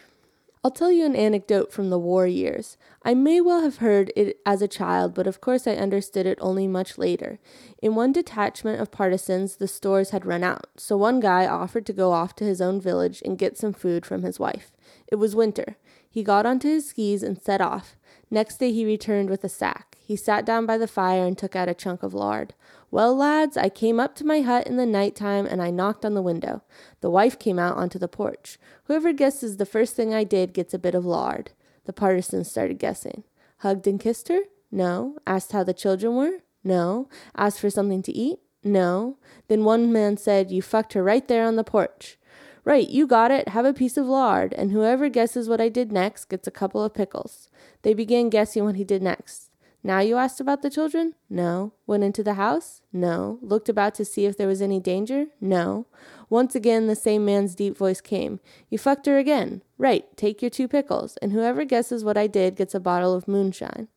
I'll 0.64 0.70
tell 0.70 0.92
you 0.92 1.04
an 1.04 1.16
anecdote 1.16 1.74
from 1.74 1.90
the 1.90 1.98
war 1.98 2.28
years. 2.28 2.78
I 3.02 3.16
may 3.16 3.42
well 3.42 3.62
have 3.62 3.78
heard 3.78 4.14
it 4.16 4.38
as 4.46 4.62
a 4.62 4.68
child, 4.68 5.16
but 5.16 5.26
of 5.26 5.42
course 5.42 5.66
I 5.66 5.72
understood 5.72 6.28
it 6.28 6.38
only 6.40 6.68
much 6.68 7.00
later. 7.00 7.40
In 7.82 7.96
one 7.96 8.12
detachment 8.12 8.80
of 8.80 8.92
partisans, 8.92 9.56
the 9.56 9.68
stores 9.68 10.12
had 10.12 10.24
run 10.24 10.44
out, 10.44 10.68
so 10.78 10.96
one 10.96 11.22
guy 11.22 11.48
offered 11.48 11.88
to 11.88 11.92
go 11.92 12.12
off 12.12 12.36
to 12.36 12.44
his 12.44 12.62
own 12.62 12.80
village 12.80 13.24
and 13.26 13.36
get 13.36 13.58
some 13.58 13.74
food 13.74 14.06
from 14.06 14.22
his 14.22 14.40
wife. 14.40 14.72
It 15.08 15.16
was 15.16 15.36
winter. 15.36 15.76
He 16.08 16.22
got 16.22 16.46
onto 16.46 16.68
his 16.68 16.88
skis 16.88 17.24
and 17.24 17.42
set 17.42 17.62
off. 17.62 17.96
Next 18.30 18.58
day 18.58 18.72
he 18.72 18.86
returned 18.86 19.32
with 19.32 19.44
a 19.44 19.50
sack. 19.50 19.98
He 20.12 20.18
sat 20.18 20.46
down 20.46 20.66
by 20.66 20.78
the 20.78 20.90
fire 20.90 21.26
and 21.26 21.38
took 21.38 21.56
out 21.56 21.70
a 21.70 21.74
chunk 21.74 22.04
of 22.04 22.14
lard. 22.14 22.54
Well, 22.92 23.16
lads, 23.16 23.56
I 23.56 23.70
came 23.70 23.98
up 23.98 24.14
to 24.16 24.26
my 24.26 24.42
hut 24.42 24.68
in 24.68 24.76
the 24.76 24.86
night 24.86 25.16
time 25.16 25.46
and 25.46 25.62
I 25.62 25.72
knocked 25.72 26.04
on 26.04 26.16
the 26.16 26.22
window. 26.22 26.64
The 27.00 27.10
wife 27.10 27.40
came 27.40 27.58
out 27.58 27.78
onto 27.78 27.98
the 27.98 28.10
porch. 28.10 28.60
Whoever 28.88 29.14
guesses 29.14 29.56
the 29.56 29.66
first 29.66 29.96
thing 29.96 30.14
I 30.14 30.26
did 30.26 30.52
gets 30.52 30.74
a 30.74 30.80
bit 30.80 30.96
of 30.96 31.06
lard. 31.06 31.52
The 31.86 31.94
partisans 31.94 32.52
started 32.52 32.78
guessing. 32.78 33.24
Hugged 33.60 33.88
and 33.88 34.02
kissed 34.02 34.28
her? 34.28 34.42
No. 34.70 35.16
Asked 35.26 35.54
how 35.54 35.64
the 35.64 35.74
children 35.74 36.18
were? 36.18 36.40
No. 36.62 37.08
Asked 37.38 37.62
for 37.62 37.70
something 37.70 38.02
to 38.02 38.12
eat? 38.12 38.40
No. 38.66 39.18
Then 39.48 39.64
one 39.64 39.94
man 39.94 40.18
said, 40.18 40.52
You 40.52 40.62
fucked 40.62 40.92
her 40.92 41.04
right 41.06 41.26
there 41.26 41.46
on 41.46 41.56
the 41.56 41.64
porch. 41.64 42.18
Right, 42.66 42.90
you 42.90 43.08
got 43.08 43.32
it. 43.32 43.48
Have 43.48 43.64
a 43.64 43.74
piece 43.74 43.96
of 43.96 44.08
lard, 44.08 44.52
and 44.58 44.74
whoever 44.74 45.08
guesses 45.08 45.48
what 45.48 45.62
I 45.62 45.70
did 45.70 45.90
next 45.90 46.26
gets 46.26 46.50
a 46.50 46.52
couple 46.52 46.84
of 46.84 46.94
pickles. 46.94 47.48
They 47.84 47.94
began 47.94 48.30
guessing 48.30 48.66
what 48.66 48.76
he 48.76 48.84
did 48.84 49.02
next. 49.02 49.51
Now 49.84 50.00
you 50.00 50.18
asked 50.18 50.40
about 50.40 50.62
the 50.62 50.70
children? 50.70 51.16
No. 51.30 51.74
Went 51.88 52.04
into 52.04 52.24
the 52.24 52.36
house? 52.36 52.82
No. 52.94 53.40
Looked 53.42 53.70
about 53.70 53.96
to 53.96 54.06
see 54.06 54.26
if 54.26 54.38
there 54.38 54.48
was 54.48 54.62
any 54.62 54.80
danger? 54.80 55.28
No. 55.40 55.88
Once 56.30 56.54
again, 56.56 56.88
the 56.88 56.96
same 56.96 57.26
man's 57.26 57.56
deep 57.56 57.78
voice 57.78 58.00
came. 58.00 58.40
You 58.70 58.78
fucked 58.78 59.08
her 59.08 59.18
again. 59.18 59.64
Right, 59.78 60.06
take 60.16 60.42
your 60.42 60.52
two 60.52 60.68
pickles, 60.68 61.18
and 61.18 61.32
whoever 61.32 61.66
guesses 61.66 62.04
what 62.04 62.18
I 62.18 62.28
did 62.28 62.56
gets 62.56 62.76
a 62.76 62.80
bottle 62.80 63.14
of 63.16 63.28
moonshine. 63.28 63.88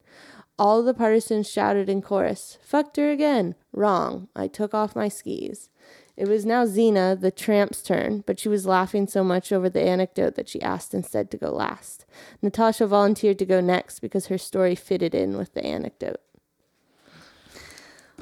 All 0.59 0.83
the 0.83 0.95
partisans 0.95 1.51
shouted 1.51 1.89
in 1.89 2.01
chorus, 2.01 2.59
Fucked 2.63 2.97
her 2.97 3.11
again. 3.11 3.55
Wrong. 3.73 4.29
I 4.35 4.47
took 4.47 4.73
off 4.73 4.97
my 4.97 5.09
skis. 5.09 5.69
It 6.17 6.29
was 6.29 6.47
now 6.47 6.65
Zena, 6.65 7.17
the 7.17 7.33
tramp's 7.33 7.83
turn, 7.83 8.23
but 8.25 8.39
she 8.39 8.49
was 8.49 8.67
laughing 8.67 9.09
so 9.09 9.25
much 9.25 9.51
over 9.53 9.69
the 9.69 9.83
anecdote 9.83 10.37
that 10.37 10.49
she 10.49 10.63
asked 10.63 10.95
instead 10.95 11.29
to 11.33 11.37
go 11.37 11.51
last. 11.51 12.07
Natasha 12.41 12.87
volunteered 12.87 13.39
to 13.41 13.45
go 13.45 13.61
next 13.61 13.99
because 13.99 14.27
her 14.29 14.39
story 14.39 14.77
fitted 14.77 15.13
in 15.15 15.37
with 15.37 15.55
the 15.55 15.65
anecdote. 15.65 16.21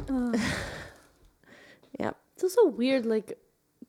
Uh, 0.08 0.36
Yep. 1.98 2.16
it's 2.34 2.42
also 2.42 2.66
weird. 2.68 3.04
Like 3.04 3.38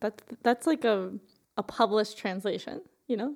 that. 0.02 0.22
That's 0.44 0.68
like 0.68 0.84
a 0.84 1.12
a 1.58 1.64
published 1.64 2.18
translation. 2.18 2.82
You 3.08 3.18
know. 3.18 3.36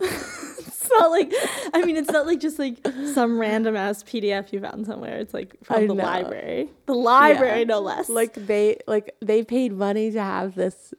it's 0.90 1.00
not 1.00 1.10
like. 1.10 1.32
I 1.74 1.84
mean, 1.84 1.96
it's 1.96 2.10
not 2.10 2.26
like 2.26 2.40
just 2.40 2.58
like 2.58 2.78
some 3.14 3.38
random 3.38 3.76
ass 3.76 4.02
PDF 4.02 4.52
you 4.52 4.60
found 4.60 4.86
somewhere. 4.86 5.16
It's 5.18 5.34
like 5.34 5.56
from 5.62 5.76
I 5.76 5.80
the 5.86 5.94
know. 5.94 6.04
library. 6.04 6.68
The 6.86 6.94
library, 6.94 7.58
Yeah. 7.60 7.64
no 7.64 7.80
less. 7.80 8.08
Like 8.08 8.34
they 8.34 8.78
like 8.86 9.14
they 9.20 9.42
paid 9.42 9.72
money 9.72 10.10
to 10.12 10.22
have 10.22 10.54
this 10.54 10.94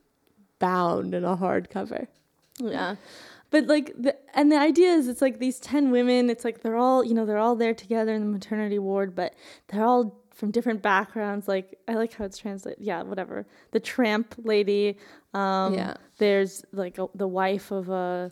bound 0.60 1.14
in 1.14 1.24
a 1.24 1.38
hardcover. 1.38 2.08
Yeah. 2.60 2.96
But 3.50 3.68
like 3.68 3.94
the 3.98 4.16
and 4.34 4.52
the 4.52 4.58
idea 4.58 4.90
is 4.92 5.08
it's 5.08 5.22
like 5.22 5.40
these 5.40 5.60
10 5.60 5.92
women, 5.92 6.30
it's 6.30 6.44
like 6.44 6.62
they're 6.62 6.76
all, 6.76 7.04
you 7.04 7.14
know, 7.14 7.26
they're 7.26 7.38
all 7.38 7.56
there 7.56 7.74
together 7.74 8.14
in 8.14 8.22
the 8.22 8.28
maternity 8.28 8.78
ward, 8.80 9.16
but 9.16 9.34
they're 9.68 9.86
all 9.86 10.20
from 10.34 10.52
different 10.52 10.82
backgrounds. 10.82 11.48
Like 11.48 11.78
I 11.88 11.94
like 11.94 12.14
how 12.14 12.26
it's 12.26 12.38
translated. 12.38 12.84
Yeah, 12.84 13.04
whatever. 13.04 13.46
The 13.72 13.80
tramp 13.80 14.36
lady, 14.38 14.98
um 15.34 15.76
Yeah. 15.76 15.94
there's 16.18 16.66
like 16.74 16.98
a, 16.98 17.08
the 17.16 17.28
wife 17.28 17.72
of 17.72 17.90
a 17.90 18.32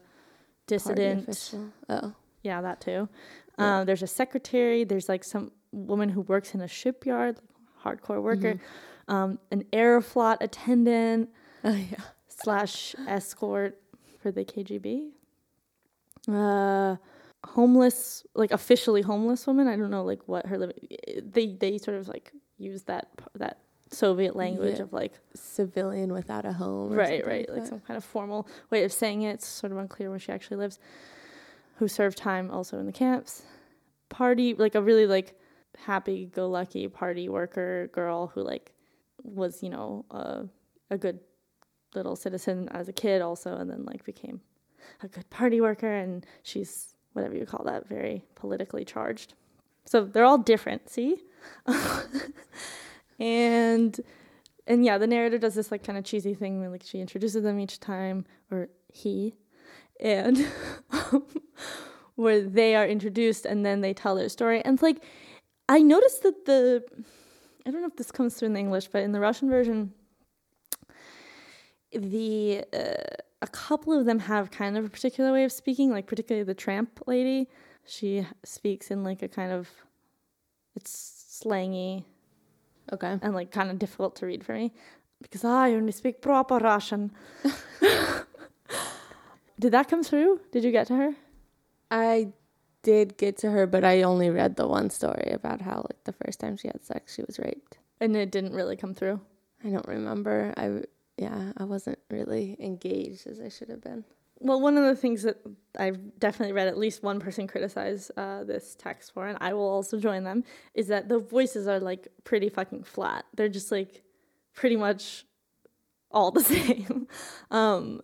dissident. 0.67 1.53
Oh. 1.89 2.13
Yeah, 2.43 2.61
that 2.61 2.81
too. 2.81 3.09
Yeah. 3.57 3.79
Um, 3.79 3.85
there's 3.85 4.03
a 4.03 4.07
secretary. 4.07 4.83
There's 4.83 5.09
like 5.09 5.23
some 5.23 5.51
woman 5.71 6.09
who 6.09 6.21
works 6.21 6.53
in 6.53 6.61
a 6.61 6.67
shipyard, 6.67 7.39
like 7.83 8.01
hardcore 8.01 8.21
worker. 8.21 8.59
Um, 9.07 9.39
an 9.51 9.63
aeroflot 9.71 10.37
attendant 10.41 11.29
Oh 11.63 11.71
yeah. 11.75 11.97
slash 12.27 12.95
escort 13.07 13.79
for 14.19 14.31
the 14.31 14.43
KGB. 14.43 15.11
Uh, 16.27 16.95
homeless, 17.45 18.25
like 18.33 18.51
officially 18.51 19.01
homeless 19.01 19.45
woman. 19.45 19.67
I 19.67 19.75
don't 19.75 19.91
know, 19.91 20.03
like 20.03 20.21
what 20.27 20.45
her 20.47 20.57
living. 20.57 20.75
They 21.23 21.47
they 21.47 21.77
sort 21.77 21.97
of 21.97 22.07
like 22.07 22.31
use 22.57 22.83
that 22.83 23.09
that 23.35 23.59
Soviet 23.95 24.35
language 24.35 24.77
Yeah. 24.77 24.83
of 24.83 24.93
like 24.93 25.13
Civilian 25.33 26.11
without 26.13 26.45
a 26.45 26.53
home. 26.53 26.91
right 26.93 27.25
right 27.25 27.47
like 27.49 27.61
that. 27.61 27.67
some 27.69 27.79
kind 27.81 27.97
of 27.97 28.03
formal 28.03 28.47
way 28.69 28.83
of 28.83 28.91
saying 28.91 29.21
it. 29.23 29.35
It's 29.35 29.47
sort 29.47 29.71
of 29.71 29.77
unclear 29.77 30.09
where 30.09 30.19
she 30.19 30.31
actually 30.31 30.57
lives. 30.57 30.79
Who 31.77 31.87
served 31.87 32.17
time 32.17 32.51
also 32.51 32.79
in 32.79 32.85
the 32.85 32.91
camps. 32.93 33.43
Party 34.09 34.53
like 34.53 34.75
a 34.75 34.81
really 34.81 35.07
like 35.07 35.37
happy 35.77 36.27
go 36.33 36.47
lucky 36.47 36.87
party 36.87 37.27
worker 37.27 37.87
girl 37.91 38.27
who 38.33 38.41
like 38.41 38.71
was 39.23 39.61
you 39.61 39.69
know 39.69 40.05
uh, 40.11 40.43
a 40.89 40.97
good 40.97 41.19
little 41.95 42.15
citizen 42.15 42.69
as 42.71 42.87
a 42.87 42.93
kid 42.93 43.21
also 43.21 43.57
and 43.57 43.69
then 43.69 43.83
like 43.85 44.03
became 44.05 44.39
a 45.03 45.07
good 45.09 45.29
party 45.29 45.59
worker 45.59 45.91
and 45.91 46.25
she's 46.43 46.95
whatever 47.13 47.35
you 47.35 47.45
call 47.45 47.63
that 47.65 47.87
very 47.89 48.23
politically 48.35 48.85
charged 48.85 49.33
so 49.85 50.05
they're 50.05 50.23
all 50.25 50.37
different 50.37 50.89
see 50.89 51.17
and 53.19 53.99
and 54.67 54.85
yeah 54.85 54.97
the 54.97 55.07
narrator 55.07 55.37
does 55.37 55.55
this 55.55 55.71
like 55.71 55.83
kind 55.83 55.97
of 55.97 56.03
cheesy 56.03 56.33
thing 56.33 56.59
where 56.59 56.69
like 56.69 56.83
she 56.83 56.99
introduces 56.99 57.43
them 57.43 57.59
each 57.59 57.79
time 57.79 58.25
or 58.51 58.69
he 58.91 59.35
and 59.99 60.45
where 62.15 62.41
they 62.41 62.75
are 62.75 62.85
introduced 62.85 63.45
and 63.45 63.65
then 63.65 63.81
they 63.81 63.93
tell 63.93 64.15
their 64.15 64.29
story. 64.29 64.61
And 64.63 64.75
it's 64.75 64.83
like 64.83 65.03
i 65.67 65.79
noticed 65.79 66.23
that 66.23 66.45
the 66.45 66.83
i 67.65 67.71
don't 67.71 67.81
know 67.81 67.87
if 67.87 67.95
this 67.95 68.11
comes 68.11 68.35
through 68.35 68.47
in 68.47 68.53
the 68.53 68.59
english 68.59 68.87
but 68.87 69.01
in 69.01 69.11
the 69.11 69.19
russian 69.19 69.49
version 69.49 69.93
the 71.91 72.63
uh, 72.73 73.21
a 73.41 73.47
couple 73.47 73.93
of 73.97 74.05
them 74.05 74.19
have 74.19 74.51
kind 74.51 74.77
of 74.77 74.85
a 74.85 74.89
particular 74.89 75.31
way 75.31 75.43
of 75.43 75.51
speaking 75.51 75.91
like 75.91 76.07
particularly 76.07 76.43
the 76.43 76.53
tramp 76.53 77.01
lady. 77.07 77.47
She 77.85 78.25
speaks 78.43 78.91
in 78.91 79.03
like 79.03 79.21
a 79.21 79.27
kind 79.27 79.51
of 79.51 79.69
it's 80.75 81.41
slangy 81.43 82.05
Okay. 82.93 83.17
and 83.21 83.33
like 83.33 83.51
kind 83.51 83.71
of 83.71 83.79
difficult 83.79 84.15
to 84.17 84.25
read 84.25 84.43
for 84.45 84.53
me 84.53 84.71
because 85.21 85.43
I 85.43 85.71
only 85.71 85.91
speak 85.91 86.21
proper 86.21 86.57
Russian. 86.57 87.11
Did 89.59 89.71
that 89.71 89.87
come 89.87 90.03
through? 90.03 90.41
Did 90.51 90.63
you 90.63 90.71
get 90.71 90.87
to 90.87 90.95
her? 90.95 91.15
I 91.89 92.33
did 92.83 93.17
get 93.17 93.37
to 93.37 93.49
her, 93.51 93.65
but 93.65 93.83
I 93.83 94.03
only 94.03 94.29
read 94.29 94.57
the 94.57 94.67
one 94.67 94.89
story 94.89 95.31
about 95.31 95.61
how 95.61 95.85
like 95.89 96.03
the 96.03 96.13
first 96.13 96.39
time 96.39 96.57
she 96.57 96.67
had 96.67 96.83
sex, 96.85 97.15
she 97.15 97.23
was 97.23 97.39
raped. 97.39 97.77
And 97.99 98.15
it 98.15 98.31
didn't 98.31 98.53
really 98.53 98.75
come 98.75 98.93
through. 98.93 99.21
I 99.63 99.69
don't 99.69 99.87
remember. 99.87 100.53
I 100.57 100.81
yeah, 101.17 101.53
I 101.57 101.63
wasn't 101.63 101.99
really 102.09 102.57
engaged 102.59 103.25
as 103.27 103.39
I 103.39 103.49
should 103.49 103.69
have 103.69 103.81
been. 103.81 104.03
Well, 104.39 104.59
one 104.59 104.77
of 104.77 104.83
the 104.83 104.95
things 104.95 105.23
that 105.23 105.37
I've 105.77 106.19
definitely 106.19 106.53
read 106.53 106.67
at 106.67 106.77
least 106.77 107.03
one 107.03 107.19
person 107.19 107.47
criticize 107.47 108.11
uh, 108.17 108.43
this 108.43 108.75
text 108.77 109.13
for, 109.13 109.27
and 109.27 109.37
I 109.41 109.53
will 109.53 109.67
also 109.67 109.97
join 109.99 110.23
them, 110.23 110.43
is 110.73 110.87
that 110.87 111.07
the 111.07 111.19
voices 111.19 111.67
are 111.67 111.79
like 111.79 112.07
pretty 112.23 112.49
fucking 112.49 112.83
flat. 112.83 113.25
They're 113.35 113.49
just 113.49 113.71
like 113.71 114.03
pretty 114.53 114.75
much 114.75 115.25
all 116.11 116.31
the 116.31 116.43
same. 116.55 117.07
um, 117.51 118.01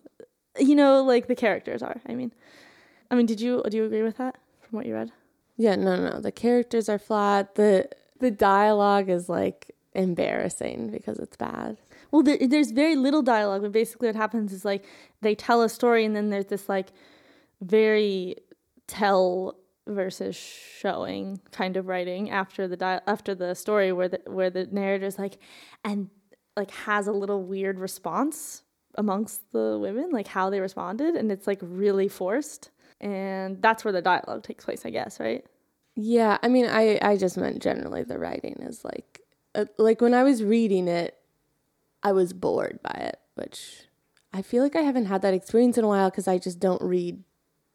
you 0.60 0.76
know, 0.76 1.04
like 1.04 1.28
the 1.28 1.36
characters 1.36 1.82
are. 1.82 2.02
I 2.08 2.16
mean, 2.16 2.34
I 3.10 3.16
mean, 3.16 3.26
did 3.26 3.42
you 3.42 3.64
do 3.70 3.78
you 3.78 3.86
agree 3.86 4.04
with 4.04 4.18
that 4.18 4.38
from 4.62 4.78
what 4.78 4.86
you 4.86 4.94
read? 4.94 5.12
Yeah, 5.58 5.76
no, 5.76 5.96
no. 5.96 6.10
No. 6.12 6.22
The 6.22 6.32
characters 6.32 6.90
are 6.90 7.00
flat. 7.00 7.56
The 7.56 7.90
the 8.20 8.32
dialogue 8.32 9.10
is 9.10 9.30
like 9.30 9.72
embarrassing 9.94 10.92
because 10.92 11.20
it's 11.20 11.38
bad. 11.38 11.78
Well, 12.12 12.24
there, 12.24 12.38
there's 12.45 12.72
very 12.72 12.95
little 12.95 13.22
dialogue, 13.22 13.62
but 13.62 13.72
basically 13.72 14.07
what 14.07 14.16
happens 14.16 14.51
is 14.51 14.66
like 14.66 14.86
they 15.22 15.36
tell 15.36 15.62
a 15.62 15.70
story, 15.70 16.05
and 16.05 16.16
then 16.16 16.30
there's 16.30 16.47
this 16.47 16.68
like 16.68 16.91
very 17.62 18.36
tell 18.88 19.55
versus 19.88 20.36
showing 20.36 21.39
kind 21.51 21.78
of 21.78 21.88
writing 21.88 22.30
after 22.30 22.68
the 22.68 22.78
di- 22.78 23.01
after 23.07 23.34
the 23.34 23.55
story, 23.55 23.91
where 23.91 24.09
the 24.09 24.22
where 24.28 24.49
the 24.49 24.68
narrator's 24.72 25.18
like, 25.18 25.38
and 25.84 26.09
like 26.57 26.72
has 26.72 27.07
a 27.07 27.14
little 27.14 27.43
weird 27.43 27.80
response 27.80 28.64
amongst 28.95 29.51
the 29.53 29.78
women, 29.80 30.09
like 30.12 30.28
how 30.28 30.49
they 30.49 30.59
responded, 30.59 31.16
and 31.16 31.32
it's 31.32 31.47
like 31.47 31.59
really 31.62 32.09
forced, 32.09 32.72
and 32.99 33.62
that's 33.62 33.86
where 33.86 33.93
the 33.93 34.01
dialogue 34.01 34.43
takes 34.43 34.66
place, 34.66 34.86
I 34.86 34.89
guess, 34.89 35.20
right? 35.20 35.45
Yeah, 35.95 36.38
I 36.43 36.49
mean, 36.49 36.66
I 36.66 36.99
I 37.01 37.16
just 37.16 37.38
meant 37.38 37.62
generally 37.62 38.03
the 38.03 38.20
writing 38.20 38.57
is 38.62 38.84
like 38.84 39.22
uh, 39.55 39.66
like 39.78 40.01
when 40.01 40.14
I 40.14 40.24
was 40.24 40.43
reading 40.43 40.88
it, 40.88 41.18
I 42.04 42.12
was 42.12 42.34
bored 42.34 42.80
by 42.82 42.97
it, 42.99 43.20
which 43.36 43.88
I 44.34 44.41
feel 44.41 44.64
like 44.64 44.76
I 44.76 44.82
haven't 44.82 45.06
had 45.06 45.22
that 45.22 45.34
experience 45.34 45.78
in 45.78 45.84
a 45.84 45.88
while 45.88 46.10
because 46.10 46.28
I 46.28 46.38
just 46.38 46.60
don't 46.60 46.82
read 46.82 47.24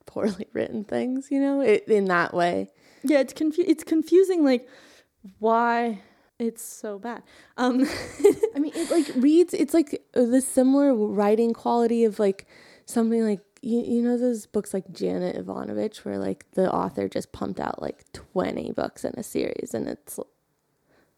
poorly 0.06 0.46
written 0.52 0.84
things, 0.84 1.28
you 1.30 1.40
know, 1.40 1.60
it, 1.60 1.86
in 1.88 2.06
that 2.06 2.34
way. 2.34 2.70
Yeah, 3.02 3.20
it's 3.20 3.32
confu- 3.32 3.64
it's 3.66 3.84
confusing, 3.84 4.44
like 4.44 4.68
why 5.38 6.00
it's 6.38 6.62
so 6.62 6.98
bad. 6.98 7.22
Um, 7.56 7.86
I 8.54 8.58
mean, 8.58 8.72
it 8.74 8.90
like 8.90 9.10
reads. 9.16 9.54
It's 9.54 9.74
like 9.74 10.02
the 10.12 10.40
similar 10.40 10.94
writing 10.94 11.52
quality 11.52 12.04
of 12.04 12.18
like 12.18 12.46
something 12.84 13.22
like 13.24 13.40
you, 13.62 13.82
you 13.82 14.02
know 14.02 14.16
those 14.18 14.46
books 14.46 14.74
like 14.74 14.90
Janet 14.92 15.36
Evanovich, 15.36 16.04
where 16.04 16.18
like 16.18 16.46
the 16.52 16.72
author 16.72 17.08
just 17.08 17.32
pumped 17.32 17.60
out 17.60 17.80
like 17.80 18.10
twenty 18.12 18.72
books 18.72 19.04
in 19.04 19.14
a 19.16 19.22
series, 19.22 19.72
and 19.72 19.88
it's 19.88 20.18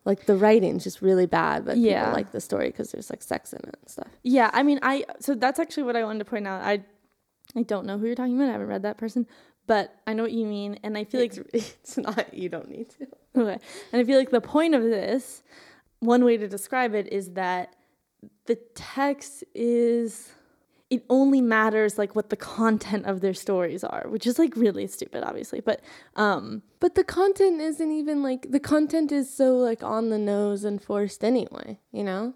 like 0.08 0.26
the 0.26 0.36
writing's 0.36 0.82
just 0.82 1.00
really 1.02 1.26
bad, 1.26 1.64
but 1.66 1.76
Yeah. 1.76 2.00
people 2.06 2.14
like 2.14 2.32
the 2.32 2.40
story 2.40 2.68
because 2.68 2.90
there's 2.90 3.10
like 3.10 3.22
sex 3.22 3.52
in 3.52 3.60
it 3.60 3.76
and 3.80 3.88
stuff. 3.88 4.08
Yeah, 4.24 4.50
I 4.52 4.62
mean, 4.64 4.80
I 4.82 5.04
so 5.20 5.34
that's 5.36 5.60
actually 5.60 5.84
what 5.84 5.94
I 5.94 6.02
wanted 6.02 6.20
to 6.20 6.24
point 6.24 6.46
out. 6.48 6.62
I 6.62 6.82
I 7.54 7.62
don't 7.62 7.86
know 7.86 7.96
who 7.98 8.06
you're 8.06 8.14
talking 8.16 8.34
about. 8.36 8.48
I 8.48 8.52
haven't 8.52 8.66
read 8.68 8.82
that 8.82 8.98
person, 8.98 9.26
but 9.66 9.94
I 10.06 10.14
know 10.14 10.22
what 10.24 10.32
you 10.32 10.46
mean, 10.46 10.80
and 10.82 10.98
I 10.98 11.04
feel 11.04 11.20
like 11.20 11.36
it's 11.52 11.96
not. 12.06 12.34
You 12.34 12.48
don't 12.48 12.68
need 12.70 12.88
to. 12.98 13.06
Okay. 13.36 13.58
And 13.92 14.00
I 14.00 14.04
feel 14.04 14.18
like 14.18 14.30
the 14.30 14.40
point 14.40 14.74
of 14.74 14.82
this, 14.82 15.42
one 16.00 16.24
way 16.24 16.36
to 16.38 16.48
describe 16.48 16.94
it 16.94 17.06
is 17.12 17.32
that 17.34 17.76
the 18.46 18.56
text 18.74 19.44
is 19.54 20.32
it 20.90 21.04
only 21.10 21.40
matters 21.40 21.98
like 21.98 22.16
what 22.16 22.30
the 22.30 22.36
content 22.36 23.04
of 23.06 23.20
their 23.20 23.34
stories 23.34 23.84
are, 23.84 24.06
which 24.08 24.26
is 24.26 24.38
like 24.38 24.56
really 24.56 24.86
stupid 24.86 25.22
obviously. 25.22 25.60
But 25.60 25.80
um 26.16 26.62
But 26.80 26.94
the 26.94 27.04
content 27.04 27.60
isn't 27.60 27.92
even 27.92 28.22
like 28.22 28.50
the 28.50 28.60
content 28.60 29.12
is 29.12 29.32
so 29.32 29.56
like 29.56 29.82
on 29.82 30.10
the 30.10 30.18
nose 30.18 30.64
and 30.64 30.82
forced 30.82 31.24
anyway, 31.24 31.78
you 31.92 32.04
know? 32.04 32.34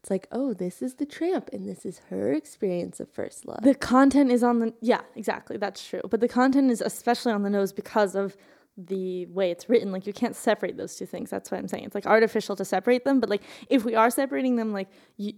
It's 0.00 0.10
like, 0.10 0.26
oh, 0.32 0.52
this 0.52 0.82
is 0.82 0.94
the 0.94 1.06
tramp 1.06 1.50
and 1.52 1.68
this 1.68 1.86
is 1.86 2.00
her 2.10 2.32
experience 2.32 2.98
of 2.98 3.08
first 3.08 3.46
love. 3.46 3.62
the 3.62 3.74
content 3.74 4.32
is 4.32 4.42
on 4.42 4.58
the 4.58 4.74
yeah, 4.80 5.02
exactly. 5.14 5.56
That's 5.56 5.86
true. 5.86 6.00
But 6.10 6.20
the 6.20 6.28
content 6.28 6.70
is 6.70 6.80
especially 6.80 7.32
on 7.32 7.42
the 7.44 7.50
nose 7.50 7.72
because 7.72 8.16
of 8.16 8.36
the 8.76 9.26
way 9.26 9.50
it's 9.50 9.68
written 9.68 9.92
like 9.92 10.06
you 10.06 10.12
can't 10.14 10.34
separate 10.34 10.76
those 10.78 10.96
two 10.96 11.04
things 11.04 11.28
that's 11.28 11.50
what 11.50 11.58
i'm 11.58 11.68
saying 11.68 11.84
it's 11.84 11.94
like 11.94 12.06
artificial 12.06 12.56
to 12.56 12.64
separate 12.64 13.04
them 13.04 13.20
but 13.20 13.28
like 13.28 13.42
if 13.68 13.84
we 13.84 13.94
are 13.94 14.08
separating 14.10 14.56
them 14.56 14.72
like 14.72 14.88
y- 15.18 15.34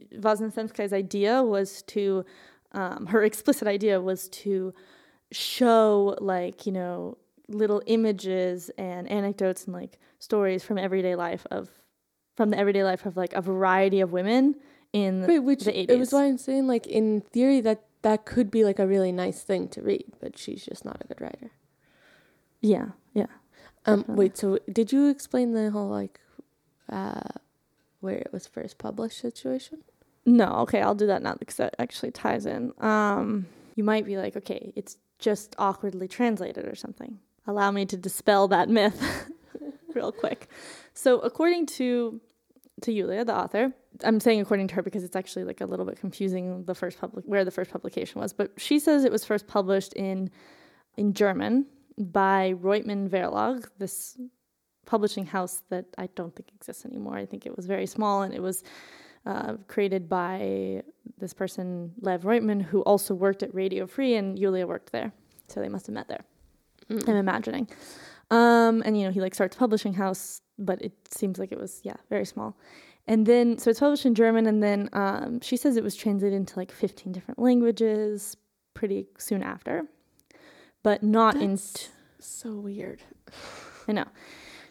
idea 0.93 1.43
was 1.43 1.83
to 1.83 2.25
um, 2.73 3.07
her 3.07 3.25
explicit 3.25 3.67
idea 3.67 4.01
was 4.01 4.29
to 4.29 4.73
show 5.33 6.17
like 6.21 6.65
you 6.67 6.73
know 6.73 7.19
little 7.49 7.83
images 7.87 8.71
and 8.79 9.11
anecdotes 9.11 9.65
and 9.65 9.75
like 9.75 9.99
stories 10.19 10.63
from 10.63 10.79
everyday 10.79 11.15
life 11.17 11.47
of 11.51 11.69
from 12.37 12.51
the 12.51 12.59
everyday 12.59 12.85
life 12.85 13.05
of 13.07 13.17
like 13.17 13.33
a 13.35 13.41
variety 13.41 14.01
of 14.01 14.13
women 14.13 14.55
in 14.93 15.27
Right, 15.27 15.43
which 15.43 15.65
the 15.65 15.73
80s. 15.73 15.91
it 15.91 15.99
was 15.99 16.13
why 16.13 16.25
I'm 16.27 16.39
saying 16.39 16.67
like 16.67 16.87
in 16.87 17.21
theory 17.21 17.61
that 17.63 17.83
that 18.03 18.25
could 18.27 18.51
be 18.51 18.65
like 18.65 18.79
a 18.79 18.87
really 18.87 19.13
nice 19.13 19.43
thing 19.43 19.67
to 19.69 19.83
read, 19.83 20.05
but 20.21 20.39
she's 20.39 20.65
just 20.65 20.85
not 20.85 20.99
a 21.03 21.07
good 21.09 21.21
writer. 21.21 21.51
Yeah 22.65 22.87
yeah 23.13 23.27
Um, 23.87 24.01
Definitely. 24.01 24.25
wait, 24.25 24.37
so 24.39 24.59
did 24.73 24.93
you 24.93 25.09
explain 25.09 25.53
the 25.53 25.71
whole 25.71 25.89
like 25.89 26.19
uh, 26.91 27.21
where 28.01 28.17
it 28.17 28.31
was 28.33 28.47
first 28.47 28.79
published 28.79 29.19
situation? 29.21 29.79
No, 30.27 30.47
okay, 30.65 30.81
I'll 30.81 30.95
do 30.95 31.07
that 31.07 31.23
now 31.23 31.35
because 31.39 31.57
that 31.57 31.75
actually 31.79 32.11
ties 32.11 32.47
in. 32.47 32.73
Um, 32.81 33.47
you 33.77 33.85
might 33.85 34.07
be 34.07 34.17
like, 34.17 34.37
okay, 34.37 34.73
it's 34.75 34.97
just 35.19 35.55
awkwardly 35.59 36.09
translated 36.09 36.67
or 36.67 36.75
something. 36.75 37.19
Allow 37.47 37.71
me 37.73 37.85
to 37.87 37.97
dispel 37.97 38.49
that 38.49 38.71
myth 38.71 38.99
real 39.95 40.13
quick. 40.13 40.49
So, 40.95 41.19
according 41.21 41.67
to 41.79 42.21
to 42.83 42.93
Yulia, 42.93 43.25
the 43.25 43.37
author, 43.37 43.73
I'm 44.03 44.19
saying 44.19 44.41
according 44.41 44.69
to 44.69 44.75
her 44.77 44.83
because 44.83 45.05
it's 45.05 45.15
actually 45.17 45.45
like 45.45 45.61
a 45.61 45.67
little 45.67 45.85
bit 45.85 46.01
confusing 46.01 46.65
the 46.65 46.75
first 46.75 46.99
public 46.99 47.25
where 47.27 47.45
the 47.45 47.51
first 47.51 47.71
publication 47.71 48.21
was, 48.21 48.33
but 48.33 48.51
she 48.57 48.79
says 48.79 49.05
it 49.05 49.13
was 49.13 49.25
first 49.27 49.47
published 49.47 49.93
in 49.93 50.31
in 50.97 51.13
German 51.13 51.67
by 51.99 52.55
Reutmann 52.61 53.09
Verlag, 53.09 53.69
this 53.79 54.19
publishing 54.87 55.27
house 55.27 55.63
that 55.71 55.87
I 55.97 56.09
don't 56.15 56.35
think 56.35 56.51
exists 56.55 56.85
anymore. 56.85 57.17
I 57.17 57.27
think 57.27 57.47
it 57.47 57.57
was 57.57 57.67
very 57.67 57.87
small 57.87 58.23
and 58.23 58.35
it 58.35 58.43
was 58.43 58.63
uh, 59.27 59.55
created 59.69 60.09
by 60.09 60.83
this 61.19 61.33
person, 61.33 61.93
Lev 62.01 62.23
Reutman, 62.23 62.61
who 62.63 62.83
also 62.83 63.15
worked 63.15 63.43
at 63.43 63.55
Radio 63.55 63.87
Free, 63.87 64.17
and 64.17 64.39
Yulia 64.39 64.67
worked 64.67 64.93
there. 64.93 65.13
So 65.49 65.61
they 65.61 65.69
must 65.69 65.87
have 65.87 65.95
met 65.95 66.09
there. 66.09 66.25
I'm 66.91 67.17
imagining. 67.17 67.69
Um, 68.31 68.83
and 68.85 68.99
you 68.99 69.05
know, 69.05 69.11
he 69.11 69.21
like 69.21 69.35
starts 69.35 69.57
publishing 69.57 69.95
house, 69.95 70.43
but 70.59 70.83
it 70.83 70.93
seems 71.11 71.39
like 71.39 71.53
it 71.53 71.59
was 71.59 71.81
yeah 71.83 71.97
very 72.11 72.25
small. 72.25 72.57
And 73.07 73.27
then 73.27 73.59
so 73.59 73.71
it's 73.71 73.81
published 73.81 74.07
in 74.07 74.15
German, 74.15 74.47
and 74.47 74.63
then 74.63 74.89
um, 74.93 75.41
she 75.41 75.57
says 75.57 75.77
it 75.77 75.85
was 75.85 75.97
translated 75.97 76.37
into 76.37 76.59
like 76.59 76.73
15 76.73 77.13
different 77.13 77.39
languages 77.39 78.37
pretty 78.75 79.07
soon 79.19 79.43
after, 79.43 79.85
but 80.85 81.03
not 81.03 81.35
into 81.35 81.49
That's 81.57 81.89
so 82.19 82.53
weird. 82.55 83.03
I 83.89 83.93
know. 83.93 84.07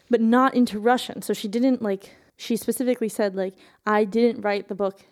But 0.08 0.22
not 0.22 0.54
into 0.54 0.78
Russian. 0.78 1.20
So 1.20 1.34
she 1.34 1.48
didn't 1.48 1.82
like 1.82 2.14
she 2.36 2.56
specifically 2.56 3.10
said 3.10 3.36
like 3.36 3.54
I 3.84 4.04
didn't 4.04 4.40
write 4.40 4.68
the 4.68 4.74
book 4.74 5.04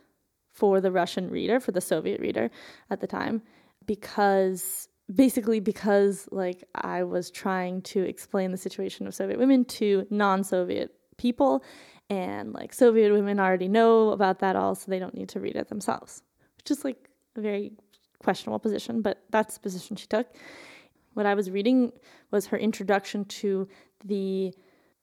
for 0.50 0.80
the 0.80 0.90
Russian 0.90 1.30
reader, 1.30 1.60
for 1.60 1.72
the 1.72 1.80
Soviet 1.80 2.20
reader 2.20 2.50
at 2.88 3.00
the 3.00 3.06
time 3.06 3.42
because 3.86 4.88
basically 5.12 5.60
because 5.60 6.28
like 6.30 6.64
I 6.74 7.02
was 7.02 7.30
trying 7.30 7.82
to 7.82 8.02
explain 8.02 8.50
the 8.50 8.56
situation 8.56 9.06
of 9.06 9.14
Soviet 9.14 9.38
women 9.38 9.64
to 9.66 10.06
non-Soviet 10.10 10.94
people 11.16 11.64
and 12.10 12.52
like 12.52 12.72
Soviet 12.72 13.12
women 13.12 13.40
already 13.40 13.68
know 13.68 14.10
about 14.10 14.38
that 14.40 14.56
all 14.56 14.74
so 14.74 14.90
they 14.90 14.98
don't 14.98 15.14
need 15.14 15.28
to 15.30 15.40
read 15.40 15.56
it 15.56 15.68
themselves. 15.68 16.22
Which 16.58 16.70
is 16.70 16.84
like 16.84 17.08
a 17.36 17.40
very 17.40 17.72
questionable 18.22 18.58
position, 18.58 19.02
but 19.02 19.24
that's 19.30 19.54
the 19.54 19.60
position 19.60 19.96
she 19.96 20.06
took. 20.06 20.26
What 21.14 21.26
I 21.26 21.34
was 21.34 21.50
reading 21.50 21.92
was 22.30 22.46
her 22.46 22.56
introduction 22.56 23.24
to 23.26 23.68
the 24.04 24.54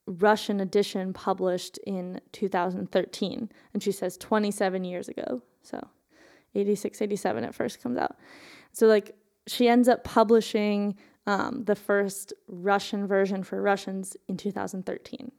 Russian 0.06 0.60
edition 0.60 1.14
published 1.14 1.78
in 1.80 2.20
2013. 2.32 3.50
And 3.74 3.84
she 3.84 3.92
says 3.92 4.18
27 4.18 4.84
years 4.84 5.08
ago. 5.08 5.42
So 5.62 5.88
86, 6.56 7.02
87 7.02 7.44
it 7.44 7.54
first 7.54 7.82
comes 7.82 7.98
out. 7.98 8.18
So, 8.74 8.88
like, 8.88 9.16
she 9.48 9.68
ends 9.68 9.88
up 9.88 10.04
publishing 10.04 10.96
um, 11.28 11.64
the 11.66 11.76
first 11.76 12.34
Russian 12.48 13.08
version 13.08 13.44
for 13.44 13.62
Russians 13.62 14.18
in 14.28 14.38
2013. 14.38 15.32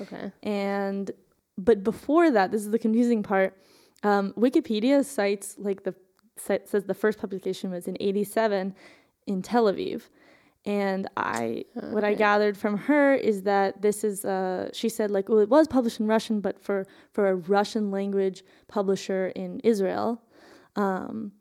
Okay. 0.00 0.32
And, 0.42 1.10
but 1.56 1.84
before 1.84 2.30
that, 2.30 2.50
this 2.50 2.62
is 2.62 2.70
the 2.70 2.78
confusing 2.78 3.22
part. 3.22 3.56
Um, 4.02 4.32
Wikipedia 4.32 5.04
cites, 5.04 5.54
like, 5.58 5.84
the 5.84 5.94
says 6.36 6.84
the 6.84 6.94
first 6.94 7.18
publication 7.18 7.70
was 7.70 7.86
in 7.86 7.96
87 8.00 8.74
in 9.26 9.42
Tel 9.42 9.64
Aviv. 9.64 10.02
And 10.66 11.08
I, 11.16 11.64
what 11.74 12.04
I 12.04 12.14
gathered 12.14 12.56
from 12.56 12.78
her 12.78 13.14
is 13.14 13.42
that 13.42 13.82
this 13.82 14.02
is, 14.02 14.24
uh, 14.24 14.70
she 14.72 14.88
said 14.88 15.10
like, 15.10 15.28
well, 15.28 15.40
it 15.40 15.50
was 15.50 15.68
published 15.68 16.00
in 16.00 16.06
Russian, 16.06 16.40
but 16.40 16.58
for 16.58 16.86
for 17.12 17.28
a 17.28 17.34
Russian 17.34 17.90
language 17.90 18.42
publisher 18.66 19.26
in 19.36 19.60
Israel, 19.60 20.22
um, 20.76 21.32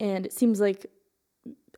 and 0.00 0.26
it 0.26 0.32
seems 0.32 0.60
like, 0.60 0.86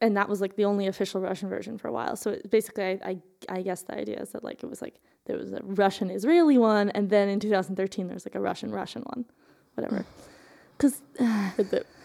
and 0.00 0.16
that 0.16 0.26
was 0.26 0.40
like 0.40 0.56
the 0.56 0.64
only 0.64 0.86
official 0.86 1.20
Russian 1.20 1.50
version 1.50 1.76
for 1.76 1.88
a 1.88 1.92
while. 1.92 2.16
So 2.16 2.30
it, 2.30 2.50
basically, 2.50 2.84
I, 2.84 2.98
I 3.04 3.18
I 3.50 3.62
guess 3.62 3.82
the 3.82 3.94
idea 3.94 4.18
is 4.18 4.30
that 4.30 4.42
like 4.42 4.62
it 4.62 4.66
was 4.66 4.80
like 4.80 4.98
there 5.26 5.36
was 5.36 5.52
a 5.52 5.60
Russian 5.62 6.08
Israeli 6.08 6.56
one, 6.56 6.88
and 6.90 7.10
then 7.10 7.28
in 7.28 7.40
2013 7.40 8.08
there's 8.08 8.24
like 8.24 8.36
a 8.36 8.40
Russian 8.40 8.70
Russian 8.70 9.02
one, 9.02 9.26
whatever. 9.74 10.06
Because 10.76 11.02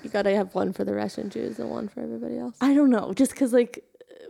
you 0.03 0.09
gotta 0.09 0.35
have 0.35 0.53
one 0.55 0.73
for 0.73 0.83
the 0.83 0.93
Russian 0.93 1.29
Jews 1.29 1.59
and 1.59 1.69
one 1.69 1.87
for 1.87 2.01
everybody 2.01 2.37
else. 2.37 2.55
I 2.61 2.73
don't 2.73 2.89
know, 2.89 3.13
just 3.13 3.31
because 3.31 3.53
like 3.53 3.83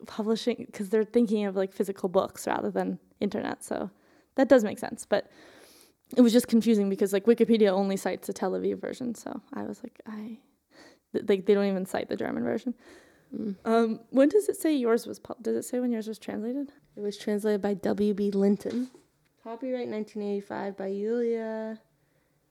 publishing, 0.07 0.65
because 0.65 0.89
they're 0.89 1.03
thinking 1.03 1.45
of 1.45 1.55
like 1.55 1.73
physical 1.73 2.09
books 2.09 2.47
rather 2.47 2.71
than 2.71 2.99
internet. 3.19 3.63
So 3.63 3.89
that 4.35 4.49
does 4.49 4.63
make 4.63 4.79
sense. 4.79 5.05
But 5.05 5.29
it 6.15 6.21
was 6.21 6.33
just 6.33 6.47
confusing 6.47 6.89
because 6.89 7.13
like 7.13 7.25
Wikipedia 7.25 7.69
only 7.69 7.97
cites 7.97 8.27
the 8.27 8.33
Tel 8.33 8.51
Aviv 8.51 8.79
version. 8.79 9.15
So 9.15 9.41
I 9.53 9.63
was 9.63 9.81
like, 9.83 9.99
I, 10.07 10.39
like 11.13 11.45
they 11.45 11.53
don't 11.53 11.65
even 11.65 11.85
cite 11.85 12.09
the 12.09 12.15
German 12.15 12.43
version. 12.43 12.73
Mm. 13.35 13.55
Um, 13.63 13.99
when 14.09 14.27
does 14.27 14.49
it 14.49 14.57
say 14.57 14.73
yours 14.73 15.07
was? 15.07 15.19
Pub- 15.19 15.41
does 15.41 15.55
it 15.55 15.63
say 15.63 15.79
when 15.79 15.91
yours 15.91 16.07
was 16.07 16.19
translated? 16.19 16.71
It 16.97 17.01
was 17.01 17.17
translated 17.17 17.61
by 17.61 17.75
W.B. 17.75 18.31
Linton. 18.31 18.89
Copyright 19.43 19.87
1985 19.87 20.77
by 20.77 20.87
Yulia. 20.87 21.79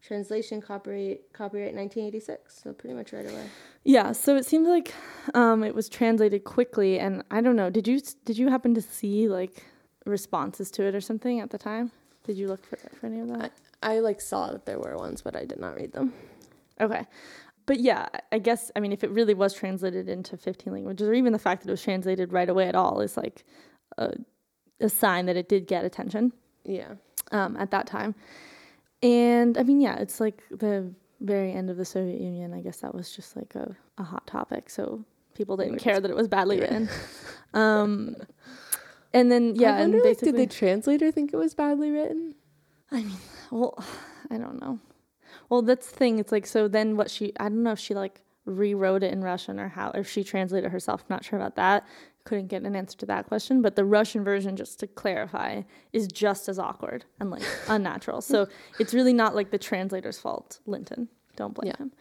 Translation 0.03 0.61
copyright 0.63 1.33
copyright 1.33 1.75
1986. 1.75 2.61
So 2.63 2.73
pretty 2.73 2.95
much 2.95 3.13
right 3.13 3.29
away. 3.31 3.47
Yeah. 3.85 4.13
So 4.13 4.37
it 4.37 4.47
seems 4.47 4.67
like 4.69 4.95
um, 5.35 5.63
it 5.63 5.75
was 5.75 5.89
translated 5.89 6.45
quickly, 6.45 6.99
and 6.99 7.23
I 7.31 7.41
don't 7.41 7.57
know. 7.57 7.71
Did 7.71 7.87
you 7.87 8.01
did 8.25 8.39
you 8.39 8.49
happen 8.49 8.75
to 8.75 8.81
see 8.83 9.29
like 9.29 9.65
responses 10.07 10.71
to 10.73 10.85
it 10.85 10.95
or 10.95 11.01
something 11.01 11.41
at 11.41 11.51
the 11.51 11.59
time? 11.59 11.91
Did 12.25 12.37
you 12.37 12.49
look 12.49 12.65
for, 12.65 12.77
for 12.77 13.07
any 13.07 13.21
of 13.21 13.29
that? 13.29 13.53
I 13.83 13.99
like 14.01 14.21
saw 14.21 14.51
that 14.53 14.67
there 14.67 14.79
were 14.79 14.97
ones, 14.97 15.23
but 15.23 15.37
I 15.37 15.45
did 15.45 15.59
not 15.61 15.75
read 15.77 15.93
them. 15.93 16.13
Okay. 16.81 17.07
But 17.67 17.79
yeah, 17.81 18.09
I 18.33 18.39
guess, 18.39 18.71
I 18.75 18.81
mean, 18.81 18.93
if 18.93 19.05
it 19.05 19.11
really 19.11 19.35
was 19.35 19.55
translated 19.55 20.09
into 20.09 20.37
15 20.37 20.73
languages, 20.73 21.07
or 21.07 21.15
even 21.15 21.33
the 21.33 21.39
fact 21.39 21.63
that 21.63 21.69
it 21.69 21.73
was 21.73 21.83
translated 21.83 22.33
right 22.33 22.49
away 22.49 22.67
at 22.67 22.75
all, 22.75 23.01
is 23.01 23.17
like 23.17 23.45
a, 23.97 24.13
a 24.81 24.89
sign 24.89 25.27
that 25.27 25.37
it 25.37 25.49
did 25.49 25.67
get 25.67 25.85
attention 25.85 26.33
Yeah. 26.65 26.95
um, 27.33 27.57
at 27.57 27.71
that 27.71 27.87
time. 27.87 28.15
And 29.03 29.57
I 29.57 29.63
mean, 29.63 29.81
yeah, 29.81 29.97
it's 29.97 30.21
like 30.21 30.43
the 30.51 30.93
very 31.21 31.53
end 31.53 31.71
of 31.71 31.77
the 31.77 31.85
Soviet 31.85 32.21
Union. 32.21 32.53
I 32.53 32.61
guess 32.61 32.79
that 32.79 32.95
was 32.95 33.15
just 33.15 33.37
like 33.37 33.55
a, 33.55 33.75
a 33.99 34.03
hot 34.03 34.27
topic. 34.27 34.69
So 34.71 35.05
people 35.35 35.57
didn't 35.57 35.79
care 35.79 36.01
that 36.01 36.11
it 36.11 36.17
was 36.17 36.29
badly 36.29 36.57
Yeah. 36.57 36.63
written. 36.63 36.89
Um, 37.55 38.17
and 39.13 39.31
then, 39.33 39.55
yeah, 39.57 39.75
I 39.77 39.81
and 39.81 39.93
wonder, 39.95 40.09
like, 40.09 40.19
did 40.19 40.37
the 40.37 40.47
translator 40.47 41.11
think 41.11 41.33
it 41.33 41.37
was 41.37 41.55
badly 41.55 41.91
written? 41.91 42.35
I 42.91 43.03
mean, 43.03 43.17
well, 43.51 43.83
I 44.31 44.37
don't 44.39 44.61
know. 44.61 44.79
Well, 45.49 45.63
that's 45.63 45.91
the 45.91 45.97
thing. 45.97 46.19
It's 46.19 46.33
like 46.33 46.47
so. 46.47 46.69
Then 46.69 46.97
what 46.97 47.11
she? 47.11 47.33
I 47.39 47.45
don't 47.45 47.63
know 47.63 47.73
if 47.73 47.79
she 47.79 47.95
like 47.95 48.23
rewrote 48.45 49.03
it 49.03 49.13
in 49.13 49.23
Russian 49.23 49.61
or 49.61 49.69
how, 49.69 49.91
if 49.93 50.09
she 50.09 50.25
translated 50.25 50.71
herself. 50.73 51.05
Not 51.09 51.25
sure 51.25 51.39
about 51.39 51.57
that. 51.57 51.87
Couldn't 52.25 52.49
get 52.49 52.63
an 52.63 52.77
answer 52.77 52.97
to 52.99 53.07
that 53.07 53.27
question. 53.27 53.63
But 53.63 53.77
the 53.77 53.85
Russian 53.85 54.23
version, 54.25 54.55
just 54.57 54.79
to 54.81 54.87
clarify, 54.87 55.63
is 55.93 56.07
just 56.07 56.49
as 56.49 56.59
awkward 56.59 57.05
and 57.19 57.31
like 57.31 57.43
unnatural. 57.69 58.21
So 58.21 58.47
it's 58.79 58.93
really 58.95 59.13
not 59.15 59.35
like 59.35 59.51
the 59.51 59.59
translator's 59.59 60.19
fault. 60.19 60.61
Linton, 60.67 61.09
don't 61.37 61.55
blame 61.55 61.69
Yeah. 61.73 61.77
him, 61.79 61.93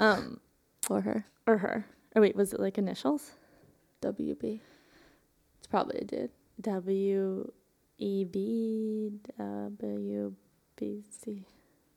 um, 0.00 0.40
Or 0.90 1.00
her? 1.02 1.24
or 1.46 1.58
her. 1.58 1.86
Or 2.16 2.22
wait, 2.22 2.34
was 2.36 2.52
it 2.52 2.60
like 2.60 2.78
initials? 2.78 3.32
W.B. 4.00 4.60
It's 5.58 5.66
probably 5.68 5.98
a 6.00 6.04
dude. 6.04 6.30
W 6.60 7.50
E 7.98 8.24
B 8.24 9.12
W 9.38 10.34
B 10.76 11.04
C. 11.22 11.44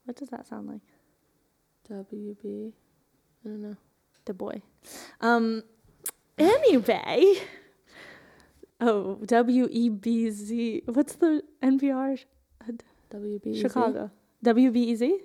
What 0.06 0.16
does 0.18 0.30
that 0.30 0.46
sound 0.46 0.68
like? 0.68 0.82
WB. 1.90 2.72
I 3.46 3.50
don't 3.50 3.62
know. 3.62 3.76
The 4.26 4.34
boy. 4.34 4.62
Um. 5.22 5.64
Anyway. 6.38 7.36
Oh, 8.86 9.20
W 9.26 9.68
E 9.72 9.90
B 9.90 10.30
Z. 10.30 10.84
What's 10.86 11.16
the 11.16 11.42
NPR? 11.62 12.18
sh- 12.18 12.26
WB. 13.12 13.62
Chicago. 13.62 14.12
W 14.44 14.72
B 14.72 14.84
E 14.92 14.96
Z. 14.96 15.20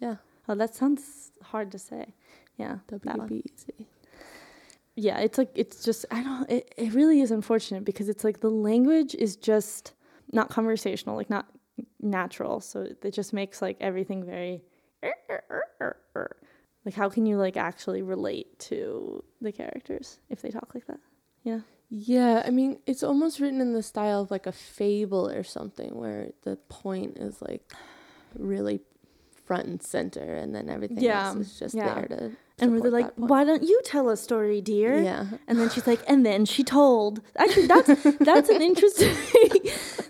Yeah. 0.00 0.16
Oh, 0.48 0.54
that 0.54 0.74
sounds 0.74 1.32
hard 1.42 1.70
to 1.72 1.78
say. 1.78 2.14
Yeah. 2.56 2.78
WBZ. 2.88 3.86
yeah 4.96 5.18
it's 5.20 5.38
like 5.38 5.48
it's 5.54 5.82
just 5.82 6.04
i 6.10 6.22
don't 6.22 6.50
it, 6.50 6.74
it 6.76 6.92
really 6.92 7.20
is 7.22 7.30
unfortunate 7.30 7.84
because 7.84 8.08
it's 8.08 8.24
like 8.24 8.40
the 8.40 8.50
language 8.50 9.14
is 9.14 9.36
just 9.36 9.94
not 10.32 10.50
conversational 10.50 11.16
like 11.16 11.30
not 11.30 11.46
natural 12.02 12.60
so 12.60 12.86
it 13.02 13.14
just 13.14 13.32
makes 13.32 13.62
like 13.62 13.76
everything 13.80 14.24
very 14.24 14.62
like 16.84 16.94
how 16.94 17.08
can 17.08 17.24
you 17.24 17.36
like 17.38 17.56
actually 17.56 18.02
relate 18.02 18.58
to 18.58 19.22
the 19.40 19.52
characters 19.52 20.18
if 20.28 20.42
they 20.42 20.50
talk 20.50 20.74
like 20.74 20.86
that 20.86 21.00
yeah 21.44 21.60
Yeah, 21.90 22.42
I 22.46 22.50
mean, 22.50 22.78
it's 22.86 23.02
almost 23.02 23.40
written 23.40 23.60
in 23.60 23.72
the 23.72 23.82
style 23.82 24.22
of 24.22 24.30
like 24.30 24.46
a 24.46 24.52
fable 24.52 25.28
or 25.28 25.42
something 25.42 25.96
where 25.96 26.30
the 26.42 26.56
point 26.68 27.18
is 27.18 27.42
like 27.42 27.72
really 28.38 28.80
front 29.44 29.66
and 29.66 29.82
center 29.82 30.34
and 30.34 30.54
then 30.54 30.70
everything 30.70 31.00
Yeah, 31.00 31.26
else 31.28 31.36
is 31.38 31.58
just 31.58 31.74
yeah. 31.74 31.94
there 31.94 32.06
to 32.06 32.32
and 32.60 32.70
where 32.72 32.82
they're 32.82 32.90
like 32.92 33.10
why 33.16 33.42
don't 33.42 33.64
you 33.64 33.80
tell 33.84 34.08
a 34.10 34.16
story 34.16 34.60
dear 34.60 35.02
Yeah. 35.02 35.26
And 35.48 35.58
then 35.58 35.68
she's 35.70 35.86
like, 35.88 36.00
and 36.06 36.24
then 36.24 36.44
she 36.44 36.62
told. 36.62 37.22
Actually, 37.36 37.66
that's 37.66 38.02
that's 38.20 38.48
an 38.50 38.62
interesting 38.62 39.12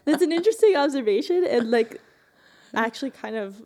that's 0.05 0.22
an 0.22 0.33
interesting 0.33 0.76
observation, 0.76 1.45
and 1.49 1.70
like, 1.70 1.99
actually, 2.74 3.11
kind 3.12 3.37
of 3.37 3.62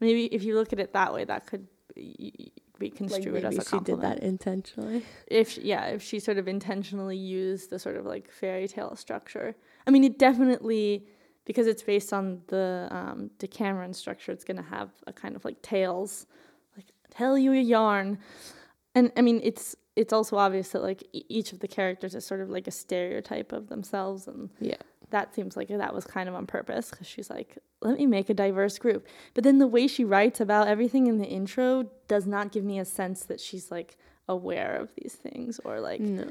maybe 0.00 0.26
if 0.26 0.42
you 0.42 0.54
look 0.54 0.72
at 0.72 0.78
it 0.80 0.92
that 0.94 1.12
way, 1.12 1.24
that 1.24 1.46
could 1.46 1.66
be 2.78 2.86
Like 2.86 2.96
construed 2.96 3.34
maybe 3.34 3.46
as 3.46 3.58
a 3.58 3.64
compliment. 3.64 4.02
she 4.02 4.14
did 4.14 4.22
that 4.22 4.26
intentionally. 4.26 5.02
If 5.26 5.50
she- 5.52 5.62
yeah, 5.62 5.86
if 5.86 6.02
she 6.02 6.18
sort 6.20 6.38
of 6.38 6.46
intentionally 6.48 7.16
used 7.16 7.70
the 7.70 7.78
sort 7.78 7.96
of 7.96 8.06
like 8.06 8.30
fairy 8.30 8.68
tale 8.68 8.94
structure. 8.96 9.54
I 9.86 9.90
mean, 9.90 10.04
it 10.04 10.18
definitely 10.18 11.06
because 11.44 11.66
it's 11.66 11.82
based 11.82 12.12
on 12.12 12.42
the 12.48 12.88
um, 12.90 13.30
Decameron 13.38 13.94
structure. 13.94 14.32
It's 14.32 14.44
gonna 14.44 14.62
have 14.62 14.90
a 15.06 15.12
kind 15.12 15.34
of 15.34 15.44
like 15.44 15.60
tales, 15.62 16.26
like 16.76 16.86
tell 17.10 17.38
you 17.38 17.52
a 17.52 17.60
yarn, 17.60 18.18
and 18.94 19.10
I 19.16 19.22
mean 19.22 19.40
it's 19.42 19.74
it's 19.96 20.12
also 20.12 20.36
obvious 20.36 20.68
that 20.70 20.82
like 20.82 21.02
e- 21.12 21.24
each 21.28 21.52
of 21.52 21.60
the 21.60 21.66
characters 21.68 22.14
is 22.14 22.24
sort 22.24 22.40
of 22.40 22.50
like 22.50 22.66
a 22.68 22.70
stereotype 22.70 23.52
of 23.52 23.68
themselves, 23.68 24.28
and 24.28 24.50
Yeah. 24.60 24.76
That 25.10 25.34
seems 25.34 25.56
like 25.56 25.68
that 25.68 25.94
was 25.94 26.04
kind 26.04 26.28
of 26.28 26.34
on 26.34 26.46
purpose 26.46 26.90
because 26.90 27.06
she's 27.06 27.30
like, 27.30 27.58
let 27.80 27.98
me 27.98 28.06
make 28.06 28.28
a 28.28 28.34
diverse 28.34 28.78
group. 28.78 29.06
But 29.34 29.44
then 29.44 29.58
the 29.58 29.66
way 29.66 29.86
she 29.86 30.04
writes 30.04 30.40
about 30.40 30.68
everything 30.68 31.06
in 31.06 31.18
the 31.18 31.26
intro 31.26 31.90
does 32.08 32.26
not 32.26 32.52
give 32.52 32.64
me 32.64 32.78
a 32.78 32.84
sense 32.84 33.24
that 33.24 33.40
she's 33.40 33.70
like 33.70 33.96
aware 34.28 34.76
of 34.76 34.90
these 35.00 35.14
things 35.14 35.58
or 35.64 35.80
like 35.80 36.00
No. 36.00 36.26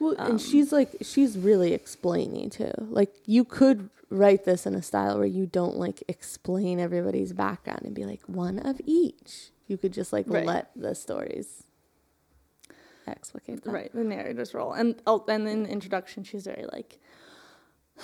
Well, 0.00 0.14
Um, 0.18 0.30
and 0.32 0.40
she's 0.40 0.72
like 0.72 0.96
she's 1.02 1.38
really 1.38 1.72
explaining 1.72 2.50
too. 2.50 2.72
Like 2.78 3.14
you 3.26 3.44
could 3.44 3.90
write 4.10 4.44
this 4.44 4.66
in 4.66 4.74
a 4.74 4.82
style 4.82 5.18
where 5.18 5.26
you 5.26 5.46
don't 5.46 5.76
like 5.76 6.02
explain 6.08 6.80
everybody's 6.80 7.32
background 7.32 7.82
and 7.84 7.94
be 7.94 8.04
like 8.06 8.22
one 8.26 8.58
of 8.58 8.80
each. 8.86 9.50
You 9.68 9.76
could 9.76 9.92
just 9.92 10.12
like 10.12 10.24
Right. 10.28 10.46
let 10.46 10.70
the 10.74 10.94
stories 10.94 11.62
explicate 13.06 13.62
that. 13.64 13.70
right 13.72 13.90
the 13.94 14.04
narrator's 14.04 14.52
role 14.52 14.72
and 14.74 14.94
oh 15.06 15.24
and 15.28 15.48
in 15.48 15.62
the 15.62 15.68
introduction 15.70 16.22
she's 16.22 16.44
very 16.44 16.66
like 16.72 16.98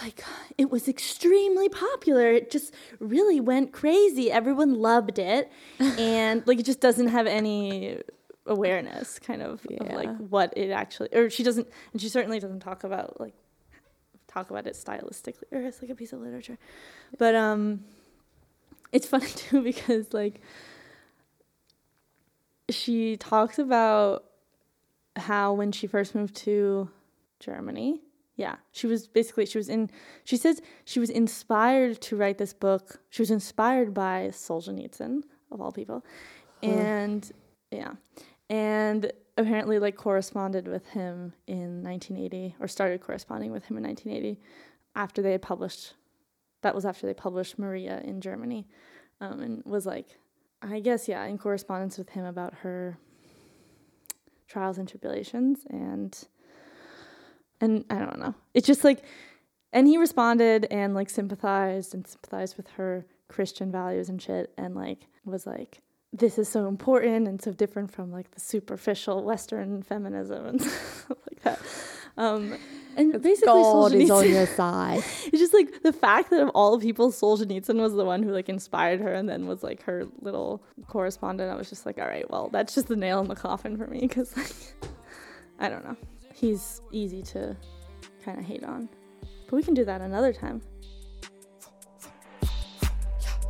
like 0.03 0.23
it 0.59 0.71
was 0.71 0.89
extremely 0.89 1.69
popular. 1.69 2.31
It 2.31 2.51
just 2.51 2.75
really 2.99 3.41
went 3.41 3.73
crazy. 3.73 4.31
Everyone 4.31 4.75
loved 4.75 5.19
it. 5.19 5.51
And 5.99 6.47
like 6.47 6.59
it 6.59 6.67
just 6.67 6.81
doesn't 6.81 7.09
have 7.09 7.27
any 7.27 8.01
awareness 8.47 9.19
kind 9.19 9.41
of 9.41 9.65
of 9.81 9.89
like 9.93 10.15
what 10.19 10.53
it 10.55 10.71
actually 10.71 11.09
or 11.15 11.31
she 11.31 11.43
doesn't 11.43 11.67
and 11.93 12.03
she 12.03 12.11
certainly 12.11 12.39
doesn't 12.39 12.61
talk 12.61 12.85
about 12.85 13.19
like 13.19 13.33
talk 14.29 14.51
about 14.51 14.67
it 14.67 14.75
stylistically 14.75 15.45
or 15.51 15.63
as 15.63 15.81
like 15.81 15.91
a 15.91 15.95
piece 15.95 16.13
of 16.13 16.21
literature. 16.21 16.59
But 17.19 17.35
um 17.35 17.85
it's 18.93 19.07
funny 19.07 19.27
too 19.35 19.63
because 19.63 20.13
like 20.13 20.41
she 22.71 23.17
talks 23.17 23.59
about 23.59 24.25
how 25.17 25.53
when 25.53 25.73
she 25.73 25.87
first 25.87 26.15
moved 26.15 26.35
to 26.35 26.89
Germany, 27.41 28.01
yeah, 28.37 28.57
she 28.72 28.87
was 28.87 29.07
basically 29.07 29.47
she 29.47 29.59
was 29.59 29.68
in 29.68 29.91
she 30.24 30.37
says 30.37 30.61
she 30.85 30.99
was 30.99 31.11
inspired 31.11 32.01
to 32.03 32.16
write 32.16 32.39
this 32.39 32.53
book. 32.53 33.01
She 33.11 33.22
was 33.22 33.30
inspired 33.30 33.95
by 33.95 34.28
Solzhenitsyn 34.32 35.22
of 35.53 35.61
all 35.61 35.72
people. 35.72 36.05
And 36.62 37.30
yeah. 37.70 37.93
And 38.51 39.12
apparently 39.37 39.78
like 39.78 39.97
corresponded 39.97 40.66
with 40.66 40.87
him 40.89 41.32
in 41.47 41.82
1980 41.82 42.57
or 42.61 42.68
started 42.68 43.01
corresponding 43.01 43.53
with 43.53 43.64
him 43.66 43.76
in 43.76 43.85
1980 43.85 44.41
after 44.95 45.22
they 45.22 45.32
had 45.32 45.43
published 45.43 45.95
that 46.62 46.74
was 46.74 46.85
after 46.85 47.07
they 47.07 47.14
published 47.14 47.59
Maria 47.59 48.01
in 48.05 48.20
Germany. 48.20 48.66
Um, 49.20 49.41
and 49.41 49.62
was 49.64 49.87
like 49.87 50.18
I 50.61 50.80
guess 50.80 51.07
yeah, 51.07 51.24
in 51.24 51.39
correspondence 51.39 51.99
with 51.99 52.09
him 52.11 52.24
about 52.24 52.55
her 52.62 52.99
trials 54.49 54.78
and 54.78 54.89
tribulations 54.89 55.61
and 55.70 56.26
and 57.65 57.85
I 57.91 57.99
don't 57.99 58.19
know. 58.19 58.35
It's 58.55 58.67
just 58.67 58.85
like 58.85 59.03
and 59.73 59.89
he 59.89 59.99
responded 59.99 60.67
and 60.71 60.95
like 60.95 61.11
sympathized 61.11 61.95
and 61.95 62.07
sympathized 62.07 62.57
with 62.57 62.69
her 62.71 63.07
Christian 63.29 63.73
values 63.73 64.09
and 64.09 64.23
shit 64.23 64.53
and 64.57 64.75
like 64.75 65.09
was 65.25 65.47
like 65.47 65.81
this 66.12 66.39
is 66.39 66.49
so 66.49 66.69
important 66.69 67.27
and 67.27 67.43
so 67.43 67.53
different 67.53 67.91
from 67.91 68.12
like 68.12 68.31
the 68.31 68.41
superficial 68.41 69.25
Western 69.25 69.83
feminism 69.83 70.47
and 70.47 70.62
stuff 70.62 71.19
like 71.29 71.43
that. 71.43 71.61
Um, 72.17 72.57
and 72.97 73.21
basically, 73.21 73.47
God 73.47 73.93
is 73.93 74.11
on 74.11 74.31
your 74.31 74.47
side. 74.57 75.03
it's 75.27 75.39
just 75.39 75.53
like 75.53 75.83
the 75.83 75.93
fact 75.93 76.31
that 76.31 76.41
of 76.41 76.51
all 76.51 76.79
people, 76.79 77.11
Solzhenitsyn 77.11 77.81
was 77.81 77.95
the 77.95 78.05
one 78.05 78.23
who 78.23 78.31
like 78.31 78.49
inspired 78.49 79.01
her 79.01 79.12
and 79.12 79.29
then 79.29 79.49
was 79.49 79.65
like 79.65 79.83
her 79.83 80.07
little 80.21 80.62
correspondent. 80.87 81.51
I 81.51 81.57
was 81.57 81.69
just 81.69 81.85
like, 81.85 81.99
all 81.99 82.07
right, 82.07 82.31
well, 82.31 82.49
that's 82.53 82.75
just 82.75 82.87
the 82.87 82.95
nail 82.97 83.21
in 83.21 83.27
the 83.27 83.35
coffin 83.35 83.77
for 83.77 83.89
me 83.89 84.01
because 84.01 84.37
like, 84.37 84.53
I 85.59 85.69
don't 85.69 85.85
know. 85.85 85.97
He's 86.45 86.83
easy 86.93 87.23
to 87.23 87.57
kind 88.23 88.39
of 88.39 88.45
hate 88.45 88.65
on, 88.65 88.91
but 89.49 89.57
we 89.57 89.63
can 89.63 89.73
do 89.73 89.83
that 89.87 90.03
another 90.03 90.31
time. 90.31 90.61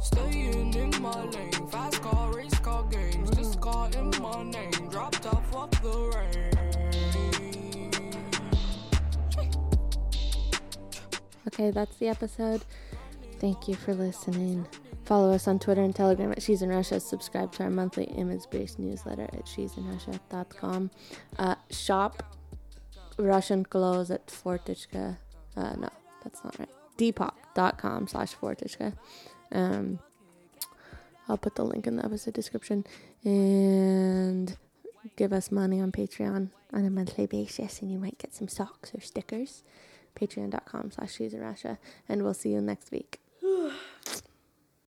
Staying 0.01 0.73
in 0.75 1.03
my 1.03 1.25
lane, 1.25 1.51
fast 1.73 2.01
car, 2.03 2.33
race 2.33 2.57
car 2.61 2.85
games. 2.85 3.33
This 3.33 3.57
car 3.57 3.91
in 3.99 4.11
my 4.23 4.45
name, 4.45 4.71
dropped 4.91 5.27
off 5.27 5.57
of 5.57 5.73
the 5.83 5.91
rain. 6.15 6.53
Okay, 11.49 11.73
that's 11.73 11.97
the 11.97 12.07
episode. 12.07 12.65
Thank 13.41 13.67
you 13.67 13.75
for 13.75 13.93
listening. 13.93 14.69
Follow 15.05 15.33
us 15.35 15.49
on 15.49 15.59
Twitter 15.59 15.83
and 15.83 15.97
Telegram 15.97 16.31
at 16.31 16.41
She's 16.41 16.63
in 16.63 16.69
Russia. 16.69 17.01
Subscribe 17.01 17.51
to 17.55 17.65
our 17.65 17.71
monthly 17.71 18.05
image-based 18.05 18.79
newsletter 18.79 19.29
at 19.33 19.49
she'sinrussia.com. 19.49 20.93
Uh, 21.41 21.57
shop 21.71 22.23
Russian 23.17 23.65
clothes 23.65 24.11
at 24.11 24.27
Fortichka. 24.27 25.19
Uh, 25.57 25.75
no, 25.77 25.89
that's 26.23 26.43
not 26.45 26.59
right. 26.59 26.69
Depop.com 26.99 28.09
slash 28.09 28.35
Fortichka. 28.37 28.95
Um, 29.53 29.99
I'll 31.29 31.39
put 31.39 31.55
the 31.55 31.65
link 31.65 31.87
in 31.87 31.97
the 31.97 32.05
episode 32.05 32.35
description. 32.35 32.85
And 33.25 34.57
give 35.17 35.33
us 35.33 35.51
money 35.51 35.81
on 35.81 35.93
Patreon 35.93 36.51
on 36.73 36.85
a 36.85 36.91
monthly 36.91 37.27
basis, 37.27 37.81
and 37.81 37.91
you 37.91 37.99
might 37.99 38.19
get 38.19 38.35
some 38.35 38.49
socks 38.49 38.93
or 38.95 39.01
stickers 39.01 39.62
patreon.com 40.19 40.91
slash 40.93 41.15
she's 41.15 41.35
in 41.35 41.41
russia 41.41 41.79
and 42.09 42.23
we'll 42.23 42.35
see 42.35 42.51
you 42.51 42.61
next 42.61 42.91
week 42.91 43.21